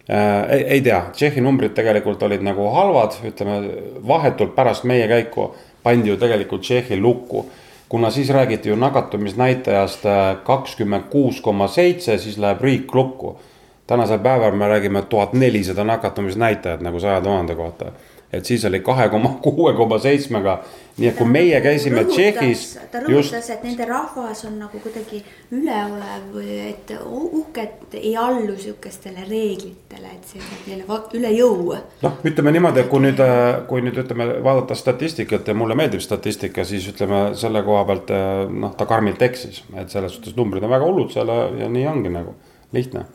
äh,. 0.09 0.51
ei, 0.51 0.63
ei 0.63 0.81
tea, 0.81 1.01
Tšehhi 1.13 1.41
numbrid 1.41 1.73
tegelikult 1.77 2.23
olid 2.23 2.41
nagu 2.45 2.69
halvad, 2.75 3.17
ütleme 3.27 3.59
vahetult 4.07 4.55
pärast 4.55 4.83
meie 4.83 5.07
käiku 5.07 5.51
pandi 5.83 6.09
ju 6.09 6.17
tegelikult 6.17 6.61
Tšehhi 6.61 6.99
lukku. 7.01 7.45
kuna 7.89 8.11
siis 8.11 8.29
räägiti 8.29 8.69
ju 8.69 8.75
nakatumisnäitajast 8.75 10.05
äh, 10.05 10.37
kakskümmend 10.43 11.03
kuus 11.09 11.41
koma 11.41 11.67
seitse, 11.67 12.17
siis 12.17 12.37
läheb 12.37 12.61
riik 12.61 12.95
lukku. 12.95 13.39
tänasel 13.87 14.19
päeval 14.19 14.51
me 14.51 14.67
räägime 14.67 15.01
tuhat 15.01 15.33
nelisada 15.33 15.83
nakatumisnäitajat 15.83 16.81
nagu 16.81 16.99
saja 16.99 17.21
tuhande 17.21 17.55
kohta 17.55 17.91
et 18.33 18.45
siis 18.45 18.65
oli 18.65 18.79
kahe 18.79 19.09
koma 19.09 19.29
kuue 19.41 19.73
koma 19.73 19.99
seitsmega. 19.99 20.59
Nii 20.97 21.07
et 21.07 21.17
kui 21.17 21.27
meie 21.29 21.61
käisime 21.63 22.03
rõhutas, 22.03 22.15
Tšehhis. 22.15 22.63
ta 22.91 23.01
rõhutas, 23.03 23.47
et 23.53 23.63
nende 23.63 23.87
rahvas 23.87 24.43
on 24.47 24.57
nagu 24.59 24.81
kuidagi 24.83 25.21
üleolev 25.55 26.27
või 26.33 26.57
et 26.67 26.93
uhke, 26.99 27.63
et 27.63 27.95
ei 28.01 28.13
allu 28.19 28.55
sihukestele 28.59 29.25
reeglitele, 29.29 30.11
et 30.15 30.27
see 30.33 30.43
käib 30.43 30.67
neile 30.71 30.99
üle 31.19 31.33
jõu. 31.37 31.77
noh, 32.03 32.19
ütleme 32.27 32.55
niimoodi, 32.55 32.83
et 32.83 32.91
kui 32.91 33.05
nüüd, 33.07 33.23
kui 33.71 33.85
nüüd 33.85 34.03
ütleme, 34.03 34.27
vaadata 34.43 34.75
statistikat 34.75 35.47
ja 35.47 35.57
mulle 35.57 35.75
meeldib 35.79 36.03
statistika, 36.03 36.65
siis 36.67 36.87
ütleme 36.91 37.23
selle 37.39 37.63
koha 37.63 37.85
pealt 37.89 38.13
noh, 38.51 38.75
ta 38.77 38.85
karmilt 38.89 39.21
eksis, 39.21 39.63
et 39.75 39.89
selles 39.89 40.17
suhtes 40.17 40.35
numbrid 40.35 40.63
on 40.63 40.75
väga 40.75 40.87
hullud 40.87 41.11
seal 41.13 41.31
ja 41.59 41.69
nii 41.71 41.87
ongi 41.87 42.13
nagu 42.13 42.35
lihtne. 42.73 43.05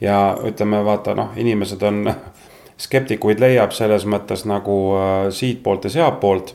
ja 0.00 0.36
ütleme, 0.44 0.84
vaata 0.84 1.14
noh, 1.14 1.30
inimesed 1.36 1.82
on 1.82 2.04
skeptikuid 2.84 3.40
leiab 3.42 3.74
selles 3.76 4.06
mõttes 4.08 4.44
nagu 4.48 4.76
äh, 4.98 5.30
siitpoolt 5.34 5.86
ja 5.86 5.96
sealtpoolt. 5.98 6.54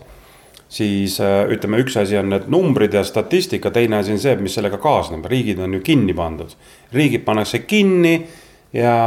Siis 0.70 1.20
äh, 1.24 1.45
ütleme, 1.51 1.80
üks 1.84 1.95
asi 1.99 2.18
on 2.20 2.32
need 2.32 2.49
numbrid 2.51 2.93
ja 2.93 3.03
statistika, 3.07 3.72
teine 3.72 4.01
asi 4.01 4.15
on 4.15 4.20
see, 4.20 4.36
mis 4.41 4.57
sellega 4.57 4.80
kaasneb, 4.82 5.26
riigid 5.26 5.61
on 5.63 5.78
ju 5.78 5.84
kinni 5.86 6.15
pandud. 6.18 6.51
riigid 6.93 7.24
pannakse 7.26 7.59
kinni 7.59 8.18
ja 8.74 8.97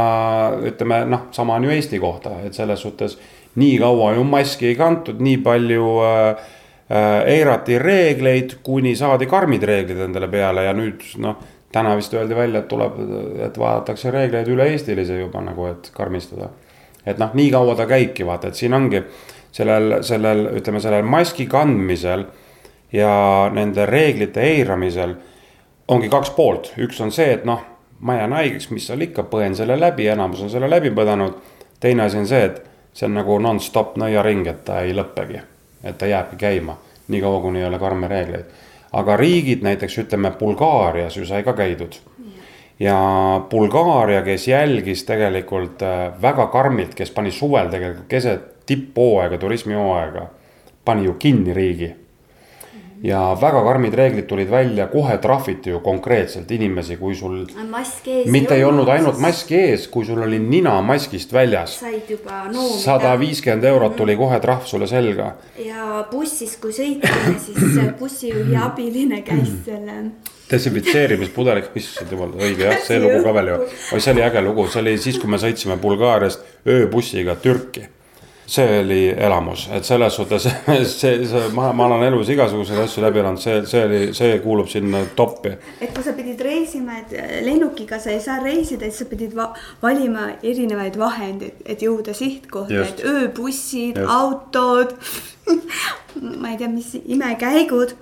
ütleme 0.65 1.03
noh, 1.05 1.27
sama 1.31 1.59
on 1.59 1.69
ju 1.69 1.75
Eesti 1.75 1.99
kohta, 1.99 2.39
et 2.45 2.57
selles 2.57 2.81
suhtes 2.81 3.17
nii 3.55 3.77
kaua 3.79 4.13
ju 4.15 4.23
maski 4.23 4.71
ei 4.71 4.75
kantud, 4.75 5.21
nii 5.21 5.37
palju 5.45 5.93
äh, 6.07 6.27
äh, 6.89 7.21
eirati 7.35 7.79
reegleid, 7.79 8.57
kuni 8.63 8.95
saadi 8.95 9.27
karmid 9.29 9.63
reeglid 9.63 10.01
endale 10.07 10.27
peale 10.31 10.65
ja 10.65 10.73
nüüd 10.73 11.05
noh. 11.21 11.37
täna 11.71 11.93
vist 11.95 12.13
öeldi 12.13 12.35
välja, 12.35 12.59
et 12.59 12.67
tuleb, 12.67 12.97
et 13.45 13.57
vaadatakse 13.57 14.11
reegleid 14.11 14.49
üle-eestilisi 14.51 15.21
juba 15.21 15.39
nagu, 15.45 15.69
et 15.71 15.91
karmistada 15.95 16.49
et 17.05 17.17
noh, 17.21 17.31
nii 17.33 17.51
kaua 17.53 17.75
ta 17.77 17.85
käibki, 17.89 18.25
vaata, 18.25 18.51
et 18.51 18.59
siin 18.59 18.73
ongi 18.77 19.01
sellel, 19.51 19.99
sellel, 20.03 20.45
ütleme 20.57 20.79
sellel 20.79 21.03
maski 21.07 21.45
kandmisel 21.51 22.25
ja 22.93 23.11
nende 23.53 23.85
reeglite 23.85 24.41
eiramisel 24.41 25.15
ongi 25.91 26.09
kaks 26.09 26.31
poolt, 26.35 26.73
üks 26.79 27.01
on 27.03 27.11
see, 27.11 27.33
et 27.35 27.45
noh, 27.47 27.63
ma 28.01 28.15
jään 28.19 28.33
haigeks, 28.33 28.69
mis 28.71 28.87
seal 28.87 29.01
ikka, 29.07 29.25
põen 29.31 29.55
selle 29.57 29.77
läbi, 29.79 30.07
enamus 30.11 30.45
on 30.45 30.51
selle 30.53 30.69
läbi 30.69 30.91
põdenud. 30.95 31.35
teine 31.79 32.03
asi 32.03 32.17
on 32.17 32.27
see, 32.27 32.43
et 32.45 32.61
see 32.93 33.07
on 33.07 33.15
nagu 33.17 33.39
nonstop 33.39 33.97
nõiaring, 33.97 34.47
et 34.47 34.63
ta 34.65 34.81
ei 34.85 34.93
lõppegi, 34.95 35.41
et 35.83 35.97
ta 35.97 36.07
jääbki 36.07 36.39
käima, 36.39 36.77
niikaua 37.07 37.41
kuni 37.41 37.59
ei 37.59 37.65
ole 37.65 37.79
karme 37.79 38.07
reegleid. 38.07 38.45
aga 38.91 39.15
riigid 39.17 39.61
näiteks 39.63 39.97
ütleme 39.97 40.31
Bulgaarias 40.31 41.17
ju 41.17 41.25
sai 41.25 41.43
ka 41.43 41.53
käidud 41.53 41.95
ja 42.79 42.95
Bulgaaria, 43.49 44.21
kes 44.21 44.47
jälgis 44.47 45.03
tegelikult 45.03 45.81
äh, 45.81 46.21
väga 46.21 46.47
karmilt, 46.47 46.95
kes 46.95 47.11
pani 47.11 47.31
suvel 47.31 47.69
tegelikult 47.69 48.07
keset 48.07 48.50
tipphooaega, 48.65 49.37
turismihooaega, 49.37 50.27
pani 50.85 51.05
ju 51.05 51.13
kinni 51.13 51.53
riigi. 51.53 51.95
ja 53.03 53.19
väga 53.41 53.63
karmid 53.65 53.95
reeglid 53.97 54.27
tulid 54.29 54.49
välja, 54.49 54.85
kohe 54.87 55.15
trahviti 55.17 55.69
ju 55.69 55.79
konkreetselt 55.79 56.51
inimesi, 56.51 56.97
kui 56.97 57.15
sul. 57.15 57.47
mitte 58.25 58.55
ei 58.55 58.63
olnud 58.63 58.89
ainult 58.89 59.17
maski 59.17 59.55
ees, 59.55 59.87
kui 59.87 60.05
sul 60.05 60.21
oli 60.21 60.39
nina 60.39 60.81
maskist 60.81 61.33
väljas. 61.33 61.79
said 61.79 62.09
juba 62.09 62.43
noomida. 62.51 62.77
sada 62.83 63.15
viiskümmend 63.19 63.63
eurot 63.63 63.95
tuli 63.95 64.15
kohe 64.15 64.39
trahv 64.39 64.65
sulle 64.65 64.87
selga. 64.87 65.35
ja 65.65 66.05
bussis, 66.11 66.57
kui 66.57 66.71
sõitsime, 66.71 67.39
siis 67.39 67.97
bussijuhi 67.99 68.55
abiline 68.55 69.21
käis 69.21 69.49
selle 69.65 70.11
desinfitseerimispudeliga, 70.51 71.71
issand 71.79 72.11
jumal, 72.11 72.35
õige 72.39 72.67
jah, 72.67 72.77
see 72.85 72.99
lugu 73.01 73.21
ka 73.23 73.33
veel 73.37 73.51
ju. 73.53 73.57
oi, 73.95 74.03
see 74.03 74.13
oli 74.13 74.25
äge 74.25 74.43
lugu, 74.45 74.67
see 74.71 74.83
oli 74.83 74.97
siis, 75.01 75.19
kui 75.21 75.31
me 75.31 75.39
sõitsime 75.41 75.77
Bulgaariast 75.81 76.67
ööbussiga 76.67 77.37
Türki. 77.41 77.87
See 78.45 78.79
oli 78.81 79.01
elamus, 79.09 79.67
et 79.73 79.85
selles 79.87 80.15
suhtes 80.15 80.47
see, 80.99 81.25
see, 81.25 81.43
ma, 81.55 81.71
ma 81.73 81.87
olen 81.87 82.05
elus 82.09 82.31
igasuguseid 82.33 82.81
asju 82.83 83.03
läbi 83.05 83.21
elanud, 83.21 83.41
see, 83.41 83.61
see 83.69 83.83
oli, 83.87 84.01
see 84.17 84.39
kuulub 84.43 84.69
sinna 84.71 85.03
toppi. 85.15 85.53
et 85.79 85.91
kui 85.95 86.05
sa 86.05 86.15
pidid 86.17 86.41
reisima, 86.45 87.01
et 87.03 87.43
lennukiga 87.45 87.99
sa 88.01 88.13
ei 88.13 88.21
saa 88.23 88.39
reisida, 88.43 88.89
siis 88.89 89.03
sa 89.03 89.09
pidid 89.11 89.35
va 89.37 89.51
valima 89.83 90.31
erinevaid 90.43 90.99
vahendeid, 90.99 91.61
et 91.65 91.85
jõuda 91.85 92.15
sihtkohta, 92.17 92.87
et 92.87 93.05
ööbussid, 93.07 94.01
autod 94.07 94.97
ma 96.41 96.51
ei 96.53 96.59
tea, 96.59 96.71
mis 96.71 96.95
imekäigud 97.01 97.95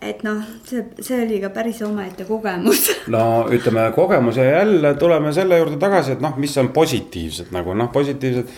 et 0.00 0.22
noh, 0.24 0.40
see, 0.64 0.80
see 1.04 1.18
oli 1.26 1.38
ka 1.42 1.50
päris 1.52 1.82
omaette 1.84 2.24
kogemus. 2.28 2.86
no 3.14 3.24
ütleme, 3.52 3.90
kogemus 3.96 4.40
ja 4.40 4.46
jälle 4.48 4.94
tuleme 5.00 5.32
selle 5.36 5.58
juurde 5.60 5.76
tagasi, 5.80 6.16
et 6.16 6.24
noh, 6.24 6.38
mis 6.40 6.56
on 6.60 6.72
positiivsed 6.76 7.52
nagu 7.54 7.76
noh, 7.76 7.90
positiivsed. 7.92 8.48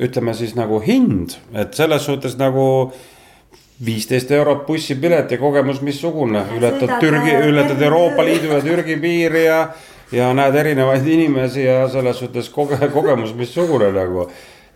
Ütleme 0.00 0.34
siis 0.34 0.54
nagu 0.56 0.80
hind, 0.80 1.36
et 1.54 1.74
selles 1.76 2.04
suhtes 2.08 2.36
nagu 2.40 2.92
viisteist 3.84 4.30
eurot 4.36 4.66
bussipilet 4.66 5.30
ja 5.30 5.38
kogemus 5.40 5.80
missugune, 5.80 6.42
ületad 6.56 6.98
Türgi, 7.00 7.34
ületad 7.48 7.82
Euroopa 7.82 8.24
Liidu 8.24 8.52
ja 8.52 8.60
Türgi 8.60 8.96
piiri 9.00 9.44
ja. 9.44 9.60
ja 10.12 10.32
näed 10.36 10.54
erinevaid 10.54 11.06
inimesi 11.06 11.64
ja 11.64 11.88
selles 11.88 12.18
suhtes 12.18 12.50
koge-, 12.52 12.88
kogemus 12.92 13.34
missugune 13.34 13.92
nagu 13.92 14.26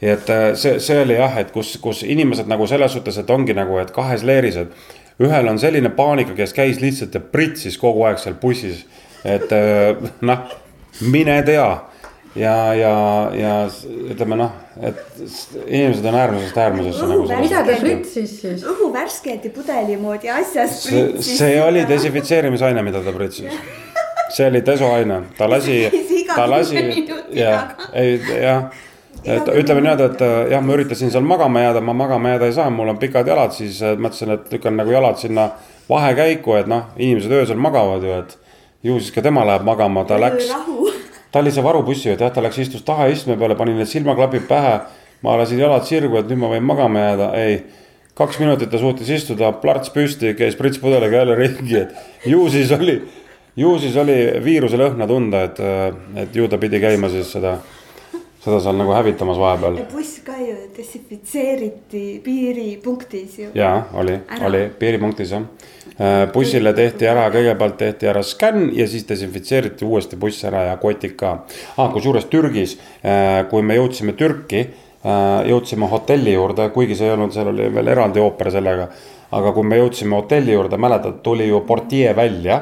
et 0.02 0.30
äh, 0.30 0.54
see, 0.54 0.78
see 0.80 1.00
oli 1.02 1.16
jah, 1.16 1.38
et 1.40 1.52
kus, 1.54 1.76
kus 1.82 2.02
inimesed 2.02 2.48
nagu 2.50 2.66
selles 2.68 2.92
suhtes, 2.92 3.16
et 3.20 3.30
ongi 3.30 3.54
nagu, 3.56 3.78
et 3.80 3.92
kahes 3.94 4.24
leeris, 4.26 4.58
et 4.60 5.22
ühel 5.22 5.48
on 5.48 5.58
selline 5.60 5.92
paanika, 5.94 6.34
kes 6.36 6.52
käis 6.56 6.80
lihtsalt 6.82 7.14
ja 7.14 7.22
pritsis 7.22 7.78
kogu 7.80 8.04
aeg 8.08 8.20
seal 8.20 8.36
bussis. 8.40 8.84
et 9.24 9.52
äh, 9.52 9.96
noh, 10.28 10.56
mine 11.00 11.42
tea 11.46 11.68
ja, 12.36 12.74
ja, 12.74 12.94
ja 13.38 13.52
ütleme 14.10 14.38
noh, 14.38 14.54
et 14.82 15.00
inimesed 15.66 16.06
on 16.10 16.18
äärmusest 16.20 16.58
äärmusesse 16.58 17.08
nagu. 17.10 17.26
õhuvärsketi 18.72 19.52
pudeli 19.54 19.98
moodi 20.00 20.30
asjast 20.34 20.88
pritsis. 20.88 21.38
see 21.38 21.60
oli 21.62 21.84
desinfitseerimisaine, 21.88 22.82
mida 22.82 23.02
ta 23.04 23.14
pritsis. 23.14 23.60
see 24.34 24.48
oli 24.50 24.64
desoaine, 24.66 25.20
ta 25.38 25.50
lasi, 25.50 25.84
ta 26.34 26.48
lasi, 26.50 26.88
jah, 27.36 27.76
ei 27.92 28.18
jah 28.40 28.68
et 29.24 29.48
ütleme 29.48 29.80
niimoodi, 29.80 30.06
et 30.10 30.22
jah, 30.52 30.62
ma 30.64 30.74
üritasin 30.76 31.12
seal 31.12 31.24
magama 31.26 31.62
jääda, 31.64 31.80
ma 31.84 31.94
magama 31.96 32.34
jääda 32.34 32.48
ei 32.50 32.56
saa, 32.56 32.70
mul 32.70 32.92
on 32.92 32.98
pikad 33.00 33.28
jalad, 33.28 33.54
siis 33.56 33.80
mõtlesin, 33.80 34.34
et 34.36 34.52
lükkan 34.52 34.76
nagu 34.76 34.92
jalad 34.92 35.20
sinna 35.20 35.48
vahekäiku, 35.88 36.58
et 36.60 36.68
noh, 36.70 36.90
inimesed 36.98 37.32
öösel 37.32 37.60
magavad 37.60 38.04
ju, 38.04 38.18
et. 38.24 38.38
ju 38.84 38.98
siis 39.00 39.14
ka 39.14 39.22
tema 39.24 39.46
läheb 39.48 39.64
magama, 39.64 40.02
ta 40.04 40.18
läks, 40.20 40.50
ta 41.34 41.40
oli 41.42 41.50
see 41.50 41.64
varubussi, 41.66 42.12
et 42.12 42.20
jah, 42.22 42.30
ta 42.30 42.42
läks, 42.44 42.60
istus 42.62 42.84
taha 42.86 43.08
istme 43.10 43.34
peale, 43.34 43.56
pani 43.58 43.72
need 43.74 43.90
silmaklapid 43.90 44.46
pähe. 44.46 44.76
ma 45.24 45.38
lasin 45.40 45.58
jalad 45.58 45.86
sirgu, 45.88 46.18
et 46.20 46.28
nüüd 46.28 46.38
ma 46.38 46.50
võin 46.52 46.64
magama 46.68 47.00
jääda, 47.00 47.26
ei 47.40 47.54
kaks 48.14 48.36
minutit 48.42 48.68
ta 48.70 48.76
suutis 48.78 49.08
istuda, 49.08 49.54
plärts 49.56 49.88
püsti, 49.90 50.34
käis 50.36 50.54
pritspudeliga 50.58 51.22
jälle 51.22 51.36
ringi, 51.38 51.78
et 51.80 52.28
ju 52.28 52.44
siis 52.52 52.70
oli 52.76 52.98
ju 53.56 53.72
siis 53.78 53.96
oli 53.96 54.16
viiruse 54.44 54.78
lõhna 54.78 55.08
tunda, 55.10 55.44
et, 55.48 55.58
et 56.22 56.36
ju 56.36 56.46
ta 56.50 56.58
pidi 56.60 56.80
käima 56.82 57.10
siis 57.10 57.32
seda, 57.34 57.56
seda 58.44 58.60
seal 58.60 58.76
nagu 58.76 58.92
hävitamas 58.92 59.38
vahepeal. 59.40 59.78
buss 59.92 60.20
ka 60.24 60.36
ju 60.36 60.56
desinfitseeriti 60.76 62.04
piiripunktis 62.24 63.38
ju. 63.38 63.48
ja 63.54 63.70
oli, 63.94 64.18
oli 64.44 64.66
piiripunktis 64.78 65.32
jah. 65.32 65.46
Äh, 65.94 66.26
bussile 66.34 66.74
tehti 66.74 67.06
ära, 67.06 67.28
kõigepealt 67.30 67.76
tehti 67.78 68.08
ära 68.10 68.22
skänn 68.26 68.72
ja 68.74 68.86
siis 68.90 69.06
desinfitseeriti 69.08 69.86
uuesti 69.86 70.18
buss 70.20 70.44
ära 70.44 70.64
ja 70.68 70.76
kotid 70.82 71.14
ka 71.16 71.36
ah,. 71.76 71.92
kusjuures 71.94 72.26
Türgis, 72.32 72.76
äh, 73.00 73.44
kui 73.50 73.62
me 73.62 73.78
jõudsime 73.78 74.16
Türki, 74.18 74.64
äh, 75.06 75.48
jõudsime 75.48 75.88
hotelli 75.88 76.34
juurde, 76.34 76.68
kuigi 76.74 76.98
see 76.98 77.08
ei 77.08 77.14
olnud, 77.14 77.32
seal 77.32 77.52
oli 77.54 77.70
veel 77.72 77.92
eraldi 77.94 78.20
ooper 78.24 78.50
sellega 78.52 78.90
aga 79.34 79.52
kui 79.54 79.66
me 79.66 79.78
jõudsime 79.80 80.16
hotelli 80.18 80.54
juurde, 80.54 80.78
mäletad, 80.80 81.18
tuli 81.24 81.48
ju 81.48 81.60
portjee 81.66 82.14
välja. 82.16 82.60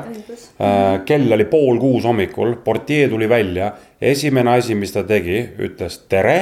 Äh, 0.63 1.03
kell 1.09 1.33
oli 1.33 1.45
pool 1.51 1.81
kuus 1.81 2.07
hommikul, 2.09 2.57
portjee 2.65 3.09
tuli 3.13 3.29
välja, 3.29 3.73
esimene 4.01 4.57
asi, 4.59 4.77
mis 4.79 4.95
ta 4.95 5.05
tegi, 5.05 5.43
ütles 5.59 6.03
tere. 6.09 6.39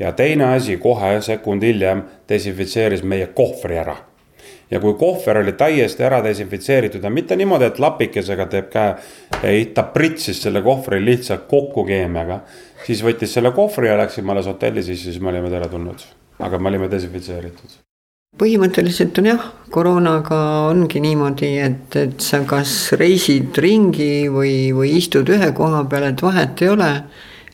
ja 0.00 0.12
teine 0.16 0.44
asi, 0.56 0.78
kohe 0.80 1.18
sekund 1.20 1.62
hiljem 1.62 2.02
desinfitseeris 2.28 3.02
meie 3.02 3.26
kohvri 3.36 3.76
ära. 3.78 3.96
ja 4.70 4.80
kui 4.80 4.94
kohver 4.94 5.38
oli 5.38 5.52
täiesti 5.52 6.04
ära 6.06 6.22
desinfitseeritud 6.24 7.04
ja 7.04 7.10
mitte 7.10 7.36
niimoodi, 7.36 7.64
et 7.64 7.78
lapikesega 7.78 8.46
teeb 8.46 8.70
käe, 8.70 8.94
ei, 9.42 9.66
ta 9.74 9.82
pritsis 9.82 10.42
selle 10.42 10.62
kohvri 10.62 11.04
lihtsalt 11.04 11.46
kokku 11.48 11.84
keemiaga. 11.84 12.40
siis 12.86 13.04
võttis 13.04 13.34
selle 13.34 13.50
kohvri 13.50 13.88
ja 13.88 13.98
läksime 13.98 14.32
alles 14.32 14.46
hotelli 14.46 14.82
sisse, 14.82 15.10
siis 15.10 15.20
me 15.20 15.28
olime 15.34 15.50
teretulnud, 15.50 16.08
aga 16.38 16.58
me 16.58 16.68
olime 16.68 16.90
desinfitseeritud 16.90 17.89
põhimõtteliselt 18.40 19.18
on 19.20 19.26
jah, 19.26 19.42
koroonaga 19.74 20.36
ongi 20.70 21.00
niimoodi, 21.02 21.50
et, 21.60 21.96
et 21.98 22.22
sa 22.24 22.40
kas 22.48 22.92
reisid 22.96 23.58
ringi 23.60 24.30
või, 24.32 24.70
või 24.76 24.94
istud 25.00 25.28
ühe 25.34 25.50
koha 25.56 25.82
peal, 25.90 26.06
et 26.08 26.22
vahet 26.24 26.62
ei 26.62 26.70
ole. 26.72 26.90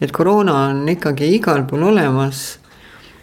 et 0.00 0.12
koroona 0.12 0.52
on 0.68 0.88
ikkagi 0.92 1.30
igal 1.38 1.64
pool 1.64 1.86
olemas. 1.88 2.58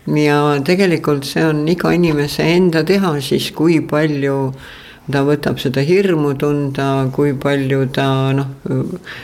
ja 0.08 0.60
tegelikult 0.66 1.24
see 1.30 1.46
on 1.46 1.68
iga 1.70 1.94
inimese 1.94 2.44
enda 2.56 2.84
teha 2.84 3.14
siis, 3.22 3.52
kui 3.52 3.80
palju 3.82 4.54
ta 5.12 5.22
võtab 5.24 5.60
seda 5.60 5.82
hirmu 5.86 6.34
tunda, 6.40 7.08
kui 7.14 7.34
palju 7.34 7.86
ta 7.94 8.34
noh, 8.34 8.50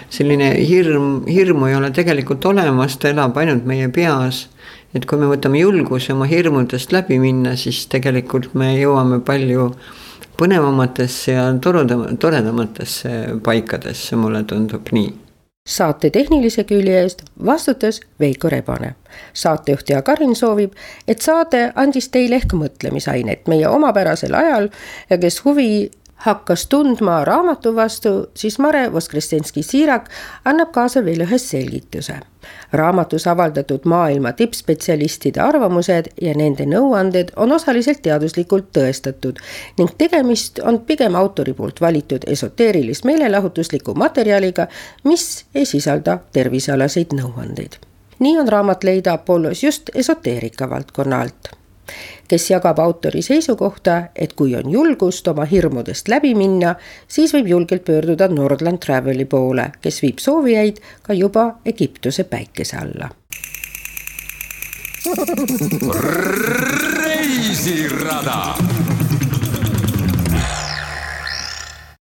selline 0.09 0.53
hirm, 0.69 1.25
hirmu 1.25 1.67
ei 1.67 1.75
ole 1.75 1.91
tegelikult 1.91 2.45
olemas, 2.45 2.97
ta 2.97 3.09
elab 3.09 3.36
ainult 3.41 3.65
meie 3.65 3.89
peas 3.89 4.47
et 4.93 5.05
kui 5.05 5.21
me 5.21 5.29
võtame 5.29 5.61
julguse 5.61 6.13
oma 6.13 6.27
hirmudest 6.29 6.93
läbi 6.95 7.19
minna, 7.21 7.55
siis 7.55 7.85
tegelikult 7.91 8.53
me 8.57 8.73
jõuame 8.79 9.21
palju 9.25 9.71
põnevamatesse 10.39 11.33
ja 11.35 11.47
toredam-, 11.61 12.07
toredamatesse 12.17 13.41
paikadesse, 13.43 14.15
mulle 14.19 14.43
tundub 14.49 14.93
nii 14.95 15.11
saate 15.69 16.09
tehnilise 16.09 16.63
külje 16.63 17.01
eest 17.03 17.23
vastutas 17.45 17.99
Veiko 18.19 18.49
Rebane. 18.49 18.95
saatejuht 19.33 19.89
ja 19.89 20.01
Karin 20.01 20.35
soovib, 20.35 20.73
et 21.07 21.21
saade 21.21 21.71
andis 21.75 22.09
teile 22.09 22.39
ehk 22.41 22.53
mõtlemisainet 22.57 23.47
meie 23.47 23.67
omapärasel 23.69 24.33
ajal 24.33 24.69
ja 25.09 25.17
kes 25.17 25.43
huvi 25.45 25.91
hakkas 26.25 26.65
tundma 26.67 27.23
raamatu 27.25 27.75
vastu, 27.75 28.29
siis 28.35 28.59
Mare 28.59 28.89
Voskrestenski-Siirak 28.93 30.09
annab 30.45 30.71
kaasa 30.75 31.05
veel 31.05 31.23
ühe 31.23 31.37
selgituse. 31.37 32.19
Raamatus 32.71 33.27
avaldatud 33.27 33.85
maailma 33.85 34.31
tippspetsialistide 34.31 35.41
arvamused 35.41 36.11
ja 36.21 36.33
nende 36.37 36.65
nõuanded 36.65 37.33
on 37.35 37.51
osaliselt 37.51 38.01
teaduslikult 38.01 38.71
tõestatud 38.77 39.41
ning 39.77 39.91
tegemist 39.97 40.59
on 40.59 40.79
pigem 40.79 41.15
autori 41.15 41.53
poolt 41.53 41.81
valitud 41.81 42.27
esoteerilist 42.27 43.05
meelelahutusliku 43.05 43.93
materjaliga, 43.93 44.67
mis 45.03 45.45
ei 45.55 45.65
sisalda 45.65 46.19
tervisealaseid 46.33 47.13
nõuandeid. 47.13 47.79
nii 48.19 48.37
on 48.39 48.47
raamat 48.47 48.83
leida 48.83 49.13
Apollos 49.13 49.63
just 49.63 49.89
esoteerika 49.95 50.69
valdkonna 50.69 51.21
alt 51.21 51.55
kes 52.30 52.49
jagab 52.51 52.80
autori 52.80 53.21
seisukohta, 53.25 54.01
et 54.15 54.34
kui 54.38 54.55
on 54.55 54.69
julgust 54.71 55.27
oma 55.27 55.45
hirmudest 55.49 56.07
läbi 56.11 56.36
minna, 56.38 56.75
siis 57.07 57.34
võib 57.34 57.49
julgelt 57.49 57.86
pöörduda 57.88 58.30
Nordland 58.32 58.80
Traveli 58.86 59.25
poole, 59.25 59.71
kes 59.82 60.01
viib 60.05 60.21
soovijaid 60.21 60.80
ka 61.03 61.17
juba 61.17 61.49
Egiptuse 61.65 62.23
päikese 62.23 62.77
alla. 62.77 63.09
reisirada 66.99 68.78